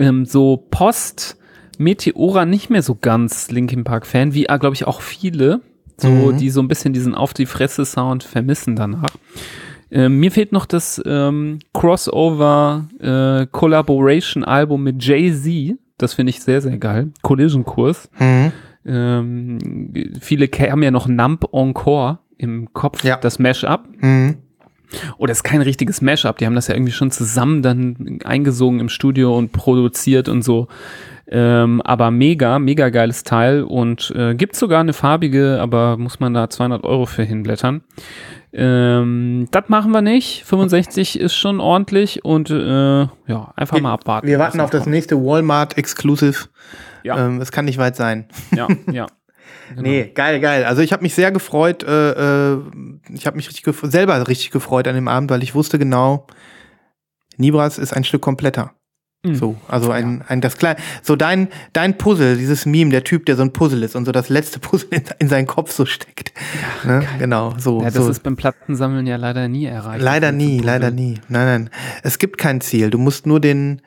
[0.00, 1.36] ähm, so Post
[1.78, 5.60] Meteora nicht mehr so ganz Linkin Park Fan, wie glaube ich auch viele,
[5.96, 6.36] so Mhm.
[6.38, 9.16] die so ein bisschen diesen auf die Fresse Sound vermissen danach.
[9.92, 15.76] Ähm, mir fehlt noch das ähm, Crossover äh, Collaboration Album mit Jay-Z.
[15.98, 17.10] Das finde ich sehr, sehr geil.
[17.22, 18.08] Collision Kurs.
[18.18, 18.52] Mhm.
[18.86, 19.58] Ähm,
[20.20, 23.16] viele haben ja noch Nump Encore im Kopf, Ja.
[23.16, 23.82] das Mashup.
[24.00, 24.36] Mhm.
[25.18, 26.38] Oder ist kein richtiges Mashup.
[26.38, 30.68] Die haben das ja irgendwie schon zusammen dann eingesungen im Studio und produziert und so.
[31.32, 36.34] Ähm, aber mega, mega geiles Teil und äh, gibt sogar eine farbige, aber muss man
[36.34, 37.82] da 200 Euro für hinblättern.
[38.52, 40.44] Ähm, das machen wir nicht.
[40.44, 44.26] 65 ist schon ordentlich und äh, ja, einfach mal abwarten.
[44.26, 44.94] Wir warten auf das kommt.
[44.94, 46.48] nächste Walmart Exclusive.
[47.04, 47.26] Ja.
[47.26, 48.26] Ähm, es kann nicht weit sein.
[48.54, 49.06] Ja, ja.
[49.70, 49.82] Genau.
[49.82, 50.64] Nee, geil, geil.
[50.64, 52.58] Also ich habe mich sehr gefreut, äh, äh,
[53.14, 56.26] ich habe mich richtig selber richtig gefreut an dem Abend, weil ich wusste genau,
[57.36, 58.74] Nibras ist ein Stück kompletter.
[59.22, 59.34] Mhm.
[59.34, 63.36] So, also ein, ein das kleine, so dein, dein Puzzle, dieses Meme, der Typ, der
[63.36, 66.32] so ein Puzzle ist und so das letzte Puzzle in, in seinen Kopf so steckt.
[66.84, 67.04] ne?
[67.18, 67.80] Genau, so.
[67.80, 68.10] Ja, das so.
[68.10, 70.02] ist beim Plattensammeln ja leider nie erreicht.
[70.02, 71.20] leider nie, leider nie.
[71.28, 71.70] Nein, nein.
[72.02, 72.88] Es gibt kein Ziel.
[72.88, 73.82] Du musst nur den,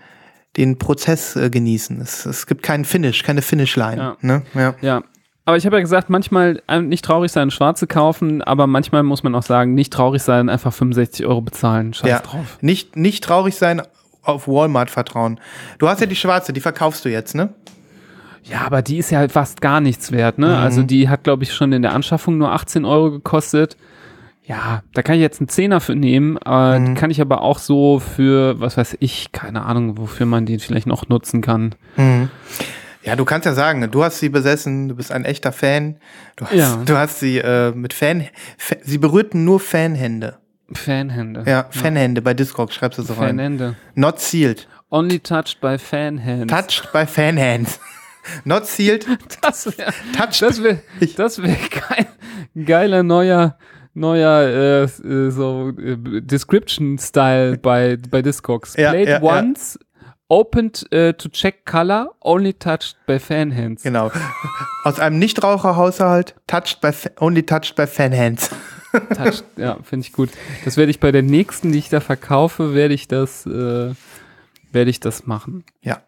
[0.56, 2.00] den Prozess äh, genießen.
[2.00, 3.98] Es, es gibt keinen Finish, keine Finishline.
[3.98, 4.18] Ja.
[4.22, 4.44] Ne?
[4.54, 4.76] Ja.
[4.82, 5.04] Ja.
[5.46, 9.24] Aber ich habe ja gesagt, manchmal äh, nicht traurig sein, schwarze kaufen, aber manchmal muss
[9.24, 11.94] man auch sagen, nicht traurig sein, einfach 65 Euro bezahlen.
[11.94, 12.20] Scheiß Ja.
[12.20, 12.58] drauf.
[12.62, 13.82] Nicht, nicht traurig sein,
[14.22, 15.40] auf Walmart vertrauen.
[15.80, 17.50] Du hast ja die schwarze, die verkaufst du jetzt, ne?
[18.46, 20.48] Ja, aber die ist ja fast gar nichts wert, ne?
[20.48, 20.54] Mhm.
[20.54, 23.76] Also die hat, glaube ich, schon in der Anschaffung nur 18 Euro gekostet.
[24.46, 26.86] Ja, da kann ich jetzt einen Zehner für nehmen, äh, Mhm.
[26.86, 30.60] die kann ich aber auch so für, was weiß ich, keine Ahnung, wofür man die
[30.60, 31.76] vielleicht noch nutzen kann.
[33.04, 35.98] Ja, du kannst ja sagen, du hast sie besessen, du bist ein echter Fan.
[36.36, 36.82] Du hast, Ja.
[36.86, 38.28] du hast sie äh, mit Fan,
[38.58, 40.38] Fa sie berührten nur Fanhände.
[40.74, 41.44] Fanhände.
[41.46, 43.30] Ja, Fanhände bei Discord schreibst du so rein.
[43.38, 43.76] Fanhände.
[43.96, 44.68] Not sealed.
[44.90, 46.52] Only touched by Fanhands.
[46.54, 47.80] Touched by Fanhands.
[48.46, 49.06] Not sealed,
[49.42, 49.92] Das wäre.
[50.18, 50.80] Das wäre
[51.18, 52.08] das wär geil,
[52.66, 53.58] geiler neuer
[53.94, 58.76] neuer äh, äh, so äh, Description Style bei bei Discogs.
[58.78, 59.22] Ja, Played ja, ja.
[59.22, 59.78] once,
[60.34, 63.84] opened uh, to check color, only touched by fan hands.
[63.84, 64.12] Genau.
[64.84, 68.50] Aus einem Nichtraucherhaushalt, touched by, only touched by fan hands.
[69.16, 70.30] touched, ja, finde ich gut.
[70.66, 73.92] Das werde ich bei der nächsten, die ich da verkaufe, werde ich das, äh,
[74.72, 75.64] werde ich das machen.
[75.82, 76.02] Ja.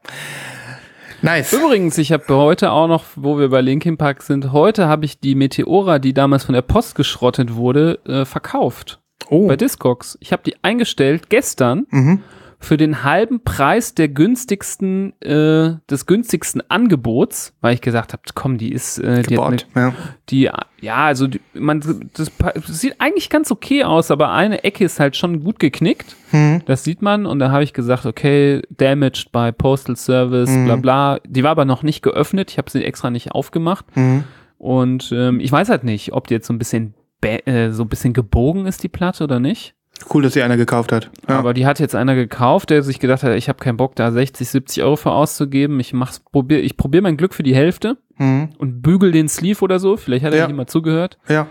[1.21, 1.53] Nice.
[1.53, 5.19] Übrigens, ich habe heute auch noch, wo wir bei Linkin Park sind, heute habe ich
[5.19, 8.99] die Meteora, die damals von der Post geschrottet wurde, äh, verkauft.
[9.29, 9.47] Oh.
[9.47, 10.17] Bei Discogs.
[10.19, 12.21] Ich habe die eingestellt gestern Mhm.
[12.59, 18.57] Für den halben Preis der günstigsten, äh, des günstigsten Angebots, weil ich gesagt habe, komm,
[18.57, 19.67] die ist, äh, die, hat eine, Gebot.
[19.75, 19.93] Ja.
[20.29, 20.49] die,
[20.81, 21.81] ja, also die, man,
[22.13, 26.15] das, das sieht eigentlich ganz okay aus, aber eine Ecke ist halt schon gut geknickt.
[26.31, 26.61] Mhm.
[26.65, 30.65] Das sieht man und da habe ich gesagt, okay, damaged by Postal Service, Mhm.
[30.65, 31.19] bla bla.
[31.27, 34.23] Die war aber noch nicht geöffnet, ich habe sie extra nicht aufgemacht Mhm.
[34.57, 37.89] und ähm, ich weiß halt nicht, ob die jetzt so ein bisschen äh, so ein
[37.89, 39.73] bisschen gebogen ist die Platte oder nicht.
[40.13, 41.09] Cool, dass sie einer gekauft hat.
[41.27, 41.39] Ja.
[41.39, 44.11] Aber die hat jetzt einer gekauft, der sich gedacht hat, ich habe keinen Bock da
[44.11, 45.79] 60, 70 Euro für auszugeben.
[45.79, 48.49] Ich mach's, probier, ich probiere mein Glück für die Hälfte Mhm.
[48.57, 49.97] und bügel den Sleeve oder so.
[49.97, 50.47] Vielleicht hat er Ja.
[50.47, 51.17] nicht mal zugehört.
[51.27, 51.47] ja.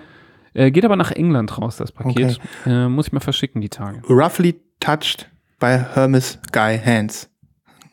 [0.57, 2.39] Äh, geht aber nach England raus, das Paket.
[2.65, 4.01] Äh, muss ich mal verschicken, die Tage.
[4.09, 5.29] Roughly touched
[5.59, 7.29] by Hermes Guy Hands.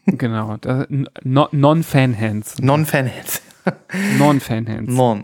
[0.06, 0.58] genau.
[0.62, 2.62] Da, n- no- Non-Fan-Hands.
[4.18, 4.88] Non-Fan Hands.
[4.92, 4.92] Non-Fan-Hands.
[4.94, 5.24] Non.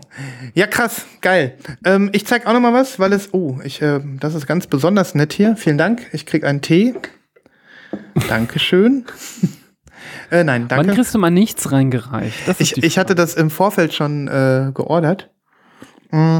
[0.54, 1.56] Ja, krass, geil.
[1.84, 4.66] Ähm, ich zeig auch noch mal was, weil es, oh, ich, äh, das ist ganz
[4.66, 5.56] besonders nett hier.
[5.56, 6.06] Vielen Dank.
[6.12, 6.94] Ich krieg einen Tee.
[8.28, 9.04] Dankeschön.
[10.30, 10.94] äh, nein, Wann danke.
[10.94, 12.36] kriegst du mal nichts reingereicht?
[12.58, 15.30] Ich, ich hatte das im Vorfeld schon äh, geordert.
[16.10, 16.38] Mm.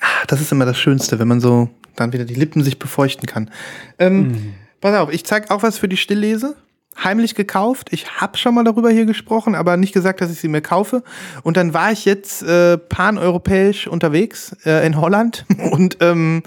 [0.00, 3.26] Ah, Das ist immer das Schönste, wenn man so dann wieder die Lippen sich befeuchten
[3.26, 3.50] kann.
[3.98, 4.54] Ähm, Mhm.
[4.80, 6.56] Pass auf, ich zeig auch was für die Stilllese.
[7.02, 7.88] Heimlich gekauft.
[7.90, 11.02] Ich habe schon mal darüber hier gesprochen, aber nicht gesagt, dass ich sie mir kaufe.
[11.42, 16.42] Und dann war ich jetzt äh, paneuropäisch unterwegs äh, in Holland und ähm,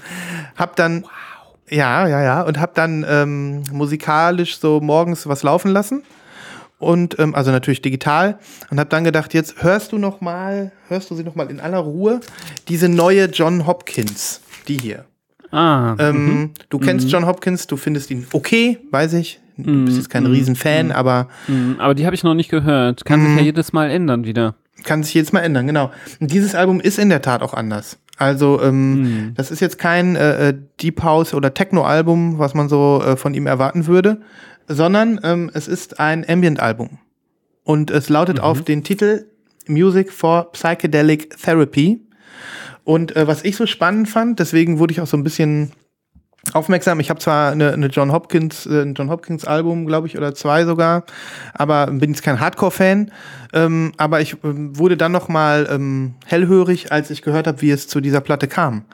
[0.56, 1.04] habe dann
[1.70, 6.02] ja, ja, ja, und habe dann ähm, musikalisch so morgens was laufen lassen
[6.78, 8.38] und ähm, also natürlich digital
[8.70, 11.60] und habe dann gedacht, jetzt hörst du noch mal, hörst du sie noch mal in
[11.60, 12.20] aller Ruhe
[12.68, 15.04] diese neue John Hopkins, die hier.
[15.50, 19.40] Ah, Ähm, Du kennst John Hopkins, du findest ihn okay, weiß ich.
[19.58, 21.76] Du bist jetzt kein Riesenfan, aber mhm.
[21.78, 23.04] aber die habe ich noch nicht gehört.
[23.04, 23.26] Kann Mhm.
[23.28, 24.54] sich ja jedes Mal ändern wieder.
[24.84, 25.90] kann sich jetzt mal ändern, genau.
[26.20, 27.98] Und dieses Album ist in der Tat auch anders.
[28.16, 33.02] Also ähm, das ist jetzt kein äh, äh, Deep House oder Techno-Album, was man so
[33.04, 34.20] äh, von ihm erwarten würde,
[34.68, 36.98] sondern ähm, es ist ein Ambient-Album.
[37.64, 39.26] Und es lautet auf den Titel
[39.66, 42.00] Music for Psychedelic Therapy.
[42.84, 45.72] Und äh, was ich so spannend fand, deswegen wurde ich auch so ein bisschen
[46.54, 47.00] aufmerksam.
[47.00, 50.34] Ich habe zwar eine, eine John Hopkins, äh, ein John Hopkins Album, glaube ich, oder
[50.34, 51.04] zwei sogar,
[51.54, 53.10] aber bin jetzt kein Hardcore-Fan.
[53.52, 57.70] Ähm, aber ich ähm, wurde dann noch mal ähm, hellhörig, als ich gehört habe, wie
[57.70, 58.84] es zu dieser Platte kam.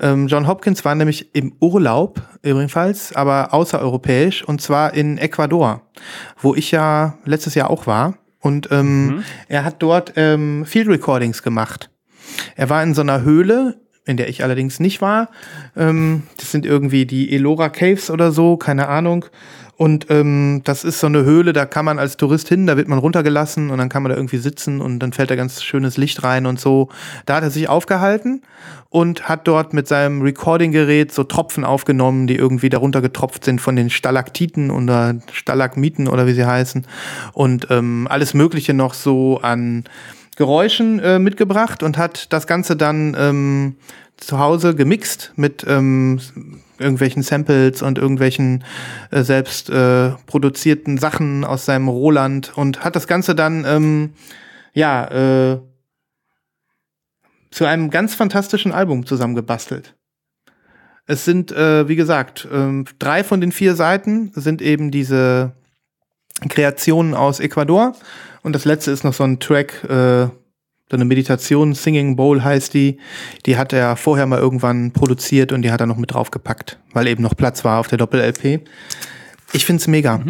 [0.00, 5.82] Ähm, John Hopkins war nämlich im Urlaub übrigens, aber außereuropäisch und zwar in Ecuador,
[6.40, 8.14] wo ich ja letztes Jahr auch war.
[8.40, 11.90] Und ähm, er hat dort ähm, Field Recordings gemacht.
[12.54, 15.28] Er war in so einer Höhle, in der ich allerdings nicht war.
[15.76, 19.26] Ähm, das sind irgendwie die Elora Caves oder so, keine Ahnung.
[19.76, 22.88] Und ähm, das ist so eine Höhle, da kann man als Tourist hin, da wird
[22.88, 25.96] man runtergelassen und dann kann man da irgendwie sitzen und dann fällt da ganz schönes
[25.96, 26.88] Licht rein und so.
[27.26, 28.42] Da hat er sich aufgehalten
[28.90, 33.76] und hat dort mit seinem Recording-Gerät so Tropfen aufgenommen, die irgendwie darunter getropft sind von
[33.76, 36.84] den Stalaktiten oder Stalagmiten oder wie sie heißen.
[37.32, 39.84] Und ähm, alles Mögliche noch so an
[40.38, 43.76] Geräuschen äh, mitgebracht und hat das Ganze dann ähm,
[44.16, 46.20] zu Hause gemixt mit ähm,
[46.78, 48.62] irgendwelchen Samples und irgendwelchen
[49.10, 54.12] äh, selbst äh, produzierten Sachen aus seinem Roland und hat das Ganze dann ähm,
[54.74, 55.58] ja äh,
[57.50, 59.96] zu einem ganz fantastischen Album zusammengebastelt.
[61.06, 65.57] Es sind, äh, wie gesagt, ähm, drei von den vier Seiten sind eben diese
[66.48, 67.92] Kreationen aus Ecuador.
[68.42, 70.26] Und das letzte ist noch so ein Track, äh,
[70.90, 72.98] so eine Meditation, Singing Bowl heißt die.
[73.46, 77.06] Die hat er vorher mal irgendwann produziert und die hat er noch mit draufgepackt, weil
[77.08, 78.60] eben noch Platz war auf der Doppel-LP.
[79.52, 80.20] Ich find's mega.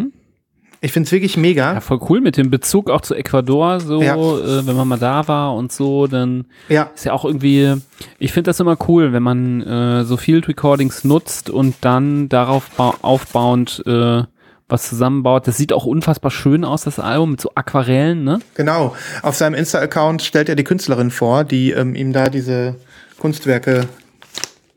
[0.81, 1.73] Ich find's wirklich mega.
[1.73, 4.15] Ja, voll cool mit dem Bezug auch zu Ecuador, so, Ja.
[4.15, 7.75] äh, wenn man mal da war und so, dann Ja, ist ja auch irgendwie,
[8.17, 12.69] ich finde das immer cool, wenn man äh, so Field Recordings nutzt und dann darauf
[12.71, 14.23] bau- aufbauend äh,
[14.69, 15.47] was zusammenbaut.
[15.47, 18.39] Das sieht auch unfassbar schön aus, das Album, mit so Aquarellen, ne?
[18.55, 18.95] genau.
[19.21, 22.75] Auf seinem Insta-Account stellt er die Künstlerin vor, die ähm, ihm da diese
[23.19, 23.87] Kunstwerke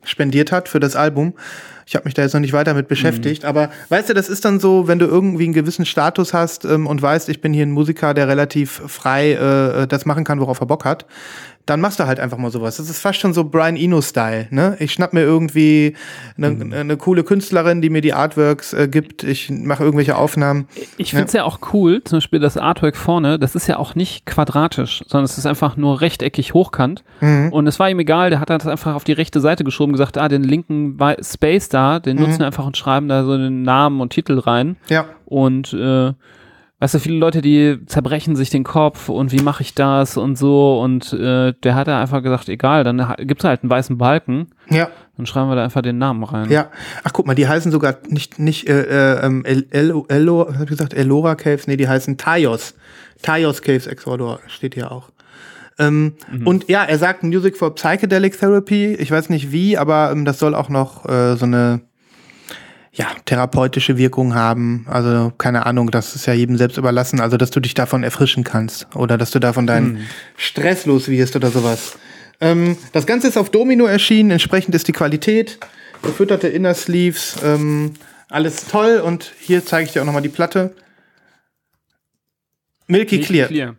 [0.04, 1.34] spendiert hat für das Album.
[1.86, 4.44] Ich habe mich da jetzt noch nicht weiter mit beschäftigt, aber weißt du, das ist
[4.44, 7.66] dann so, wenn du irgendwie einen gewissen Status hast ähm, und weißt, ich bin hier
[7.66, 11.06] ein Musiker, der relativ frei äh, das machen kann, worauf er Bock hat,
[11.66, 12.76] dann machst du halt einfach mal sowas.
[12.78, 14.48] Das ist fast schon so Brian Eno-Style.
[14.50, 14.76] Ne?
[14.80, 15.94] Ich schnapp mir irgendwie
[16.36, 16.72] eine, Mhm.
[16.72, 19.22] eine coole Künstlerin, die mir die Artworks äh, gibt.
[19.22, 20.66] Ich mache irgendwelche Aufnahmen.
[20.96, 21.44] Ich finde es ja.
[21.44, 25.38] auch cool, zum Beispiel das Artwork vorne, das ist ja auch nicht quadratisch, sondern es
[25.38, 27.04] ist einfach nur rechteckig hochkant.
[27.20, 27.50] Mhm.
[27.52, 30.18] Und es war ihm egal, der hat das einfach auf die rechte Seite geschoben, gesagt,
[30.18, 32.22] ah, den linken Space da, den Mhm.
[32.24, 34.76] nutzen wir einfach und schreiben da so den Namen und Titel rein.
[34.88, 36.12] Ja, Und äh,
[36.82, 40.36] weißt du, viele Leute, die zerbrechen sich den Kopf und wie mache ich das und
[40.36, 40.80] so.
[40.80, 44.90] Und äh, der hat da einfach gesagt, egal, dann gibt's halt einen weißen Balken, ja,
[45.16, 46.50] dann schreiben wir da einfach den Namen rein.
[46.50, 46.70] ja.
[47.04, 50.62] Ach, guck mal, die heißen sogar nicht, nicht äh, äh, ähm, El, El, Elo, hab
[50.62, 52.74] ich gesagt, Elora Caves, nee, die heißen Tayos.
[53.22, 55.10] Tayos Caves Ecuador steht hier auch.
[55.78, 56.14] Ähm,
[56.44, 58.94] Und ja, er sagt Music for Psychedelic Therapy.
[58.94, 61.80] Ich weiß nicht wie, aber ähm, das soll auch noch äh, so eine
[62.94, 64.86] ja, therapeutische Wirkung haben.
[64.88, 67.20] Also keine Ahnung, das ist ja jedem selbst überlassen.
[67.20, 71.34] Also dass du dich davon erfrischen kannst oder dass du davon deinen Stress los wirst
[71.34, 71.96] oder sowas.
[72.40, 74.30] Ähm, das Ganze ist auf Domino erschienen.
[74.30, 75.58] Entsprechend ist die Qualität.
[76.02, 77.36] Gefütterte Inner Sleeves.
[77.42, 77.94] Ähm,
[78.28, 79.00] alles toll.
[79.00, 80.74] Und hier zeige ich dir auch noch mal die Platte.
[82.88, 83.48] Milky, Milky Clear.
[83.48, 83.76] Clear.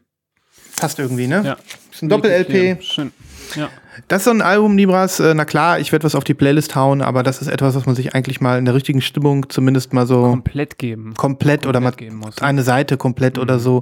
[0.75, 1.43] Passt irgendwie, ne?
[1.45, 1.57] Ja.
[1.91, 2.81] Ist ein Doppel-LP.
[2.81, 3.11] Schön.
[3.55, 3.69] Ja.
[4.13, 5.19] Das ist so ein Album, Libras.
[5.19, 7.87] Äh, na klar, ich werde was auf die Playlist hauen, aber das ist etwas, was
[7.87, 11.15] man sich eigentlich mal in der richtigen Stimmung zumindest mal so Komplett geben.
[11.15, 12.37] komplett, oder mal komplett geben muss.
[12.37, 13.81] eine Seite komplett oder so.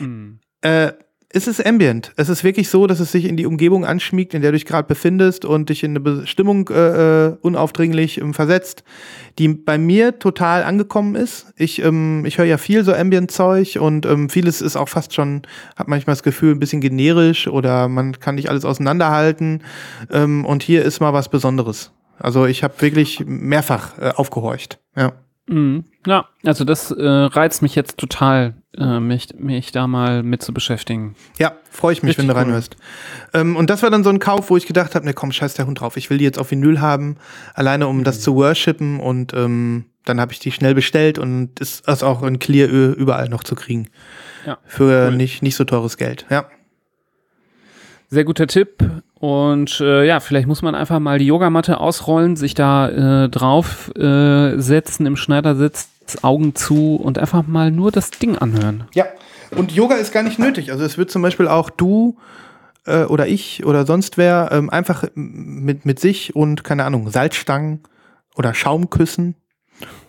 [0.00, 0.40] Mhm.
[0.62, 0.94] Äh,
[1.30, 2.12] es ist ambient.
[2.16, 4.64] Es ist wirklich so, dass es sich in die Umgebung anschmiegt, in der du dich
[4.64, 8.82] gerade befindest und dich in eine Bestimmung äh, äh, unaufdringlich ähm, versetzt,
[9.38, 11.52] die bei mir total angekommen ist.
[11.56, 15.42] Ich, ähm, ich höre ja viel so Ambient-Zeug und ähm, vieles ist auch fast schon,
[15.76, 19.62] hat manchmal das Gefühl, ein bisschen generisch oder man kann nicht alles auseinanderhalten.
[20.10, 21.92] Ähm, und hier ist mal was Besonderes.
[22.18, 24.78] Also ich habe wirklich mehrfach äh, aufgehorcht.
[24.96, 25.12] Ja.
[25.48, 25.84] Mhm.
[26.06, 30.52] Ja, also das äh, reizt mich jetzt total, äh, mich, mich da mal mit zu
[30.54, 31.16] beschäftigen.
[31.38, 32.40] Ja, freue ich mich, Richtig wenn du cool.
[32.44, 32.76] reinhörst.
[33.34, 35.54] Ähm, und das war dann so ein Kauf, wo ich gedacht habe, ne komm, scheiß
[35.54, 35.96] der Hund drauf.
[35.96, 37.16] Ich will die jetzt auf Vinyl haben,
[37.54, 38.04] alleine um Mhm.
[38.04, 42.22] das zu worshipen und ähm, dann habe ich die schnell bestellt und ist das auch
[42.22, 43.88] in Clear überall noch zu kriegen.
[44.46, 45.16] Ja, Für cool.
[45.16, 46.24] nicht, nicht so teures Geld.
[46.30, 46.46] Ja.
[48.08, 48.84] Sehr guter Tipp.
[49.20, 53.94] Und äh, ja, vielleicht muss man einfach mal die Yogamatte ausrollen, sich da äh, drauf
[53.96, 55.88] äh, setzen im Schneidersitz,
[56.22, 58.84] Augen zu und einfach mal nur das Ding anhören.
[58.94, 59.06] Ja.
[59.56, 60.72] Und Yoga ist gar nicht nötig.
[60.72, 62.18] Also es wird zum Beispiel auch du
[62.86, 67.80] äh, oder ich oder sonst wer ähm, einfach mit, mit sich und, keine Ahnung, Salzstangen
[68.36, 69.36] oder Schaumküssen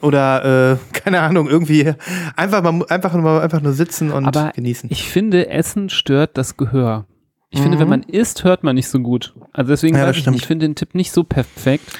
[0.01, 1.93] oder, äh, keine Ahnung, irgendwie
[2.35, 4.89] einfach mal, einfach nur, einfach nur sitzen und Aber genießen.
[4.91, 7.05] Ich finde, Essen stört das Gehör.
[7.51, 7.63] Ich Mhm.
[7.63, 9.33] finde, wenn man isst, hört man nicht so gut.
[9.53, 11.97] Also deswegen Ja, weiß ich ich finde den Tipp nicht so perfekt,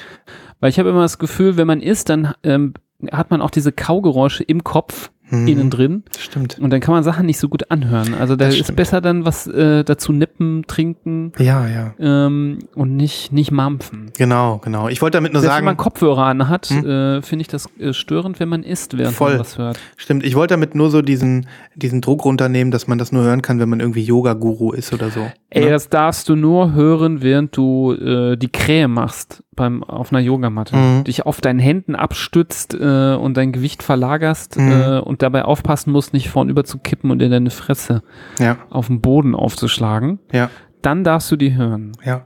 [0.60, 2.74] weil ich habe immer das Gefühl, wenn man isst, dann ähm,
[3.12, 5.46] hat man auch diese Kaugeräusche im Kopf Mhm.
[5.46, 6.58] innen drin Stimmt.
[6.58, 8.14] und dann kann man Sachen nicht so gut anhören.
[8.14, 8.76] Also da Das ist stimmt.
[8.78, 11.94] besser dann was äh, dazu nippen, trinken Ja, ja.
[12.00, 14.10] ähm, und nicht nicht mampfen.
[14.18, 14.88] Genau, genau.
[14.88, 16.84] Ich wollte damit nur Selbst wenn sagen, man Kopfhörer an hat, Hm.
[16.84, 19.30] äh, finde ich das äh, störend, wenn man isst, während Voll.
[19.30, 19.78] man was hört.
[19.96, 21.46] stimmt, ich wollte damit nur so diesen,
[21.76, 25.10] diesen Druck runternehmen, dass man das nur hören kann, wenn man irgendwie Yoga-Guru ist oder
[25.10, 25.30] so.
[25.52, 25.70] Ey, Ne?
[25.70, 30.76] das darfst du nur hören, während du äh, die Krähe machst beim auf einer Yogamatte.
[30.76, 31.04] Mhm.
[31.04, 34.70] Dich auf deinen Händen abstützt äh, und dein Gewicht verlagerst Mhm.
[34.72, 38.02] äh, und dabei aufpassen musst, nicht vornüber zu kippen und in deine Fresse
[38.38, 40.20] Ja, auf den Boden aufzuschlagen.
[40.32, 40.50] ja.
[40.82, 41.92] Dann darfst du die hören.
[42.06, 42.24] Ja.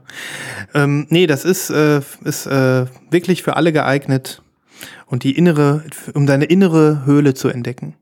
[0.73, 4.43] Ähm, nee, das ist, äh, ist äh, wirklich für alle geeignet.
[5.07, 7.95] Und die innere, um deine innere Höhle zu entdecken.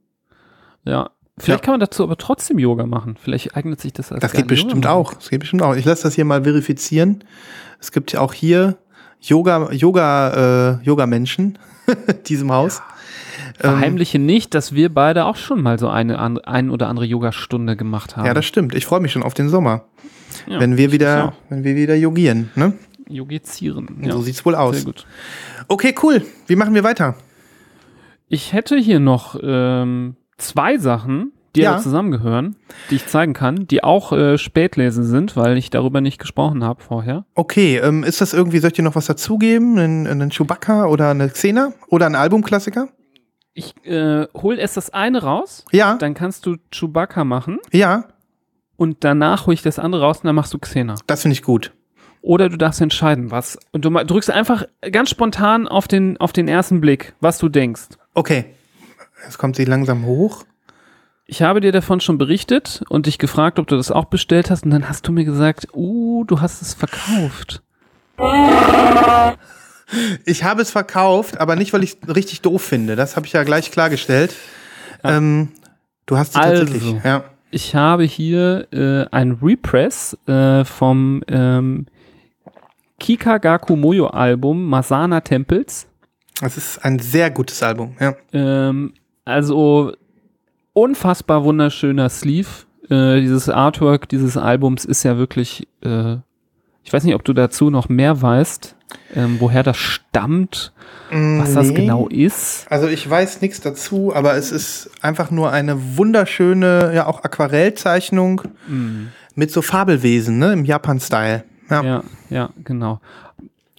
[0.85, 1.09] Ja.
[1.37, 1.65] Vielleicht Ja.
[1.65, 3.17] kann man dazu aber trotzdem Yoga machen.
[3.21, 5.13] Vielleicht eignet sich das als Das geht bestimmt auch.
[5.15, 5.75] Das geht bestimmt auch.
[5.75, 7.23] Ich lasse das hier mal verifizieren.
[7.79, 8.77] Es gibt ja auch hier
[9.19, 11.57] Yoga, Yoga, äh, Yoga-Menschen
[12.07, 12.81] in diesem Haus.
[13.59, 17.05] Ähm, Verheimliche nicht, dass wir beide auch schon mal so eine an, ein oder andere
[17.05, 18.25] Yogastunde gemacht haben.
[18.25, 18.75] ja, das stimmt.
[18.75, 19.85] Ich freue mich schon auf den Sommer.
[20.47, 22.73] Ja, wenn wir wieder, wenn wir wieder yogieren, ne?
[23.07, 24.03] Yogizieren.
[24.09, 24.77] So sieht's wohl aus.
[24.77, 25.05] Sehr gut.
[25.67, 26.23] Okay, cool.
[26.47, 27.15] Wie machen wir weiter?
[28.29, 31.77] Ich hätte hier noch ähm, zwei Sachen, die Ja.
[31.77, 32.55] zusammengehören,
[32.89, 36.81] die ich zeigen kann, die auch äh, Spätlese sind, weil ich darüber nicht gesprochen habe
[36.81, 37.25] vorher.
[37.35, 39.77] Okay, ähm, ist das irgendwie, soll ich dir noch was dazugeben?
[39.77, 41.73] Einen, einen Chewbacca oder eine Xena?
[41.89, 42.89] Oder ein Albumklassiker?
[43.53, 48.05] Ich äh, hol erst das eine raus, Ja, dann kannst du Chewbacca machen ja,
[48.77, 50.95] und danach hole ich das andere raus und dann machst du Xena.
[51.05, 51.71] das finde ich gut.
[52.23, 53.59] Oder du darfst entscheiden, was.
[53.73, 57.89] Und du drückst einfach ganz spontan auf den, auf den ersten Blick, was du denkst.
[58.15, 58.45] Okay,
[59.23, 60.45] jetzt kommt sie langsam hoch.
[61.25, 64.65] Ich habe dir davon schon berichtet und dich gefragt, ob du das auch bestellt hast.
[64.65, 67.61] Und dann hast du mir gesagt, uh, du hast es verkauft.
[70.25, 72.95] Ich habe es verkauft, aber nicht, weil ich es richtig doof finde.
[72.95, 74.35] Das habe ich ja gleich klargestellt.
[75.03, 75.49] Ähm,
[76.05, 76.65] du hast sie Also.
[76.65, 77.03] tatsächlich.
[77.03, 77.23] Ja.
[77.51, 81.85] ich habe hier äh, ein Repress äh, vom ähm,
[82.99, 85.87] Kikagaku Moyo Album Masana Temples.
[86.41, 88.15] Das ist ein sehr gutes Album, ja.
[88.33, 88.93] Ähm,
[89.25, 89.93] also
[90.73, 92.47] unfassbar wunderschöner Sleeve.
[92.89, 96.15] Äh, dieses Artwork dieses Albums ist ja wirklich, äh,
[96.83, 98.75] ich weiß nicht, ob du dazu noch mehr weißt,
[99.15, 100.73] ähm, woher das stammt,
[101.09, 101.73] was das Nee.
[101.75, 102.65] genau ist.
[102.69, 108.41] Also ich weiß nichts dazu, aber es ist einfach nur eine wunderschöne, ja auch Aquarellzeichnung
[109.35, 111.43] mit so Fabelwesen, ne, im Japan-Style.
[111.69, 111.83] Ja.
[111.83, 112.99] Ja, ja, genau.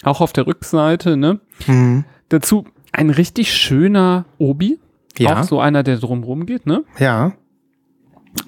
[0.05, 1.41] Auch auf der Rückseite, ne?
[1.67, 2.05] Mhm.
[2.29, 4.79] Dazu ein richtig schöner Obi.
[5.19, 5.41] Ja.
[5.41, 6.85] Auch so einer, der drumrum geht, ne?
[6.99, 7.33] Ja.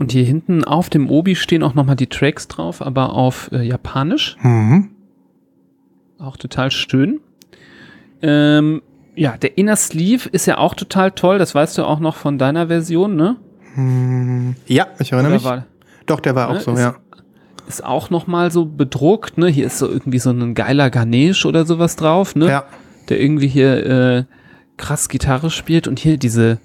[0.01, 3.63] Und hier hinten auf dem Obi stehen auch nochmal die Tracks drauf, aber auf äh,
[3.63, 4.37] Japanisch.
[4.43, 4.91] Mhm.
[6.19, 7.21] Auch total schön.
[8.23, 8.83] Ähm,
[9.15, 11.39] ja, der Inner Sleeve ist ja auch total toll.
[11.39, 13.37] Das weißt du auch noch von deiner Version, ne?
[14.67, 15.45] Ja, ich erinnere Oder mich.
[15.45, 15.67] war,
[16.07, 16.97] Doch, der war auch Ne, so, ist- ja.
[17.69, 19.49] ist auch nochmal so bedruckt, ne?
[19.49, 22.49] Hier ist so irgendwie so ein geiler Ganesh oder sowas drauf, ne?
[22.49, 22.65] Ja.
[23.11, 24.25] Der irgendwie hier äh,
[24.77, 26.59] krass Gitarre spielt und hier diese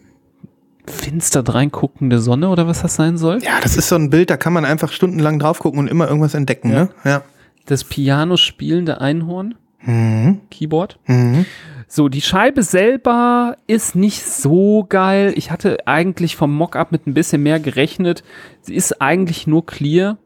[0.86, 3.40] finster dreinguckende Sonne oder was das sein soll.
[3.44, 6.08] Ja, das ist so ein Bild, da kann man einfach stundenlang drauf gucken und immer
[6.08, 6.84] irgendwas entdecken, Ja.
[6.84, 6.90] ne?
[7.04, 7.22] Ja.
[7.66, 10.42] Das Piano spielende Einhorn, Mhm.
[10.52, 11.00] Keyboard.
[11.08, 11.46] Mhm.
[11.88, 15.34] So, die Scheibe selber ist nicht so geil.
[15.36, 18.24] Ich hatte eigentlich vom Mockup mit ein bisschen mehr gerechnet.
[18.62, 20.18] Sie ist eigentlich nur clear,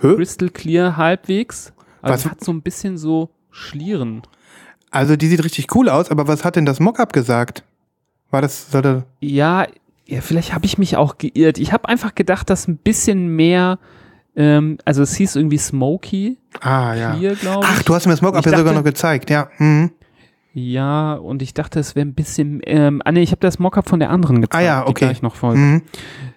[0.00, 0.16] Hö?
[0.16, 1.72] crystal clear halbwegs.
[2.00, 4.22] Also Was- es hat so ein bisschen so Schlieren.
[4.92, 7.64] Also die sieht richtig cool aus, aber was hat denn das Mockup gesagt?
[8.30, 9.66] War das, soll der, Ja,
[10.06, 11.58] ja vielleicht habe ich mich auch geirrt.
[11.58, 13.78] Ich habe einfach gedacht, dass ein bisschen mehr,
[14.36, 17.14] ähm, also es hieß irgendwie Smoky ah, ja.
[17.14, 17.36] Clear.
[17.62, 19.48] Ach, du hast mir das Mockup ja sogar noch gezeigt, ja.
[19.58, 19.92] Mhm.
[20.54, 23.88] Ja, und ich dachte, es wäre ein bisschen, ähm, ah nee, ich habe das Mockup
[23.88, 24.92] von der anderen gezeigt, Ah ja, okay.
[24.92, 25.58] die gleich noch folgt.
[25.58, 25.82] Mhm.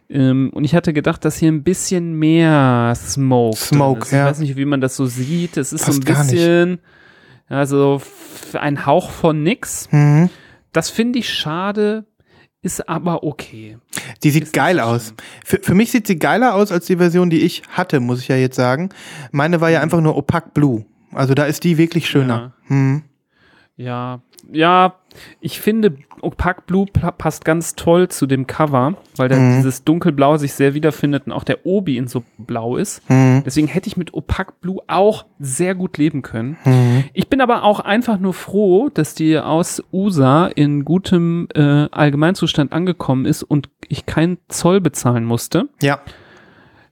[0.09, 3.57] Ähm, und ich hatte gedacht, dass hier ein bisschen mehr Smoke.
[3.57, 4.11] Smoke, ist.
[4.11, 4.23] ja.
[4.23, 5.57] Ich weiß nicht, wie man das so sieht.
[5.57, 6.79] Es ist Passt so ein gar nicht.
[7.47, 8.01] Also
[8.53, 9.87] ein Hauch von nix.
[9.91, 10.29] Mhm.
[10.73, 12.05] Das finde ich schade,
[12.61, 13.77] ist aber okay.
[14.23, 15.13] Die sieht Ist geil aus.
[15.43, 18.27] Für, für mich sieht sie geiler aus als die Version, die ich hatte, muss ich
[18.27, 18.89] ja jetzt sagen.
[19.31, 20.85] Meine war ja einfach nur Opaque Blue.
[21.11, 22.53] Also da ist die wirklich schöner.
[22.67, 23.03] Mhm.
[23.77, 24.21] Ja,
[24.51, 24.95] ja,
[25.39, 26.85] ich finde, Opaque Blue
[27.17, 29.57] passt ganz toll zu dem Cover, weil da Mhm.
[29.57, 33.07] dieses dunkelblau sich sehr wiederfindet und auch der Obi in so blau ist.
[33.09, 33.43] Mhm.
[33.45, 36.57] Deswegen hätte ich mit Opaque Blue auch sehr gut leben können.
[36.65, 37.05] Mhm.
[37.13, 42.73] Ich bin aber auch einfach nur froh, dass die aus USA in gutem äh, Allgemeinzustand
[42.73, 45.69] angekommen ist und ich keinen Zoll bezahlen musste.
[45.81, 45.99] Ja.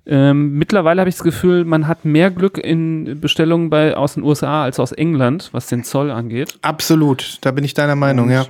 [0.05, 4.23] Ähm, mittlerweile habe ich das Gefühl, man hat mehr Glück in Bestellungen bei, aus den
[4.23, 6.59] USA als aus England, was den Zoll angeht.
[6.61, 7.37] Absolut.
[7.41, 8.45] Da bin ich deiner Meinung, Und, ja.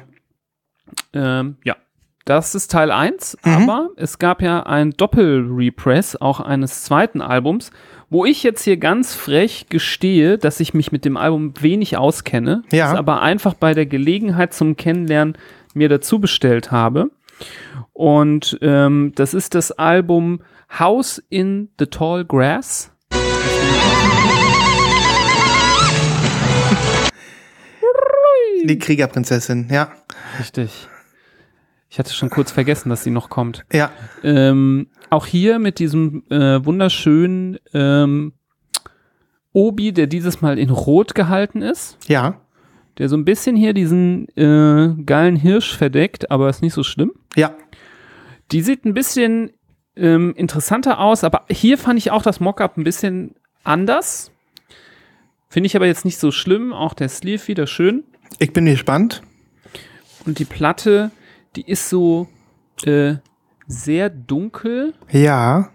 [1.13, 1.75] Ähm, ja,
[2.25, 3.51] das ist Teil 1, Mhm.
[3.51, 7.71] aber es gab ja ein Doppel-Repress auch eines zweiten Albums,
[8.09, 12.63] wo ich jetzt hier ganz frech gestehe, dass ich mich mit dem Album wenig auskenne,
[12.71, 12.91] Ja.
[12.93, 15.37] es aber einfach bei der Gelegenheit zum Kennenlernen
[15.73, 17.09] mir dazu bestellt habe.
[17.91, 20.41] Und ähm, das ist das Album
[20.80, 22.89] House in the Tall Grass.
[28.65, 29.91] Die Kriegerprinzessin, ja.
[30.39, 30.88] Richtig.
[31.89, 33.65] Ich hatte schon kurz vergessen, dass sie noch kommt.
[33.71, 33.91] Ja.
[34.24, 38.34] Ähm, auch hier mit diesem äh, wunderschönen ähm,
[39.51, 42.41] Obi, der dieses Mal in Rot gehalten ist, Ja.
[42.97, 47.11] der so ein bisschen hier diesen äh, geilen Hirsch verdeckt, aber ist nicht so schlimm.
[47.36, 47.53] Ja.
[48.51, 49.51] Die sieht ein bisschen
[49.95, 54.31] ähm, interessanter aus, aber hier fand ich auch das Mockup ein bisschen anders.
[55.49, 56.73] Finde ich aber jetzt nicht so schlimm.
[56.73, 58.03] Auch der Sleeve wieder schön.
[58.39, 59.21] Ich bin gespannt.
[60.25, 61.11] Und die Platte,
[61.55, 62.27] die ist so
[62.85, 63.15] äh,
[63.67, 64.93] sehr dunkel.
[65.11, 65.69] Ja.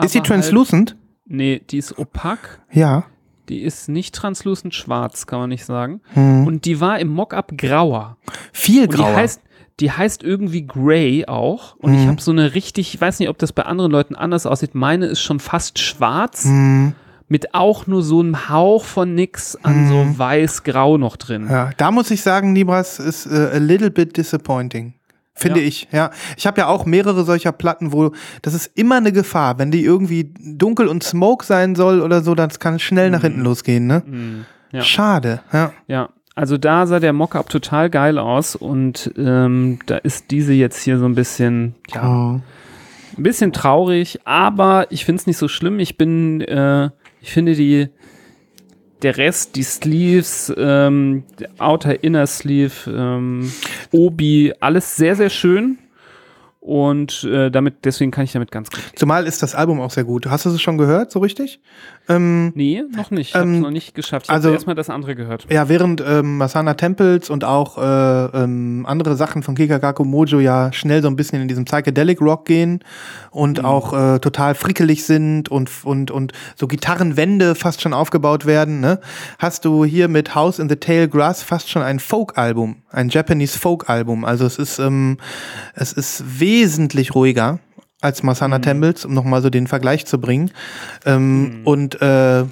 [0.00, 0.90] Ist sie aber translucent?
[0.90, 2.60] Halt, nee, die ist opak.
[2.70, 3.06] Ja.
[3.48, 6.00] Die ist nicht translucent schwarz, kann man nicht sagen.
[6.14, 6.46] Hm.
[6.46, 8.16] Und die war im Mockup grauer.
[8.52, 9.16] Viel Und die grauer.
[9.16, 9.40] heißt,
[9.80, 11.76] die heißt irgendwie Grey auch.
[11.76, 12.08] Und ich Mhm.
[12.08, 14.74] habe so eine richtig, ich weiß nicht, ob das bei anderen Leuten anders aussieht.
[14.74, 16.92] Meine ist schon fast schwarz, Hm.
[17.28, 19.88] mit auch nur so einem Hauch von nix an Mhm.
[19.88, 21.48] so weiß-grau noch drin.
[21.50, 24.94] Ja, da muss ich sagen, Libras ist äh, a little bit disappointing.
[25.38, 25.66] Finde Ja.
[25.66, 26.10] ich, ja.
[26.38, 29.84] Ich habe ja auch mehrere solcher Platten, wo das ist immer eine Gefahr, wenn die
[29.84, 33.86] irgendwie dunkel und smoke sein soll oder so, dann kann es schnell nach hinten losgehen,
[33.86, 34.02] ne?
[34.06, 34.46] Mhm.
[34.72, 34.80] Ja.
[34.82, 35.72] Schade, ja.
[35.88, 40.80] Ja, also da sah der Mockup total geil aus und ähm, da ist diese jetzt
[40.82, 42.40] hier so ein bisschen, ja, Oh.
[43.16, 45.80] ein bisschen traurig, aber ich finde es nicht so schlimm.
[45.80, 46.90] Ich bin, äh,
[47.22, 47.88] ich finde die,
[49.02, 51.24] der Rest, die Sleeves, ähm,
[51.58, 53.50] Outer Inner Sleeve, ähm,
[53.90, 55.78] Obi, alles sehr, sehr schön.
[56.66, 58.80] Und äh, damit, deswegen kann ich damit ganz gut.
[58.96, 60.26] Zumal ist das Album auch sehr gut.
[60.26, 61.60] Hast du es schon gehört, so richtig?
[62.08, 63.28] Ähm, Nee, noch nicht.
[63.30, 64.26] Ich habe Ähm, noch nicht geschafft.
[64.26, 65.46] Ich also- erstmal das andere gehört.
[65.48, 70.72] ja, während ähm, Masana Temples und auch äh, ähm, andere Sachen von Kikagaku Mojo ja
[70.72, 72.80] schnell so ein bisschen in diesem Psychedelic Rock gehen
[73.30, 78.80] und auch äh, total frickelig sind und, und, und so Gitarrenwände fast schon aufgebaut werden,
[78.80, 78.98] ne?
[79.38, 83.56] hast du hier mit House in the Tail Grass fast schon ein Folk-Album, ein Japanese
[83.56, 84.24] Folk-Album.
[84.24, 85.18] Also es ist, ähm,
[85.76, 87.58] es ist wesentlich ruhiger
[88.00, 90.50] als Masana Temples, um nochmal so den Vergleich zu bringen.
[91.04, 92.44] Ähm, Und äh,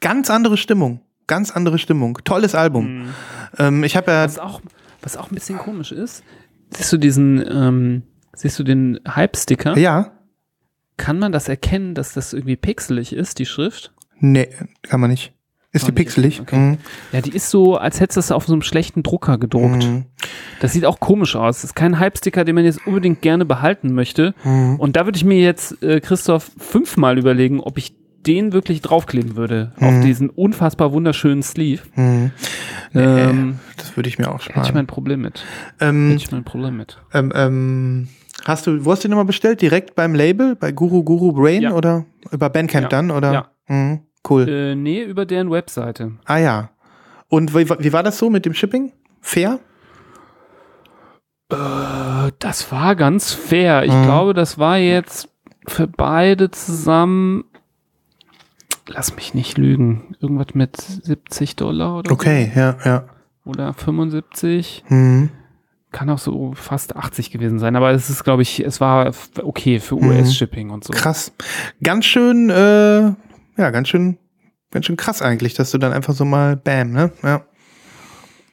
[0.00, 1.00] ganz andere Stimmung.
[1.26, 2.18] Ganz andere Stimmung.
[2.24, 3.06] Tolles Album.
[3.58, 4.24] Ähm, ich habe ja.
[4.24, 4.60] Was auch,
[5.02, 6.24] was auch ein bisschen komisch ist,
[6.70, 8.02] siehst du diesen, ähm,
[8.34, 9.78] siehst du den Hype-Sticker?
[9.78, 10.12] Ja.
[10.96, 13.92] Kann man das erkennen, dass das irgendwie pixelig ist, die Schrift?
[14.18, 14.48] Nee,
[14.82, 15.32] kann man nicht.
[15.72, 16.40] Ist die pixelig?
[16.40, 16.78] erkennen,
[17.12, 19.84] Ja, die ist so, als hättest du das auf so einem schlechten Drucker gedruckt.
[19.84, 20.06] Mhm.
[20.60, 21.58] Das sieht auch komisch aus.
[21.58, 24.34] Das ist kein Hype-Sticker, den man jetzt unbedingt gerne behalten möchte.
[24.42, 24.76] Mhm.
[24.80, 27.94] Und da würde ich mir jetzt, äh, Christoph, fünfmal überlegen, ob ich
[28.26, 29.72] den wirklich draufkleben würde.
[29.80, 30.02] Auf Mhm.
[30.02, 31.82] diesen unfassbar wunderschönen Sleeve.
[31.94, 32.32] Mhm.
[32.94, 34.74] Ähm, Das würde ich mir auch hätte ich sparen.
[34.74, 35.42] mein Problem mit.
[35.80, 36.98] Ähm, Hätte ich mein Problem mit.
[37.14, 38.08] ähm, ähm,
[38.44, 39.62] hast du, wo hast du die nochmal bestellt?
[39.62, 40.56] Direkt beim Label?
[40.56, 41.72] Bei Guru Guru Brain Ja.
[41.72, 42.88] oder über Bandcamp Ja.
[42.88, 43.10] dann?
[43.10, 43.32] Oder?
[43.32, 43.98] Ja.
[44.24, 44.30] Mhm.
[44.30, 44.48] Cool.
[44.48, 46.12] Äh, nee, über deren Webseite.
[46.24, 46.70] Ah ja.
[47.28, 48.92] Und wie, wie war das so mit dem Shipping?
[49.20, 49.60] Fair?
[51.50, 53.84] Äh, das war ganz fair.
[53.84, 54.04] Ich Mhm.
[54.04, 55.28] glaube, das war jetzt
[55.66, 57.44] für beide zusammen.
[58.86, 60.16] Lass mich nicht lügen.
[60.20, 63.04] Irgendwas mit 70 Dollar oder Okay, ja, ja.
[63.44, 63.50] so.
[63.50, 64.84] Oder 75.
[64.88, 65.30] Mhm.
[65.92, 67.74] Kann auch so fast 80 gewesen sein.
[67.74, 69.12] Aber es ist, glaube ich, es war
[69.42, 70.08] okay für Mhm.
[70.08, 70.92] US-Shipping und so.
[70.92, 71.32] Krass.
[71.82, 73.12] Ganz schön, äh,
[73.60, 74.18] ja, ganz schön,
[74.70, 77.12] ganz schön krass eigentlich, dass du dann einfach so mal bam, ne?
[77.22, 77.42] Ja.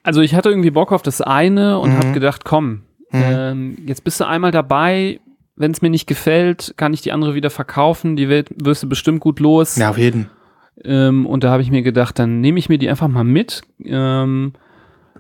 [0.04, 1.98] Also ich hatte irgendwie Bock auf das eine und Mhm.
[1.98, 3.22] habe gedacht, komm, Mhm.
[3.24, 5.20] ähm, jetzt bist du einmal dabei.
[5.56, 8.16] Wenn es mir nicht gefällt, kann ich die andere wieder verkaufen.
[8.16, 9.76] Die wird, wirst du bestimmt gut los.
[9.76, 10.30] Ja, auf jeden.
[10.84, 13.64] Ähm, und da habe ich mir gedacht, dann nehme ich mir die einfach mal mit.
[13.84, 14.54] Ähm,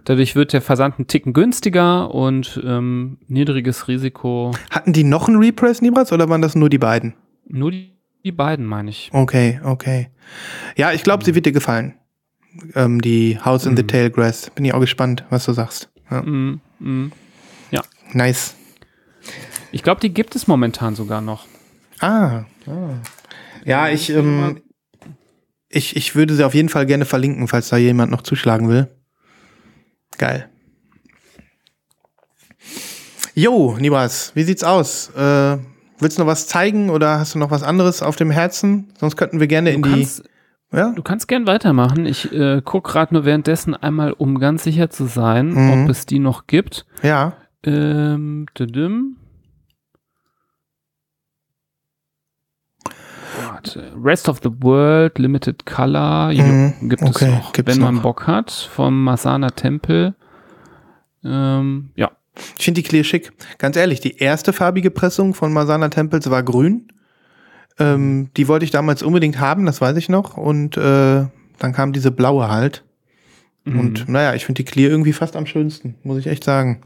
[0.05, 4.51] dadurch wird der Versand ein Ticken günstiger und ähm, niedriges Risiko.
[4.69, 7.15] Hatten die noch einen Repress, Nibras, oder waren das nur die beiden?
[7.47, 9.09] Nur die, die beiden, meine ich.
[9.13, 10.09] Okay, okay.
[10.76, 11.95] Ja, ich glaube, sie wird dir gefallen.
[12.76, 13.88] Ähm, die House in the Mhm.
[13.88, 14.49] Tail Grass.
[14.49, 15.89] Bin ich auch gespannt, was du sagst.
[16.09, 16.22] Ja.
[16.22, 17.11] Mm, mm.
[18.13, 18.55] Nice.
[19.74, 21.45] Ich glaube, die gibt es momentan sogar noch.
[21.99, 22.45] Ah.
[22.65, 23.01] ah.
[23.65, 24.61] Ja, ich, ähm,
[25.68, 28.88] ich, ich würde sie auf jeden Fall gerne verlinken, falls da jemand noch zuschlagen will.
[30.18, 30.49] Geil.
[33.34, 35.09] Jo, Nibas, wie sieht's aus?
[35.09, 35.57] Äh,
[35.99, 38.89] willst du noch was zeigen oder hast du noch was anderes auf dem Herzen?
[38.97, 39.89] Sonst könnten wir gerne Du in die.
[39.89, 40.23] kannst,
[40.71, 40.91] Ja?
[40.95, 42.05] du kannst gern weitermachen.
[42.05, 45.83] Ich äh, gucke gerade nur währenddessen einmal, um ganz sicher zu sein, Mhm.
[45.83, 46.85] ob es die noch gibt.
[47.03, 47.33] Ja.
[47.63, 49.17] Ähm, düdüm.
[53.45, 53.91] Warte.
[54.03, 58.01] Rest of the World, Limited Color, Mhm, gibt okay, es noch, gibt's wenn man noch.
[58.03, 60.15] Bock hat, vom Masana Tempel.
[61.23, 62.11] Ähm, ja,
[62.57, 63.31] Ich finde die Clear schick.
[63.57, 66.88] Ganz ehrlich, die erste farbige Pressung von Masana Temples war grün.
[67.79, 70.38] Ähm, die wollte ich damals unbedingt haben, das weiß ich noch.
[70.38, 71.25] Und äh,
[71.59, 72.83] dann kam diese blaue halt.
[73.65, 73.79] Mhm.
[73.79, 76.81] Und naja, ich finde die Clear irgendwie fast am schönsten, muss ich echt sagen.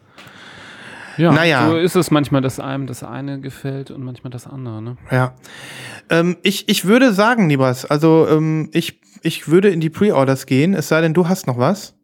[1.18, 1.70] ja, naja.
[1.70, 4.82] so ist es manchmal, dass einem das eine gefällt und manchmal das andere.
[4.82, 4.98] Ne?
[5.12, 5.36] Ja.
[6.10, 10.74] Ähm, ich, ich würde sagen, Nibas, also ähm, ich, ich würde in die Pre-Orders gehen,
[10.74, 11.96] es sei denn, du hast noch was.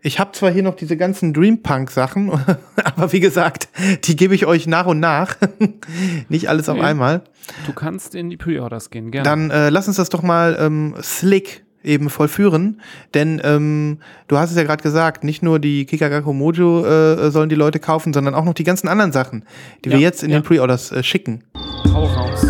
[0.00, 2.30] Ich habe zwar hier noch diese ganzen Dreampunk-Sachen,
[2.84, 3.68] aber wie gesagt,
[4.04, 5.36] die gebe ich euch nach und nach.
[6.28, 6.82] Nicht alles auf Nee.
[6.84, 7.22] einmal.
[7.66, 9.24] Du kannst in die Pre-Orders gehen, gerne.
[9.28, 12.80] Dann äh, lass uns das doch mal ähm, slick eben vollführen,
[13.14, 17.48] denn ähm, du hast es ja gerade gesagt, nicht nur die Kikagaku Mojo äh, sollen
[17.48, 19.44] die Leute kaufen, sondern auch noch die ganzen anderen Sachen,
[19.84, 20.38] die wir Ja, jetzt in ja.
[20.40, 21.44] den Pre-Orders äh, schicken.
[21.92, 22.46] Hau raus.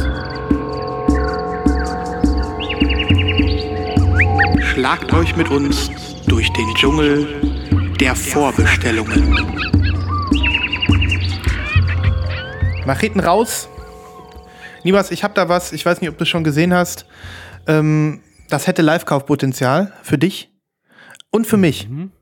[4.61, 5.91] Schlagt euch mit uns
[6.29, 7.27] durch den Dschungel
[7.99, 9.35] der Vorbestellungen.
[12.87, 13.69] Macheten raus.
[14.85, 17.07] Nibas, ich hab da was, ich weiß nicht, ob du es schon gesehen hast.
[17.67, 20.51] Ähm, das hätte Live-Kaufpotenzial für dich
[21.31, 21.89] und für mich.
[21.89, 22.13] Mhm.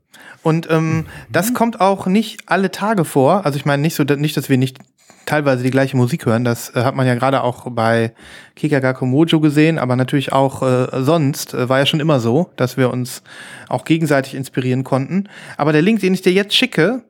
[0.43, 3.45] Und ähm, das kommt auch nicht alle Tage vor.
[3.45, 4.79] Also ich meine nicht so, nicht, dass wir nicht
[5.27, 6.45] teilweise die gleiche Musik hören.
[6.45, 8.15] Das äh, hat man ja gerade auch bei
[8.55, 12.77] Kikagaku Mojo gesehen, aber natürlich auch äh, sonst äh, war ja schon immer so, dass
[12.77, 13.23] wir uns
[13.69, 15.29] auch gegenseitig inspirieren konnten.
[15.57, 17.03] Aber der Link, den ich dir jetzt schicke,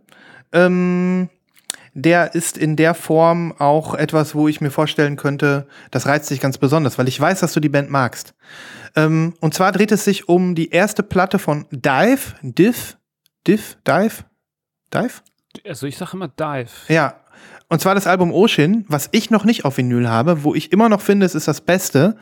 [0.52, 1.28] ähm,
[1.94, 6.40] der ist in der Form auch etwas, wo ich mir vorstellen könnte, das reizt dich
[6.40, 8.34] ganz besonders, weil ich weiß, dass du die Band magst.
[8.94, 12.98] Ähm, und zwar dreht es sich um die erste Platte von Dive, Div,
[13.46, 14.24] Div, Dive,
[14.92, 15.22] Dive?
[15.66, 16.68] Also ich sage immer Dive.
[16.88, 17.14] Ja,
[17.68, 20.88] Und zwar das Album Ocean, was ich noch nicht auf Vinyl habe, wo ich immer
[20.88, 22.16] noch finde, es ist das Beste,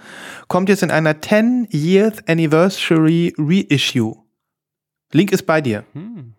[0.49, 4.17] kommt jetzt in einer 10 Years Anniversary Reissue.
[5.13, 5.85] Link ist bei dir.
[5.93, 6.35] Hm.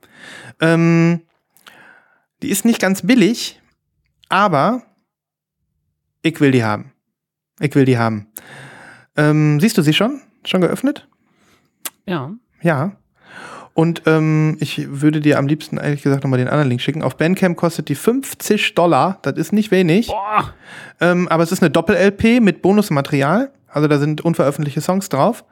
[0.59, 1.21] Ähm,
[2.41, 3.61] die ist nicht ganz billig,
[4.29, 4.83] aber
[6.23, 6.91] ich will die haben.
[7.59, 8.27] Ich will die haben.
[9.15, 10.21] Ähm, siehst du sie schon?
[10.43, 11.07] Schon geöffnet?
[12.05, 12.33] Ja.
[12.61, 12.97] Ja.
[13.75, 17.03] Und ähm, ich würde dir am liebsten ehrlich gesagt nochmal den anderen Link schicken.
[17.03, 19.19] Auf Bandcamp kostet die 50 Dollar.
[19.21, 20.07] Das ist nicht wenig.
[20.07, 20.53] Boah.
[21.01, 23.51] Ähm, aber es ist eine Doppel-LP mit Bonusmaterial.
[23.67, 25.43] Also da sind unveröffentlichte Songs drauf.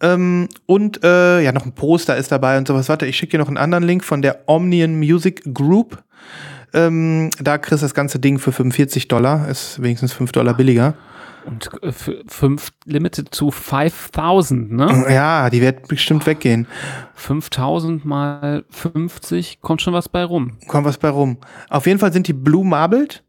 [0.00, 2.88] Ähm, und äh, ja, noch ein Poster ist dabei und sowas.
[2.88, 6.02] Warte, ich schicke dir noch einen anderen Link von der Omnian Music Group.
[6.72, 9.46] Ähm, da kriegst du das ganze Ding für 45 Dollar.
[9.48, 10.94] Ist wenigstens 5 Dollar billiger.
[11.46, 15.06] Und äh, für fünf, limited to 5000, ne?
[15.08, 16.66] Ja, die wird bestimmt weggehen.
[17.14, 20.58] 5000 mal 50, kommt schon was bei rum.
[20.68, 21.38] Kommt was bei rum.
[21.68, 23.24] Auf jeden Fall sind die Blue Marbled,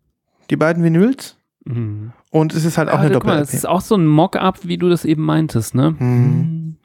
[0.50, 1.38] die beiden Vinyls.
[1.66, 2.12] Mhm.
[2.32, 4.06] Und es ist halt auch Ah, eine guck mal, doppel das ist auch so ein
[4.08, 5.96] Mock-up, wie du das eben meintest, ne?
[5.98, 6.78] Hm.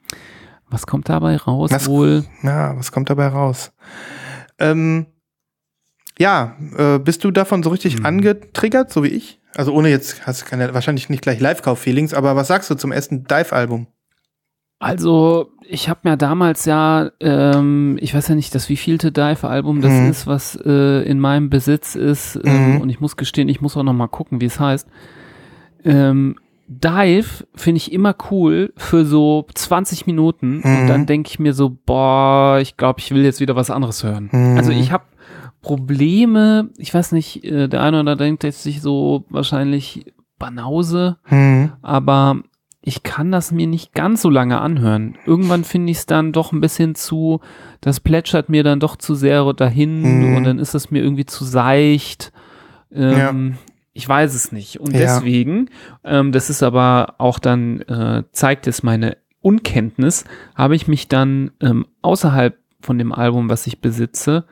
[0.69, 1.71] Was kommt dabei raus?
[1.71, 2.25] Was- Wohl.
[2.43, 3.71] Ja, was kommt dabei raus?
[4.59, 5.05] Ähm,
[6.19, 8.05] ja, äh, bist du davon so richtig Mhm.
[8.05, 9.36] angetriggert, so wie ich?
[9.55, 12.91] Also ohne jetzt, hast du keine, wahrscheinlich nicht gleich Live-Kauf-Feelings, aber was sagst du zum
[12.91, 13.87] ersten Dive-Album?
[14.79, 19.93] Also, ich habe mir damals ja, ähm, ich weiß ja nicht, das wievielte Dive-Album das
[19.93, 20.09] Mhm.
[20.11, 22.39] ist, was äh, in meinem Besitz ist.
[22.43, 22.81] Ähm, Mhm.
[22.81, 24.87] Und ich muss gestehen, ich muss auch noch mal gucken, wie es heißt.
[25.83, 26.35] Ähm,
[26.67, 30.87] Dive finde ich immer cool für so 20 Minuten und Mhm.
[30.87, 34.29] dann denke ich mir so, boah, ich glaube, ich will jetzt wieder was anderes hören.
[34.31, 34.57] Mhm.
[34.57, 35.05] Also ich habe
[35.67, 41.17] Probleme, ich weiß nicht, äh, der eine oder andere denkt jetzt sich so wahrscheinlich Banause,
[41.23, 41.71] Hm.
[41.81, 42.37] aber
[42.81, 45.17] ich kann das mir nicht ganz so lange anhören.
[45.25, 47.41] Irgendwann finde ich es dann doch ein bisschen zu,
[47.81, 50.35] das plätschert mir dann doch zu sehr dahin Mhm.
[50.35, 52.31] und dann ist es mir irgendwie zu seicht.
[52.93, 53.57] Ähm,
[53.93, 54.79] Ich weiß es nicht.
[54.79, 54.99] Und Ja.
[54.99, 55.69] deswegen,
[56.03, 60.23] ähm, das ist aber auch dann, äh, zeigt es meine Unkenntnis,
[60.55, 64.45] habe ich mich dann ähm, außerhalb von dem Album, was ich besitze,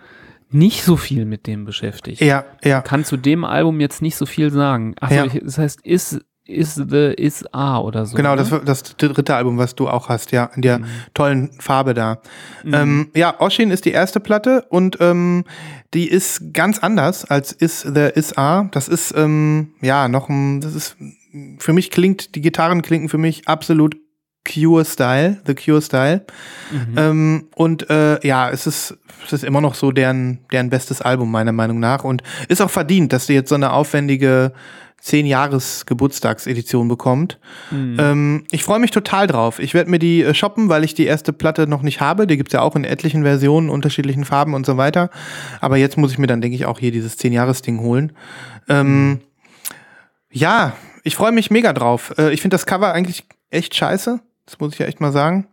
[0.56, 2.82] nicht so viel mit dem beschäftigt Ja, ja.
[2.82, 4.96] kann zu dem Album jetzt nicht so viel sagen.
[5.00, 5.26] Achso, Ja.
[5.28, 8.16] das heißt Is, is the Is A oder so.
[8.16, 8.38] Genau, ne?
[8.38, 10.86] das das dritte Album, was du auch hast, ja, in der Mhm.
[11.14, 12.20] tollen Farbe da.
[12.64, 12.74] Mhm.
[12.74, 15.44] Ähm, ja, Oshin ist die erste Platte und ähm,
[15.94, 18.70] die ist ganz anders als Is the Is A.
[18.72, 20.98] Das ist ähm, ja noch ein, das ist
[21.58, 23.98] für mich klingt die Gitarren klingen für mich absolut
[24.46, 26.26] Cure Style, The Cure Style.
[26.72, 26.96] Mhm.
[26.98, 31.32] Ähm, und äh, ja, es ist, es ist immer noch so deren, deren bestes Album,
[31.32, 32.04] meiner Meinung nach.
[32.04, 34.54] Und ist auch verdient, dass die jetzt so eine aufwendige
[35.06, 37.40] 10-Jahres-Geburtstagsedition bekommt.
[37.70, 37.98] Mhm.
[38.00, 39.60] Ähm, ich freue mich total drauf.
[39.60, 42.26] Ich werde mir die äh, shoppen, weil ich die erste Platte noch nicht habe.
[42.26, 45.12] Die gibt's ja auch in etlichen Versionen, unterschiedlichen Farben und so weiter.
[45.62, 48.14] Aber jetzt muss ich mir dann, denke ich, auch hier dieses 10-Jahres-Ding holen.
[48.68, 49.20] Ähm,
[50.32, 50.74] ja,
[51.04, 52.14] ich freue mich mega drauf.
[52.18, 54.20] Äh, ich finde das Cover eigentlich echt scheiße.
[54.46, 55.48] Das muss ich ja echt mal sagen.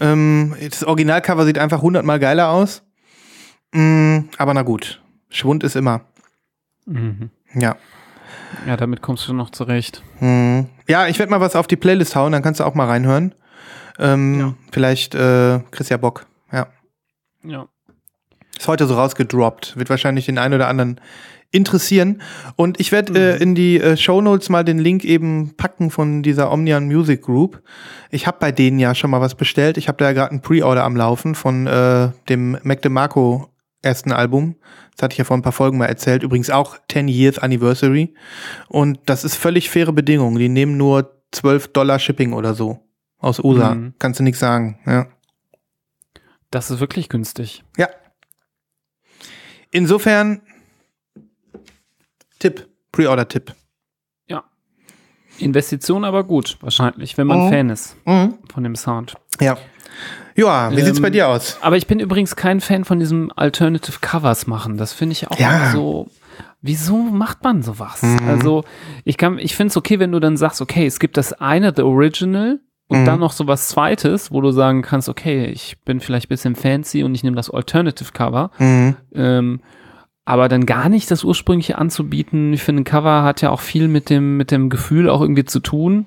[0.00, 2.82] ähm, das Originalcover sieht einfach hundertmal geiler aus.
[3.72, 5.02] Mm, aber na gut.
[5.30, 6.02] Schwund ist immer.
[6.86, 7.30] Mhm.
[7.54, 7.76] Ja.
[8.66, 10.02] Ja, damit kommst du noch zurecht.
[10.18, 10.66] Hm.
[10.88, 13.34] Ja, ich werde mal was auf die Playlist hauen, dann kannst du auch mal reinhören.
[13.98, 14.54] Ähm, Ja.
[14.72, 16.26] Vielleicht äh, kriegst ja Bock.
[16.50, 16.66] Ja.
[17.44, 17.66] Ja.
[18.58, 19.76] Ist heute so rausgedroppt.
[19.76, 21.00] Wird wahrscheinlich den einen oder anderen
[21.50, 22.20] interessieren.
[22.56, 26.22] Und ich werde äh, in die äh, Show Notes mal den Link eben packen von
[26.22, 27.62] dieser Omnian Music Group.
[28.10, 29.78] Ich habe bei denen ja schon mal was bestellt.
[29.78, 33.50] Ich habe da ja gerade ein Pre-Order am Laufen von äh, dem Mac DeMarco
[33.82, 34.56] ersten Album.
[34.96, 36.22] Das hatte ich ja vor ein paar Folgen mal erzählt.
[36.22, 38.14] Übrigens auch 10 Years Anniversary.
[38.68, 40.38] Und das ist völlig faire Bedingungen.
[40.38, 42.80] Die nehmen nur 12 Dollar Shipping oder so.
[43.18, 43.74] Aus USA.
[43.74, 43.94] Mhm.
[43.98, 44.78] Kannst du nichts sagen.
[44.86, 45.06] Ja.
[46.50, 47.64] Das ist wirklich günstig.
[47.76, 47.88] Ja.
[49.70, 50.42] Insofern
[52.38, 53.54] Tipp, Pre-Order-Tipp.
[55.40, 57.48] Investition aber gut, wahrscheinlich, wenn man Mhm.
[57.48, 58.34] Fan ist Mhm.
[58.52, 59.14] von dem Sound.
[59.40, 59.56] Ja.
[60.34, 61.58] Ja, wie sieht's Ähm, bei dir aus?
[61.60, 64.78] Aber ich bin übrigens kein Fan von diesem Alternative Covers machen.
[64.78, 65.70] Das finde ich auch Ja.
[65.70, 66.08] so.
[66.60, 68.02] Wieso macht man sowas?
[68.02, 68.18] Mhm.
[68.28, 68.64] Also,
[69.04, 71.72] ich kann, ich finde es okay, wenn du dann sagst, okay, es gibt das eine,
[71.74, 72.58] The Original,
[72.88, 73.04] und Mhm.
[73.04, 76.56] dann noch so was zweites, wo du sagen kannst, okay, ich bin vielleicht ein bisschen
[76.56, 78.50] fancy und ich nehme das Alternative Cover.
[78.58, 78.96] Mhm.
[79.14, 79.60] Ähm,
[80.28, 82.52] aber dann gar nicht das ursprüngliche anzubieten.
[82.52, 85.44] Ich finde, ein Cover hat ja auch viel mit dem, mit dem Gefühl auch irgendwie
[85.46, 86.04] zu tun.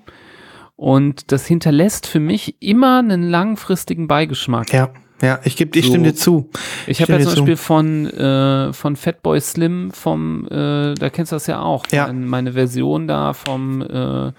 [0.75, 4.71] Und das hinterlässt für mich immer einen langfristigen Beigeschmack.
[4.73, 4.89] Ja,
[5.23, 5.91] ja, ich gebe, ich So.
[5.91, 6.49] stimme dir zu.
[6.87, 7.41] Ich habe stimme ja zum zu.
[7.41, 12.05] Beispiel von, äh, von Fatboy Slim vom, äh, da kennst du das ja auch, Ja.
[12.07, 14.33] Mein, meine Version da vom äh, A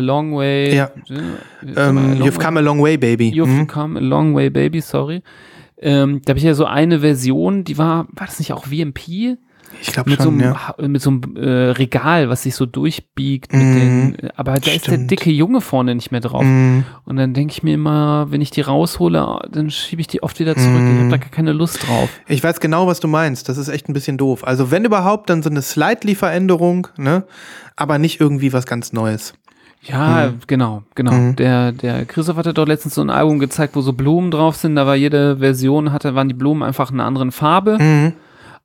[0.00, 0.74] Long Way.
[0.74, 0.90] Ja.
[1.08, 3.30] Äh, Ähm, you've come a long way, baby.
[3.32, 3.66] You've Mhm.
[3.68, 5.22] come a long way, baby, sorry.
[5.84, 9.36] Ähm, da habe ich ja so eine Version, die war, war das nicht auch VMP?
[9.80, 10.74] Ich glaube mit, so schon, einem, ja.
[10.86, 13.52] Mit so einem äh, Regal, was sich so durchbiegt.
[13.52, 13.58] Mhm.
[13.58, 15.10] den, aber da ist der Stimmt.
[15.10, 16.44] dicke Junge vorne nicht mehr drauf.
[16.44, 16.84] Mhm.
[17.04, 20.38] Und dann denke ich mir immer, wenn ich die raushole, dann schiebe ich die oft
[20.40, 20.80] wieder zurück.
[20.80, 22.08] Ich habe da gar keine Lust drauf.
[22.28, 23.48] Ich weiß genau, was du meinst.
[23.48, 24.46] Das ist echt ein bisschen doof.
[24.46, 27.24] Also wenn überhaupt, dann so eine Slightly-Veränderung, ne?
[27.76, 29.34] Aber nicht irgendwie was ganz Neues.
[29.86, 31.12] Ja, genau, genau.
[31.12, 31.36] Mhm.
[31.36, 34.76] Der, der Christoph hatte doch letztens so ein Album gezeigt, wo so Blumen drauf sind.
[34.76, 37.78] Da war jede Version, hatte, waren die Blumen einfach in einer anderen Farbe.
[37.78, 38.14] Mhm.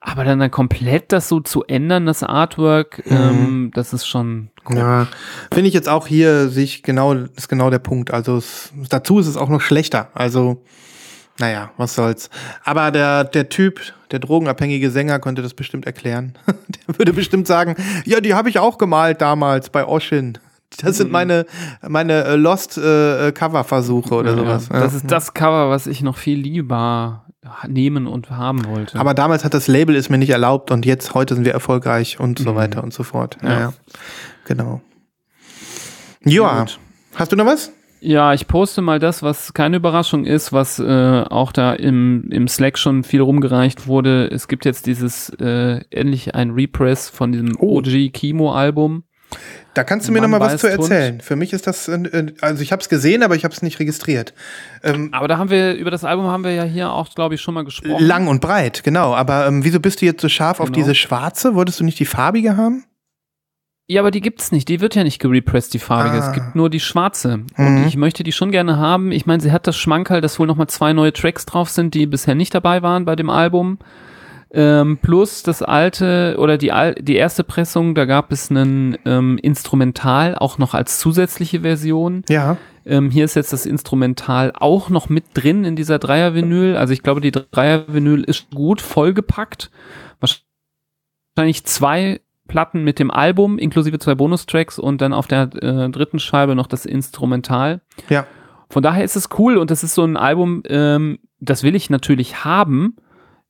[0.02, 5.08] Aber dann, dann komplett das so zu ändern, das Artwork, ähm, das ist schon Ja,
[5.52, 8.12] finde ich jetzt auch hier sich genau, ist genau der Punkt.
[8.12, 10.08] Also es, dazu ist es auch noch schlechter.
[10.14, 10.64] Also,
[11.38, 12.30] naja, was soll's.
[12.64, 16.34] Aber der, der Typ, der drogenabhängige Sänger, konnte das bestimmt erklären.
[16.48, 20.38] der würde bestimmt sagen, ja, die habe ich auch gemalt damals bei Oshin.
[20.78, 21.46] Das sind meine,
[21.88, 24.70] meine äh, Lost äh, Cover-Versuche oder Ja, sowas.
[24.70, 24.98] Das Ja.
[24.98, 27.26] ist das Cover, was ich noch viel lieber
[27.68, 29.00] nehmen und haben wollte.
[29.00, 32.20] Aber damals hat das Label es mir nicht erlaubt und jetzt, heute sind wir erfolgreich
[32.20, 33.38] und so weiter und so fort.
[33.42, 33.74] Ja, Ja.
[34.46, 34.82] Genau.
[36.24, 36.60] Ja.
[36.62, 36.80] Gut.
[37.16, 37.72] Hast du noch was?
[38.02, 42.48] ja, ich poste mal das, was keine Überraschung ist, was äh, auch da im, im
[42.48, 44.30] Slack schon viel rumgereicht wurde.
[44.32, 47.80] Es gibt jetzt dieses äh, endlich ein Repress von diesem Oh.
[47.80, 49.04] OG Kimo-Album.
[49.80, 50.92] Da kannst du mir Mann noch mal was zu beißt Hund.
[50.92, 51.22] erzählen.
[51.22, 51.90] Für mich ist das,
[52.42, 54.34] also ich habe es gesehen, aber ich habe es nicht registriert.
[54.84, 57.42] Ähm, Aber da haben wir, über das Album haben wir ja hier auch, glaube ich,
[57.42, 58.04] schon mal gesprochen.
[58.06, 59.16] lang und breit, genau.
[59.16, 60.76] Aber ähm, wieso bist du jetzt so scharf auf Genau.
[60.80, 61.56] diese schwarze?
[61.56, 62.84] Wolltest du nicht die farbige haben?
[63.88, 64.68] Ja, aber die gibt's nicht.
[64.68, 66.22] Die wird ja nicht gerepressed, die farbige.
[66.22, 66.28] Ah.
[66.28, 67.38] Es gibt nur die schwarze.
[67.38, 67.48] Mhm.
[67.58, 69.12] Und ich möchte die schon gerne haben.
[69.12, 72.06] Ich meine, sie hat das Schmankerl, dass wohl nochmal zwei neue Tracks drauf sind, die
[72.06, 73.80] bisher nicht dabei waren bei dem Album.
[74.52, 79.38] Ähm, plus das alte oder die, al die erste Pressung, da gab es einen ähm,
[79.38, 82.24] Instrumental, auch noch als zusätzliche Version.
[82.30, 82.58] Ja.
[82.84, 86.76] Ähm, hier ist jetzt das Instrumental auch noch mit drin in dieser Dreier-Vinyl.
[86.76, 89.70] Also ich glaube, die Dreier-Vinyl ist gut vollgepackt.
[90.20, 96.18] Wahrscheinlich zwei Platten mit dem Album, inklusive zwei Bonustracks und dann auf der äh, dritten
[96.18, 97.82] Scheibe noch das Instrumental.
[98.10, 98.26] Ja.
[98.72, 101.90] Von daher ist es cool und das ist so ein Album, ähm, das will ich
[101.90, 102.96] natürlich haben,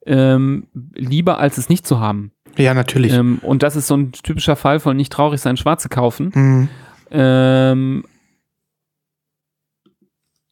[0.06, 2.32] ähm, lieber als es nicht zu haben.
[2.58, 3.14] Ja, natürlich.
[3.14, 6.32] Ähm, und das ist so ein typischer Fall von nicht traurig sein, schwarze kaufen.
[6.34, 6.70] Mhm.
[7.12, 8.04] Ähm,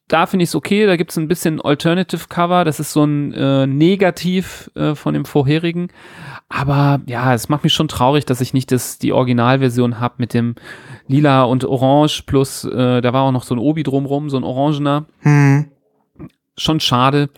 [0.08, 3.04] da finde ich es okay, da gibt es ein bisschen Alternative Cover, das ist so
[3.04, 5.88] ein äh, Negativ äh, von dem vorherigen.
[6.48, 10.32] Aber ja, es macht mich schon traurig, dass ich nicht das, die Originalversion habe mit
[10.32, 10.54] dem
[11.06, 14.44] Lila und Orange plus, äh, da war auch noch so ein Obi drumrum, so ein
[14.44, 15.04] Orangener.
[15.22, 15.66] Mhm.
[16.56, 17.28] Schon schade,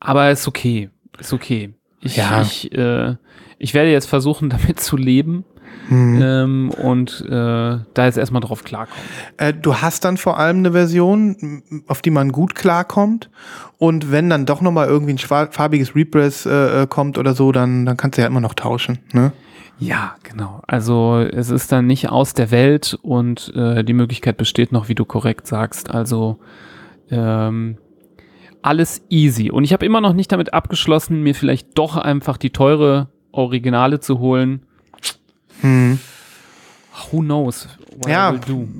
[0.00, 1.72] aber ist okay, ist okay.
[2.00, 2.42] Ich, Ja.
[2.42, 3.16] ich, äh,
[3.58, 5.44] ich werde jetzt versuchen, damit zu leben
[5.88, 6.20] Mhm.
[6.22, 9.02] ähm, und äh, da jetzt erstmal drauf klarkommen.
[9.38, 13.28] Äh, du hast dann vor allem eine Version, auf die man gut klarkommt.
[13.78, 17.50] Und wenn dann doch noch mal irgendwie ein farbiges Repress äh, äh, kommt oder so,
[17.50, 18.98] dann, dann kannst du ja immer noch tauschen.
[19.12, 19.32] Ne?
[19.78, 20.60] Ja, genau.
[20.66, 24.94] Also es ist dann nicht aus der Welt und äh, die Möglichkeit besteht noch, wie
[24.94, 25.90] du korrekt sagst.
[25.90, 26.38] Also
[27.10, 27.78] ähm,
[28.62, 29.50] alles easy.
[29.50, 34.00] Und ich habe immer noch nicht damit abgeschlossen, mir vielleicht doch einfach die teure Originale
[34.00, 34.62] zu holen.
[35.60, 35.98] Hm.
[37.10, 37.68] Who knows?
[38.06, 38.34] Ja,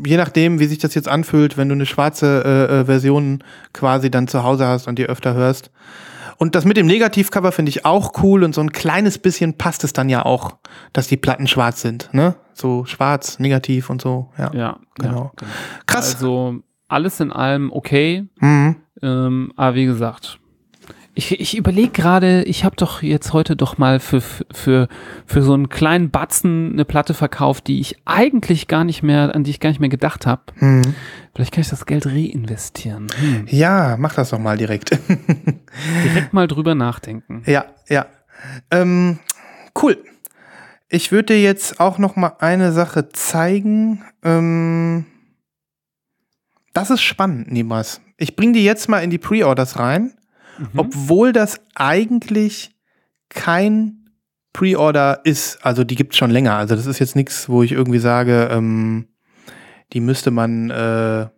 [0.04, 4.10] je nachdem, wie sich das jetzt anfühlt, wenn du eine schwarze äh, äh, Version quasi
[4.10, 5.70] dann zu Hause hast und die öfter hörst.
[6.36, 9.84] Und das mit dem Negativcover finde ich auch cool und so ein kleines bisschen passt
[9.84, 10.56] es dann ja auch,
[10.94, 12.34] dass die Platten schwarz sind, ne?
[12.54, 14.50] So schwarz, negativ und so, ja.
[14.54, 15.32] Ja, Genau.
[15.40, 15.46] Ja,
[15.86, 16.14] Krass.
[16.14, 16.60] Also
[16.90, 18.26] alles in allem okay.
[18.40, 18.76] Mhm.
[19.02, 20.40] Ähm, aber wie gesagt,
[21.14, 24.88] ich, ich überlege gerade, ich habe doch jetzt heute doch mal für, für,
[25.26, 29.44] für so einen kleinen Batzen eine Platte verkauft, die ich eigentlich gar nicht mehr, an
[29.44, 30.42] die ich gar nicht mehr gedacht habe.
[30.56, 30.82] Mhm.
[31.34, 33.08] Vielleicht kann ich das Geld reinvestieren.
[33.18, 33.46] Hm.
[33.48, 34.90] Ja, mach das doch mal direkt.
[36.04, 37.42] Direkt mal drüber nachdenken.
[37.46, 38.06] Ja, ja.
[38.70, 39.18] Ähm,
[39.80, 39.96] cool.
[40.88, 44.02] Ich würde dir jetzt auch noch mal eine Sache zeigen.
[44.24, 45.06] Ähm,
[46.72, 48.00] das ist spannend, Nimas.
[48.16, 50.12] Ich bringe die jetzt mal in die Pre-Orders rein,
[50.58, 50.68] Mhm.
[50.78, 52.70] obwohl das eigentlich
[53.30, 54.10] kein
[54.52, 55.64] Pre-Order ist.
[55.64, 56.54] Also die gibt's schon länger.
[56.56, 59.06] Also das ist jetzt nichts, wo ich irgendwie sage, ähm,
[59.92, 61.28] die müsste man, äh,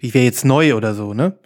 [0.00, 1.38] die wäre jetzt neu oder so, ne?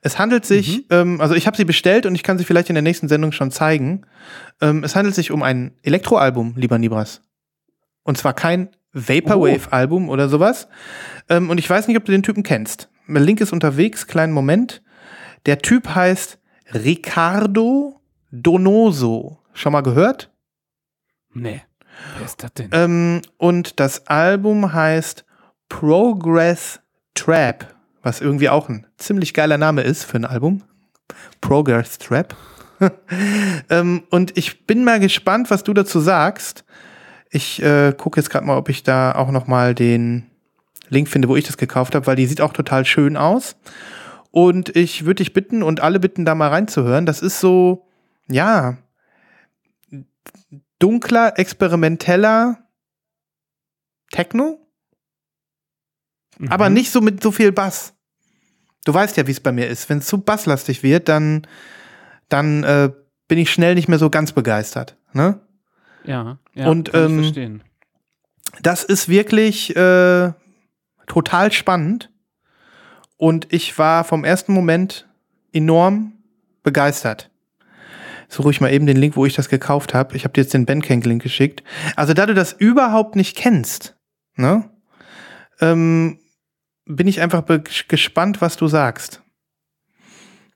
[0.00, 0.84] Es handelt sich, Mhm.
[0.90, 3.32] ähm, also ich habe sie bestellt und ich kann sie vielleicht in der nächsten Sendung
[3.32, 4.02] schon zeigen.
[4.60, 7.22] Ähm, es handelt sich um ein Elektroalbum, lieber Nibras.
[8.02, 10.68] Und zwar kein Vaporwave-Album oder sowas.
[11.28, 12.88] Ähm, und ich weiß nicht, ob du den Typen kennst.
[13.08, 14.82] Der Link ist unterwegs, kleinen Moment.
[15.46, 16.38] Der Typ heißt
[16.72, 19.38] Ricardo Donoso.
[19.52, 20.32] Schon mal gehört?
[21.32, 21.62] Nee.
[22.16, 22.70] Wer ist das denn?
[22.72, 25.24] Ähm, und das Album heißt
[25.68, 26.80] Progress
[27.14, 30.64] Trap, was irgendwie auch ein ziemlich geiler Name ist für ein Album.
[31.40, 32.34] Progress Trap.
[33.70, 36.64] ähm, und ich bin mal gespannt, was du dazu sagst.
[37.34, 40.30] Ich äh, gucke jetzt gerade mal, ob ich da auch noch mal den
[40.88, 43.56] Link finde, wo ich das gekauft habe, weil die sieht auch total schön aus.
[44.30, 47.06] Und ich würde dich bitten und alle bitten, da mal reinzuhören.
[47.06, 47.88] Das ist so,
[48.28, 48.76] ja,
[50.78, 52.58] dunkler, experimenteller
[54.12, 54.60] Techno,
[56.38, 56.48] Mhm.
[56.48, 57.94] aber nicht so mit so viel Bass.
[58.84, 59.88] Du weißt ja, wie es bei mir ist.
[59.88, 61.46] Wenn es zu basslastig wird, dann,
[62.28, 62.90] dann äh,
[63.28, 64.96] bin ich schnell nicht mehr so ganz begeistert.
[65.12, 65.40] Ne?
[66.04, 67.62] Ja, ja Und, kann ähm, ich verstehen.
[68.62, 70.32] Das ist wirklich äh,
[71.06, 72.10] total spannend.
[73.16, 75.08] Und ich war vom ersten Moment
[75.52, 76.12] enorm
[76.62, 77.30] begeistert.
[78.28, 80.16] Suche ich mal eben den Link, wo ich das gekauft habe.
[80.16, 81.62] Ich habe dir jetzt den Bandcamp-Link geschickt.
[81.94, 83.96] Also da du das überhaupt nicht kennst,
[84.36, 84.68] ne,
[85.60, 86.18] ähm,
[86.86, 87.44] bin ich einfach
[87.88, 89.22] gespannt, was du sagst.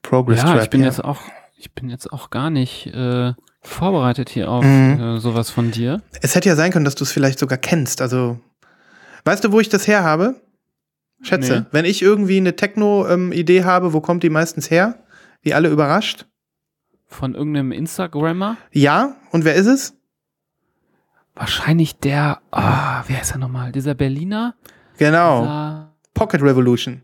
[0.03, 1.21] Progress Ja, Trap, ich bin jetzt auch,
[1.57, 5.01] ich bin jetzt auch gar nicht äh, vorbereitet hier auf Mhm.
[5.01, 6.01] äh, sowas von dir.
[6.23, 8.01] Es hätte ja sein können, dass du es vielleicht sogar kennst.
[8.01, 8.39] Also,
[9.25, 10.41] weißt du, wo ich das her habe?
[11.23, 11.67] Schätze, Nee.
[11.73, 15.03] wenn ich irgendwie eine Techno-Idee habe, wo kommt die meistens her?
[15.45, 16.27] Die alle überrascht?
[17.09, 18.57] Von irgendeinem Instagrammer.
[18.73, 19.95] Ja, und wer ist es?
[21.35, 23.73] Wahrscheinlich der, ah, wer ist er nochmal?
[23.73, 24.55] Dieser Berliner?
[24.99, 27.03] Genau, Dieser Pocket Revolution.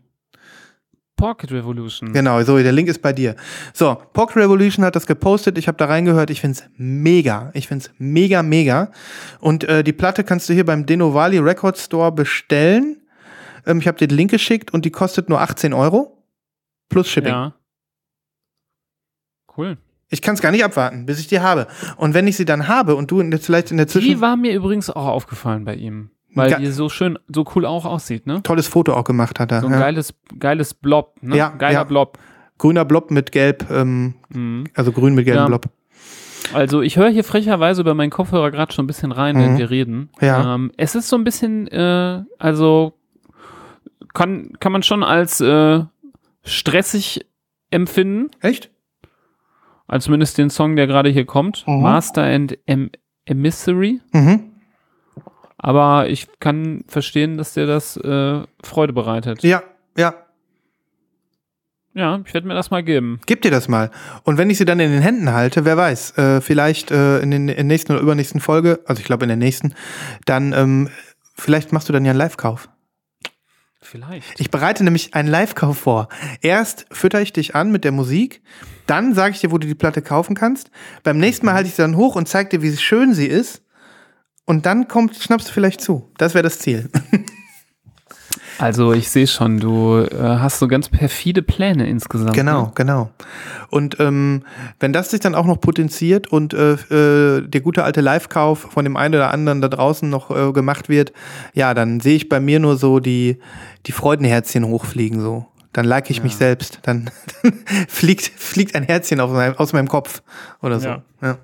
[1.15, 2.11] Pocket Revolution.
[2.11, 3.35] Genau, so, der Link ist bei dir.
[3.73, 7.51] So, Pocket Revolution hat das gepostet, ich habe da reingehört, ich find's mega.
[7.53, 8.91] Ich find's mega, mega.
[9.39, 13.01] Und äh, die Platte kannst du hier beim Denovali Record Store bestellen.
[13.65, 16.23] Ähm, ich habe dir den Link geschickt und die kostet nur 18 Euro.
[16.89, 17.31] Plus Shipping.
[17.31, 17.53] Ja.
[19.57, 19.77] Cool.
[20.09, 21.67] Ich kann es gar nicht abwarten, bis ich die habe.
[21.97, 24.21] Und wenn ich sie dann habe und du in der, vielleicht in der Die Zwischen
[24.21, 26.11] war mir übrigens auch aufgefallen bei ihm.
[26.35, 28.41] Weil Ga- die so schön, so cool auch aussieht, ne?
[28.43, 29.61] tolles Foto auch gemacht hat er.
[29.61, 29.79] So ein ja.
[29.79, 31.37] geiles, geiles Blob, ne?
[31.37, 31.83] Ja, Geiler ja.
[31.83, 32.17] Blob.
[32.57, 34.65] Grüner Blob mit gelb, ähm, Mhm.
[34.73, 35.47] also grün mit gelbem Ja.
[35.47, 35.65] Blob.
[36.53, 39.39] Also ich höre hier frecherweise über meinen Kopfhörer gerade schon ein bisschen rein, Mhm.
[39.41, 40.09] wenn wir reden.
[40.21, 40.55] Ja.
[40.55, 42.93] Ähm, es ist so ein bisschen, äh, also
[44.13, 45.83] kann, kann man schon als äh,
[46.43, 47.25] stressig
[47.71, 48.69] empfinden, Echt?
[49.87, 51.81] als zumindest den Song, der gerade hier kommt, Mhm.
[51.81, 52.89] Master and em
[53.25, 54.01] Emissary.
[54.13, 54.51] Mhm.
[55.57, 59.43] Aber ich kann verstehen, dass dir das äh, Freude bereitet.
[59.43, 59.63] Ja,
[59.97, 60.13] ja.
[61.93, 63.21] Ja, ich werde mir das mal geben.
[63.25, 63.89] Gib dir das mal.
[64.23, 67.31] Und wenn ich sie dann in den Händen halte, wer weiß, äh, vielleicht äh, in,
[67.31, 69.73] den, in der nächsten oder übernächsten Folge, also ich glaube in der nächsten,
[70.25, 70.89] dann ähm,
[71.35, 72.67] vielleicht machst du dann ja einen Live-Kauf.
[73.81, 74.39] Vielleicht.
[74.41, 76.09] Ich bereite nämlich einen Live-Kauf vor.
[76.41, 78.41] Erst fütter ich dich an mit der Musik,
[78.87, 80.71] dann sage ich dir, wo du die Platte kaufen kannst.
[81.03, 83.61] Beim nächsten Mal halte ich sie dann hoch und zeige dir, wie schön sie ist.
[84.45, 86.09] Und dann kommt, schnappst du vielleicht zu.
[86.17, 86.89] Das wäre das Ziel.
[88.57, 92.33] Also ich sehe schon, du äh, hast so ganz perfide Pläne insgesamt.
[92.33, 92.71] Genau, Ne?
[92.75, 93.09] genau.
[93.69, 94.43] Und ähm,
[94.79, 98.85] wenn das sich dann auch noch potenziert und äh, äh, der gute alte Live-Kauf von
[98.85, 101.11] dem einen oder anderen da draußen noch äh, gemacht wird,
[101.53, 103.39] ja, dann sehe ich bei mir nur so die,
[103.87, 105.47] die Freudenherzchen hochfliegen so.
[105.73, 106.37] Dann like ich mich Ja.
[106.39, 106.79] selbst.
[106.83, 107.09] Dann,
[107.43, 107.53] dann
[107.89, 110.21] fliegt, fliegt ein Herzchen aus meinem, aus meinem Kopf
[110.61, 110.87] oder so.
[110.87, 111.01] Ja.
[111.21, 111.37] Ja.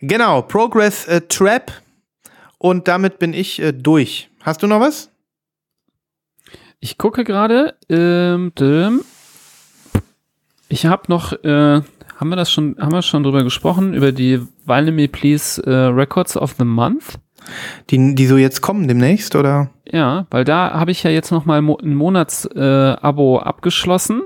[0.00, 1.72] Genau, Progress äh, Trap.
[2.58, 4.30] Und damit bin ich äh, durch.
[4.42, 5.10] Hast du noch was?
[6.80, 7.74] Ich gucke gerade.
[7.88, 8.52] Ähm,
[10.68, 11.80] ich habe noch, äh,
[12.16, 15.86] haben wir das schon, haben wir schon drüber gesprochen über die Vinyl Me Please äh,
[15.86, 17.18] Records of the Month?
[17.90, 19.70] Die, die so jetzt kommen demnächst, oder?
[19.90, 24.22] Ja, weil da habe ich ja jetzt noch mal mo ein Monats-Abo äh, abgeschlossen,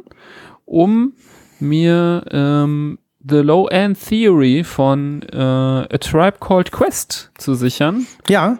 [0.65, 1.12] um
[1.59, 8.06] mir ähm, The Low End Theory von äh, A Tribe Called Quest zu sichern.
[8.28, 8.59] Ja.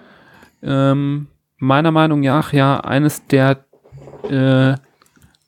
[0.63, 3.65] ähm, meiner Meinung nach ja eines der
[4.29, 4.75] äh,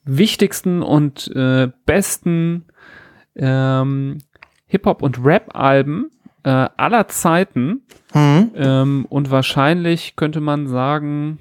[0.04, 2.66] wichtigsten und äh, besten
[3.36, 4.18] ähm,
[4.66, 6.10] Hip-Hop- und Rap-Alben
[6.44, 7.82] äh, aller Zeiten.
[8.14, 8.50] Mhm.
[8.54, 11.38] Ähm, und wahrscheinlich könnte man sagen,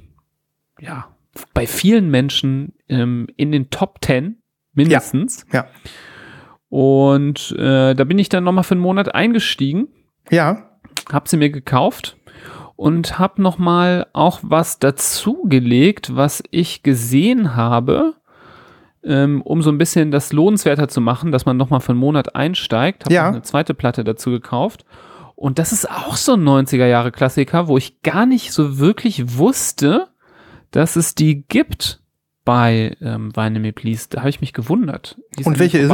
[0.80, 1.08] ja,
[1.54, 4.38] bei vielen Menschen ähm, in den Top 10
[4.74, 5.46] mindestens.
[5.52, 5.68] Ja.
[6.72, 9.90] Und äh, da bin ich dann nochmal für einen Monat eingestiegen
[10.30, 10.70] Ja.
[11.12, 12.16] hab sie mir gekauft
[12.78, 18.14] und hab noch mal auch was dazugelegt, was ich gesehen habe,
[19.04, 22.00] ähm, um so ein bisschen das lohnenswerter zu machen, dass man noch mal für einen
[22.00, 23.04] Monat einsteigt.
[23.06, 23.28] Hab Ja.
[23.28, 24.86] eine zweite Platte dazu gekauft.
[25.36, 29.38] Und das ist auch so ein 90er Jahre Klassiker, wo ich gar nicht so wirklich
[29.38, 30.08] wusste,
[30.72, 32.00] dass es die gibt
[32.46, 34.08] bei ähm, Weine Me Please.
[34.10, 35.20] Da habe ich mich gewundert.
[35.38, 35.90] Die Und an mir welche ist es?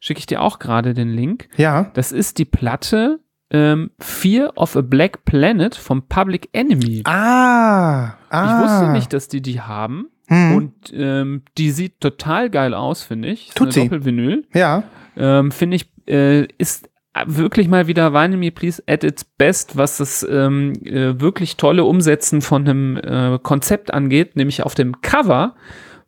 [0.00, 1.48] Schicke ich dir auch gerade den Link.
[1.56, 1.90] Ja.
[1.94, 3.20] Das ist die Platte
[3.50, 7.02] ähm, Fear of a Black Planet vom Public Enemy.
[7.04, 8.14] Ah.
[8.30, 8.44] ah.
[8.44, 10.06] Ich wusste nicht, dass die die haben.
[10.28, 10.54] Hm.
[10.54, 13.48] Und ähm, die sieht total geil aus, finde ich.
[13.48, 13.82] Ist Tut eine sie.
[13.82, 14.46] Doppelvinyl.
[14.54, 14.84] ja.
[15.16, 16.88] ähm, finde ich, äh, ist
[17.26, 21.84] wirklich mal wieder Wine Me Please at its best, was das ähm, äh, wirklich tolle
[21.84, 25.56] Umsetzen von einem äh, Konzept angeht, nämlich auf dem Cover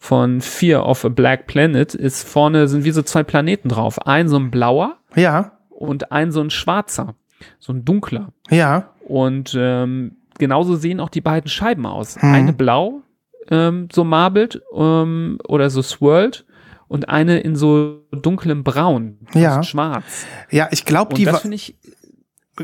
[0.02, 4.04] von Fear of a Black Planet ist vorne sind wie so zwei Planeten drauf.
[4.04, 7.14] Ein so ein blauer Ja, und ein so ein schwarzer,
[7.60, 8.32] so ein dunkler.
[8.50, 12.20] ja, Und ähm, genauso sehen auch die beiden Scheiben aus.
[12.20, 12.34] Hm.
[12.34, 13.02] Eine blau,
[13.48, 16.44] ähm, so marbled ähm, oder so swirled
[16.88, 19.54] und eine in so dunklem Braun, Ja.
[19.56, 20.26] fast schwarz.
[20.50, 21.40] ja, ich glaube, die das war.
[21.42, 21.76] finde ich,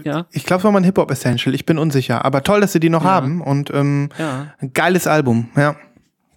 [0.04, 1.54] ja, Ich glaube, es war mal ein Hip-Hop-Essential.
[1.54, 2.22] Ich bin unsicher.
[2.24, 3.10] Aber toll, dass sie die noch Ja.
[3.10, 3.40] haben.
[3.40, 4.48] Und ähm, ja.
[4.58, 5.48] ein geiles Album.
[5.56, 5.76] Ja.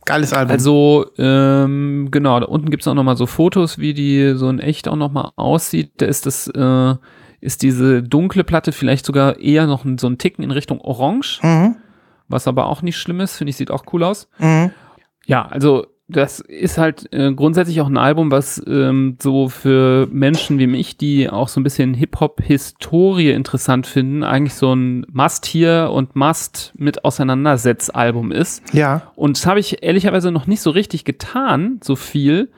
[0.06, 0.52] Geiles Album.
[0.52, 4.88] Also, ähm, genau, da unten gibt's auch nochmal so Fotos, wie die so in echt
[4.88, 5.92] auch nochmal aussieht.
[5.98, 6.96] Da ist das, äh,
[7.40, 11.76] ist diese dunkle Platte vielleicht sogar eher noch so ein Ticken in Richtung Orange, mhm.
[12.28, 14.28] was aber auch nicht schlimm ist, finde ich, sieht auch cool aus.
[14.40, 14.72] Mhm.
[15.26, 20.60] Ja, also das ist halt äh, grundsätzlich auch ein Album, was ähm, so für Menschen
[20.60, 26.16] wie mich, die auch so ein bisschen Hip-Hop-Historie interessant finden, eigentlich so ein Must-Hier und
[26.16, 28.64] Must mit Auseinandersetz-Album ist.
[28.74, 29.12] Ja.
[29.16, 32.50] Und das habe ich ehrlicherweise noch nicht so richtig getan, so viel.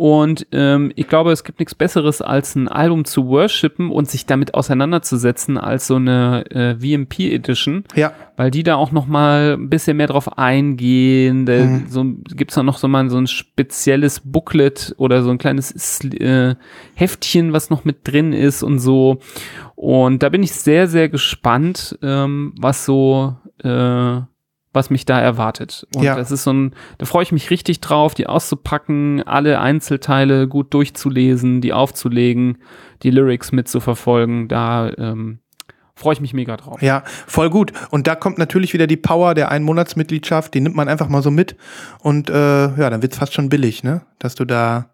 [0.00, 4.26] Und ähm, ich glaube, es gibt nichts Besseres, als ein Album zu worshipen und sich
[4.26, 8.12] damit auseinanderzusetzen, als so eine äh, VMP Edition, Ja.
[8.36, 11.46] weil die da auch noch mal ein bisschen mehr drauf eingehen.
[11.46, 11.86] Da Mhm.
[11.88, 15.72] so, gibt's da noch so mal so ein spezielles Booklet oder so ein kleines
[16.04, 16.54] äh,
[16.94, 19.18] Heftchen, was noch mit drin ist und so.
[19.74, 23.34] Und da bin ich sehr, sehr gespannt, ähm, was so
[23.64, 24.20] äh,
[24.72, 25.86] was mich da erwartet.
[25.94, 26.14] Und Ja.
[26.16, 30.74] das ist so ein, da freue ich mich richtig drauf, die auszupacken, alle Einzelteile gut
[30.74, 32.58] durchzulesen, die aufzulegen,
[33.02, 34.48] die Lyrics mitzuverfolgen.
[34.48, 35.38] Da ähm,
[35.94, 36.80] freue ich mich mega drauf.
[36.82, 37.72] Ja, voll gut.
[37.90, 41.30] Und da kommt natürlich wieder die Power der Einmonatsmitgliedschaft, die nimmt man einfach mal so
[41.30, 41.56] mit.
[42.00, 44.02] Und äh, ja, dann wird's fast schon billig, ne?
[44.18, 44.90] Dass du da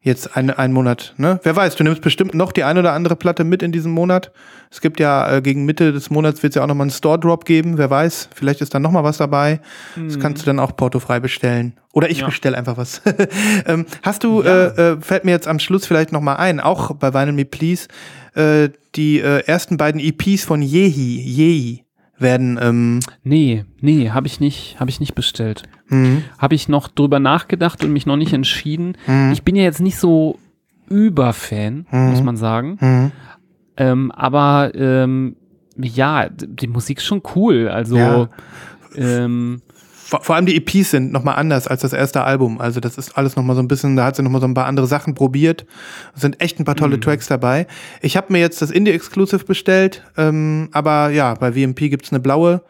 [0.00, 1.40] jetzt einen, einen Monat, ne?
[1.42, 4.30] Wer weiß, du nimmst bestimmt noch die ein oder andere Platte mit in diesem Monat.
[4.70, 7.44] Es gibt ja äh, gegen Mitte des Monats wird's ja auch noch mal einen Store-Drop
[7.44, 9.60] geben, wer weiß, vielleicht ist da noch mal was dabei.
[9.96, 11.74] Das kannst du dann auch portofrei bestellen.
[11.92, 12.26] Oder ich Ja.
[12.26, 13.02] bestell einfach was.
[13.66, 14.66] ähm, hast du, Ja.
[14.68, 17.44] äh, äh, fällt mir jetzt am Schluss vielleicht noch mal ein, auch bei Vinyl Me
[17.44, 17.88] Please,
[18.34, 21.84] äh, die äh, ersten beiden EPs von Yehi, Yehi
[22.18, 25.62] werden, ähm, Nee, nee, habe ich nicht, habe ich nicht bestellt.
[25.88, 26.24] Mhm.
[26.38, 28.96] Habe ich noch drüber nachgedacht und mich noch nicht entschieden.
[29.06, 29.32] Mhm.
[29.32, 30.38] Ich bin ja jetzt nicht so
[30.88, 32.10] Überfan, Mhm.
[32.10, 32.78] muss man sagen.
[32.80, 33.12] Mhm.
[33.76, 35.36] Ähm, aber ähm,
[35.76, 37.68] ja, die Musik ist schon cool.
[37.68, 38.28] Also Ja.
[38.96, 39.60] ähm,
[39.92, 42.60] Vor, vor allem die EPs sind nochmal anders als das erste Album.
[42.60, 44.64] Also das ist alles nochmal so ein bisschen, da hat sie nochmal so ein paar
[44.66, 45.66] andere Sachen probiert.
[46.14, 47.66] Es sind echt ein paar tolle Tracks dabei.
[48.00, 52.62] Ich habe mir jetzt das Indie-Exclusive bestellt, ähm, aber ja, bei VMP gibt's eine blaue.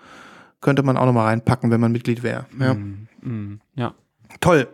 [0.60, 2.46] Könnte man auch nochmal reinpacken, wenn man Mitglied wäre.
[2.60, 2.74] Ja.
[2.74, 3.94] mm, mm, ja.
[4.40, 4.68] Toll.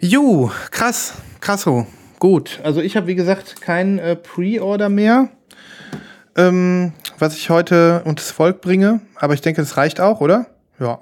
[0.00, 1.86] Ju, krass, krasso.
[2.18, 5.28] Gut, also ich habe wie gesagt kein äh, Pre-Order mehr,
[6.34, 9.00] ähm, was ich heute unters Volk bringe.
[9.16, 10.46] Aber ich denke, das reicht auch, oder?
[10.80, 11.00] Ja.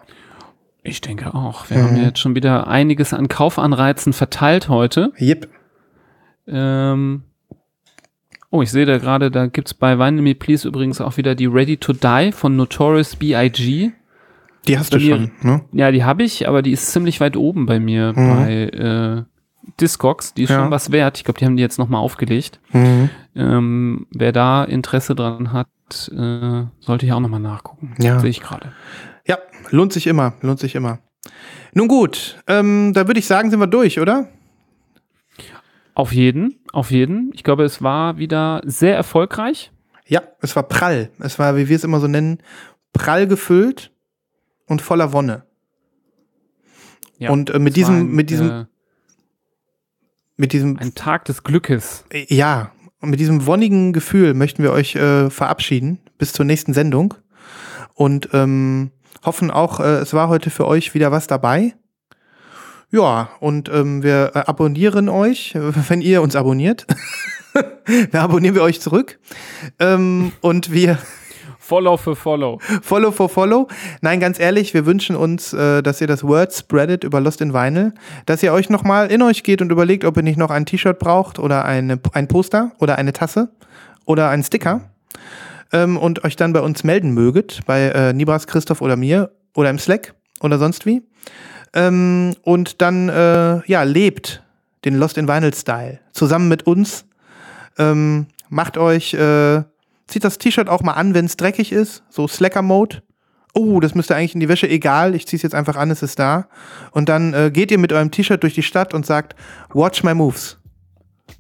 [0.83, 1.71] Ich denke auch.
[1.71, 5.13] Wir haben ja jetzt schon wieder einiges an Kaufanreizen verteilt heute.
[5.19, 5.49] Yep.
[6.47, 7.23] Ähm,
[8.51, 11.47] oh, ich sehe da gerade, da gibt's bei Vinyl Me Please übrigens auch wieder die
[11.47, 13.93] Ready to Die von Notorious B.I.G.
[14.67, 15.65] Die hast Bei du mir- schon, ne?
[15.73, 19.23] Ja, die habe ich, aber die ist ziemlich weit oben bei mir bei äh,
[19.81, 20.35] Discogs.
[20.35, 20.63] Die ist Ja.
[20.63, 21.19] schon was wert.
[21.19, 22.61] Ich glaube, die haben die jetzt nochmal aufgelegt.
[22.73, 23.11] Mhm.
[23.35, 25.69] Ähm, wer da Interesse dran hat,
[26.17, 27.95] äh, sollte hier auch nochmal nachgucken.
[27.99, 28.21] Ja.
[28.21, 28.73] Sehe ich gerade.
[29.27, 29.39] Ja,
[29.71, 30.99] lohnt sich immer, lohnt sich immer.
[31.75, 34.29] Nun gut, ähm, da würde ich sagen, sind wir durch, oder?
[35.95, 37.31] Auf jeden, auf jeden.
[37.35, 39.71] Ich glaube, es war wieder sehr erfolgreich.
[40.07, 41.11] Ja, es war prall.
[41.21, 42.39] Es war, wie wir es immer so nennen,
[42.93, 43.91] prall gefüllt
[44.67, 45.45] und voller Wonne.
[47.19, 48.65] Ja, und äh, mit diesem, ein, mit diesem, äh,
[50.37, 52.05] mit diesem, ein Tag des Glückes.
[52.11, 56.73] äh, ja, und mit diesem wonnigen Gefühl möchten wir euch äh, verabschieden bis zur nächsten
[56.73, 57.15] Sendung
[57.95, 58.91] und ähm,
[59.25, 61.75] hoffen auch, äh, es war heute für euch wieder was dabei.
[62.91, 65.55] Ja, und ähm, wir äh, abonnieren euch,
[65.89, 66.87] wenn ihr uns abonniert.
[68.11, 69.19] dann abonnieren wir euch zurück.
[69.79, 70.99] Ähm, und wir
[71.67, 72.59] Follow für Follow.
[72.83, 73.69] Follow for Follow.
[74.03, 77.55] Nein, ganz ehrlich, wir wünschen uns, äh, dass ihr das Word spreadet über Lost in
[77.55, 77.95] Vinyl,
[78.27, 80.99] dass ihr euch nochmal in euch geht und überlegt, ob ihr nicht noch ein T-Shirt
[80.99, 83.49] braucht oder eine, ein Poster oder eine Tasse
[84.05, 84.83] oder einen Sticker
[85.73, 89.71] ähm, und euch dann bei uns melden möget, bei äh, Nibras, Christoph oder mir oder
[89.71, 91.03] im Slack oder sonst wie.
[91.73, 94.43] Ähm, und dann, äh, ja, lebt
[94.85, 97.07] den Lost in Vinyl Style zusammen mit uns.
[97.79, 99.63] Ähm, macht euch, äh,
[100.07, 103.03] zieht das T-Shirt auch mal an, wenn es dreckig ist, so Slacker-Mode.
[103.55, 106.19] Oh, das müsste eigentlich in die Wäsche, egal, ich zieh's jetzt einfach an, es ist
[106.19, 106.49] da.
[106.91, 109.37] Und dann äh, geht ihr mit eurem T-Shirt durch die Stadt und sagt,
[109.73, 110.59] watch my moves.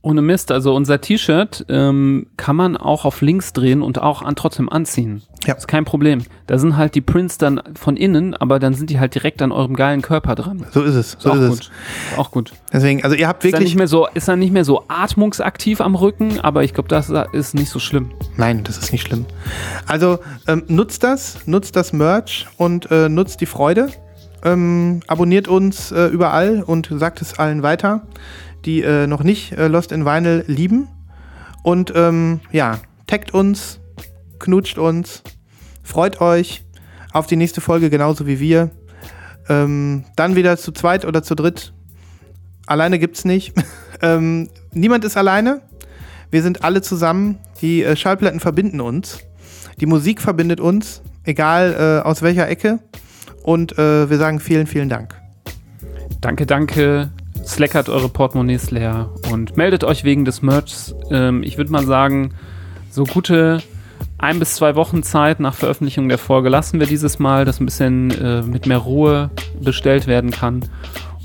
[0.04, 4.36] Ohne Mist, also unser T-Shirt ähm, kann man auch auf links drehen und auch an,
[4.36, 5.22] trotzdem anziehen.
[5.46, 5.54] Ja.
[5.54, 6.24] Ist kein Problem.
[6.46, 9.50] Da sind halt die Prints dann von innen, aber dann sind die halt direkt an
[9.50, 10.66] eurem geilen Körper dran.
[10.72, 11.16] So ist es.
[11.18, 11.70] So auch ist gut.
[12.12, 12.18] es.
[12.18, 12.52] Auch gut.
[12.70, 13.70] Deswegen, also ihr habt Ist dann, wirklich.
[13.70, 17.10] nicht mehr so, ist dann nicht mehr so atmungsaktiv am Rücken, aber ich glaube, das
[17.32, 18.10] ist nicht so schlimm.
[18.36, 19.24] Nein, das ist nicht schlimm.
[19.86, 23.88] Also ähm, nutzt das, nutzt das Merch und äh, nutzt die Freude.
[24.44, 28.02] Ähm, abonniert uns äh, überall und sagt es allen weiter,
[28.64, 30.88] die äh, noch nicht äh, Lost in Vinyl lieben.
[31.62, 33.80] Und ähm, ja, taggt uns,
[34.38, 35.22] knutscht uns,
[35.82, 36.64] freut euch
[37.12, 38.70] auf die nächste Folge genauso wie wir.
[39.48, 41.72] Ähm, dann wieder zu zweit oder zu dritt.
[42.66, 43.54] Alleine gibt's nicht.
[44.02, 45.62] ähm, niemand ist alleine.
[46.30, 47.38] Wir sind alle zusammen.
[47.60, 49.20] Die äh, Schallplatten verbinden uns.
[49.80, 52.78] Die Musik verbindet uns, egal äh, aus welcher Ecke.
[53.42, 55.20] Und äh, wir sagen vielen, vielen Dank.
[56.20, 57.10] Danke, danke.
[57.46, 60.94] Slackert eure Portemonnaies leer und meldet euch wegen des Merchs.
[61.10, 62.34] Ähm, ich würde mal sagen,
[62.90, 63.62] so gute
[64.18, 67.66] ein bis zwei Wochen Zeit nach Veröffentlichung der Folge lassen wir dieses Mal, dass ein
[67.66, 69.30] bisschen äh, mit mehr Ruhe
[69.60, 70.68] bestellt werden kann.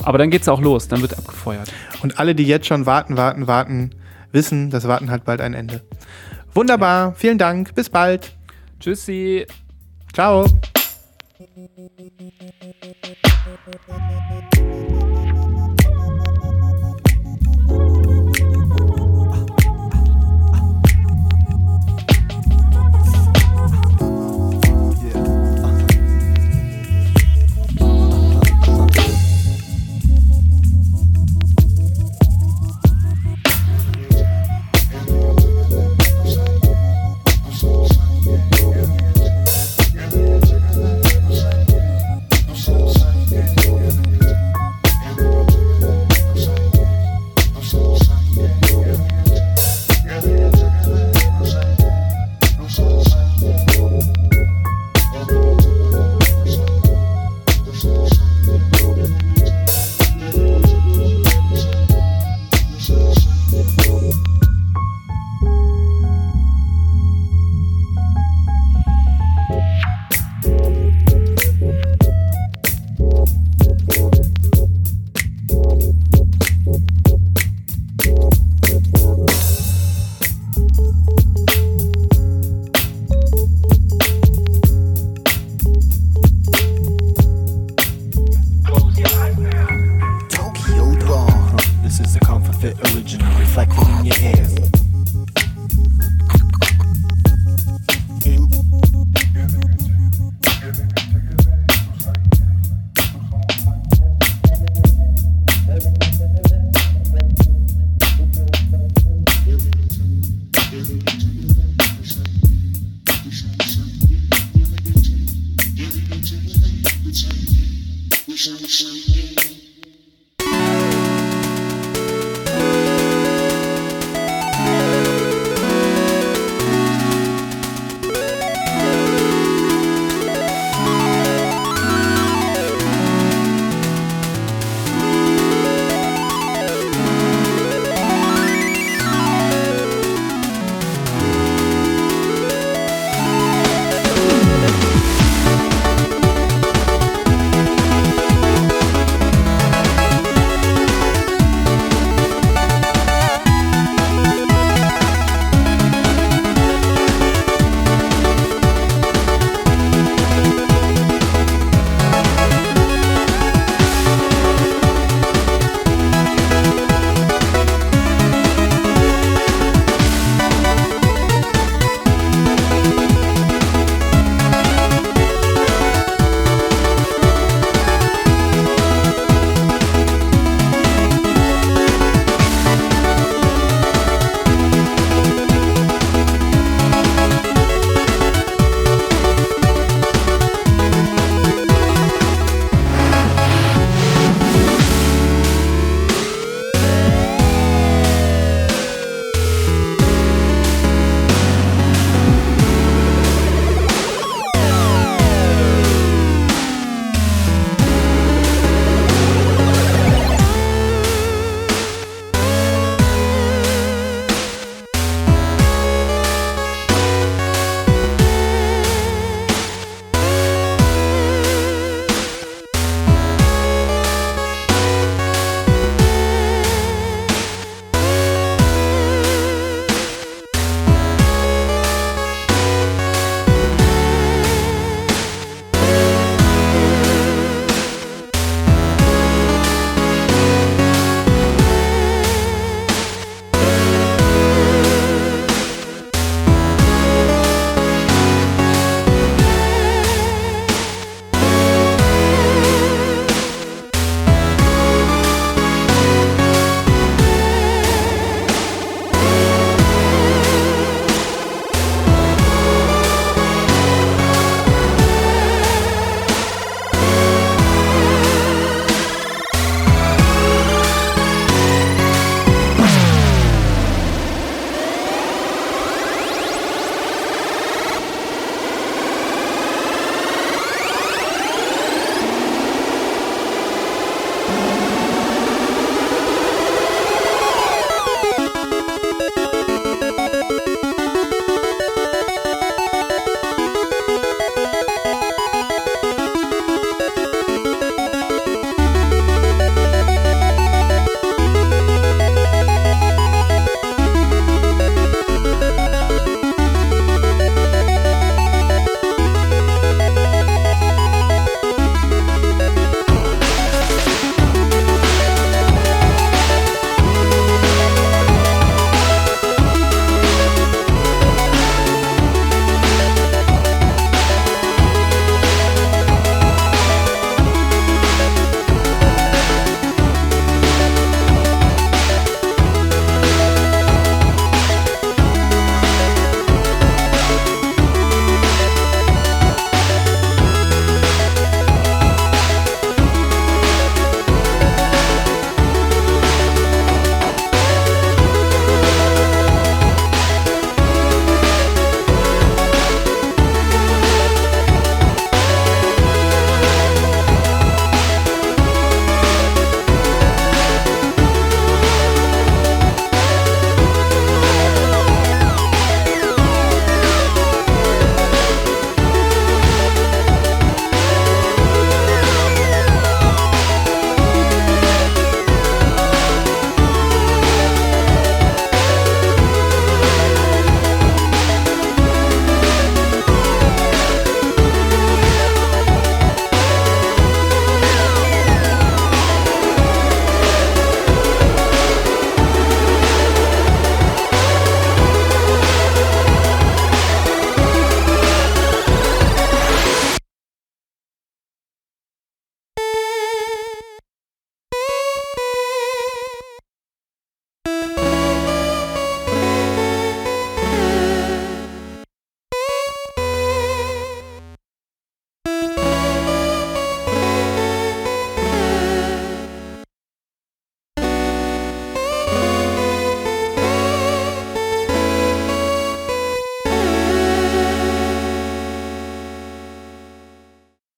[0.04, 1.72] Aber dann geht's auch los, dann wird abgefeuert.
[2.02, 3.92] Und alle, die jetzt schon warten, warten, warten,
[4.32, 5.82] wissen, das Warten hat bald ein Ende.
[6.54, 8.32] Wunderbar, vielen Dank, bis bald.
[8.80, 9.46] Tschüssi.
[10.14, 10.46] Ciao.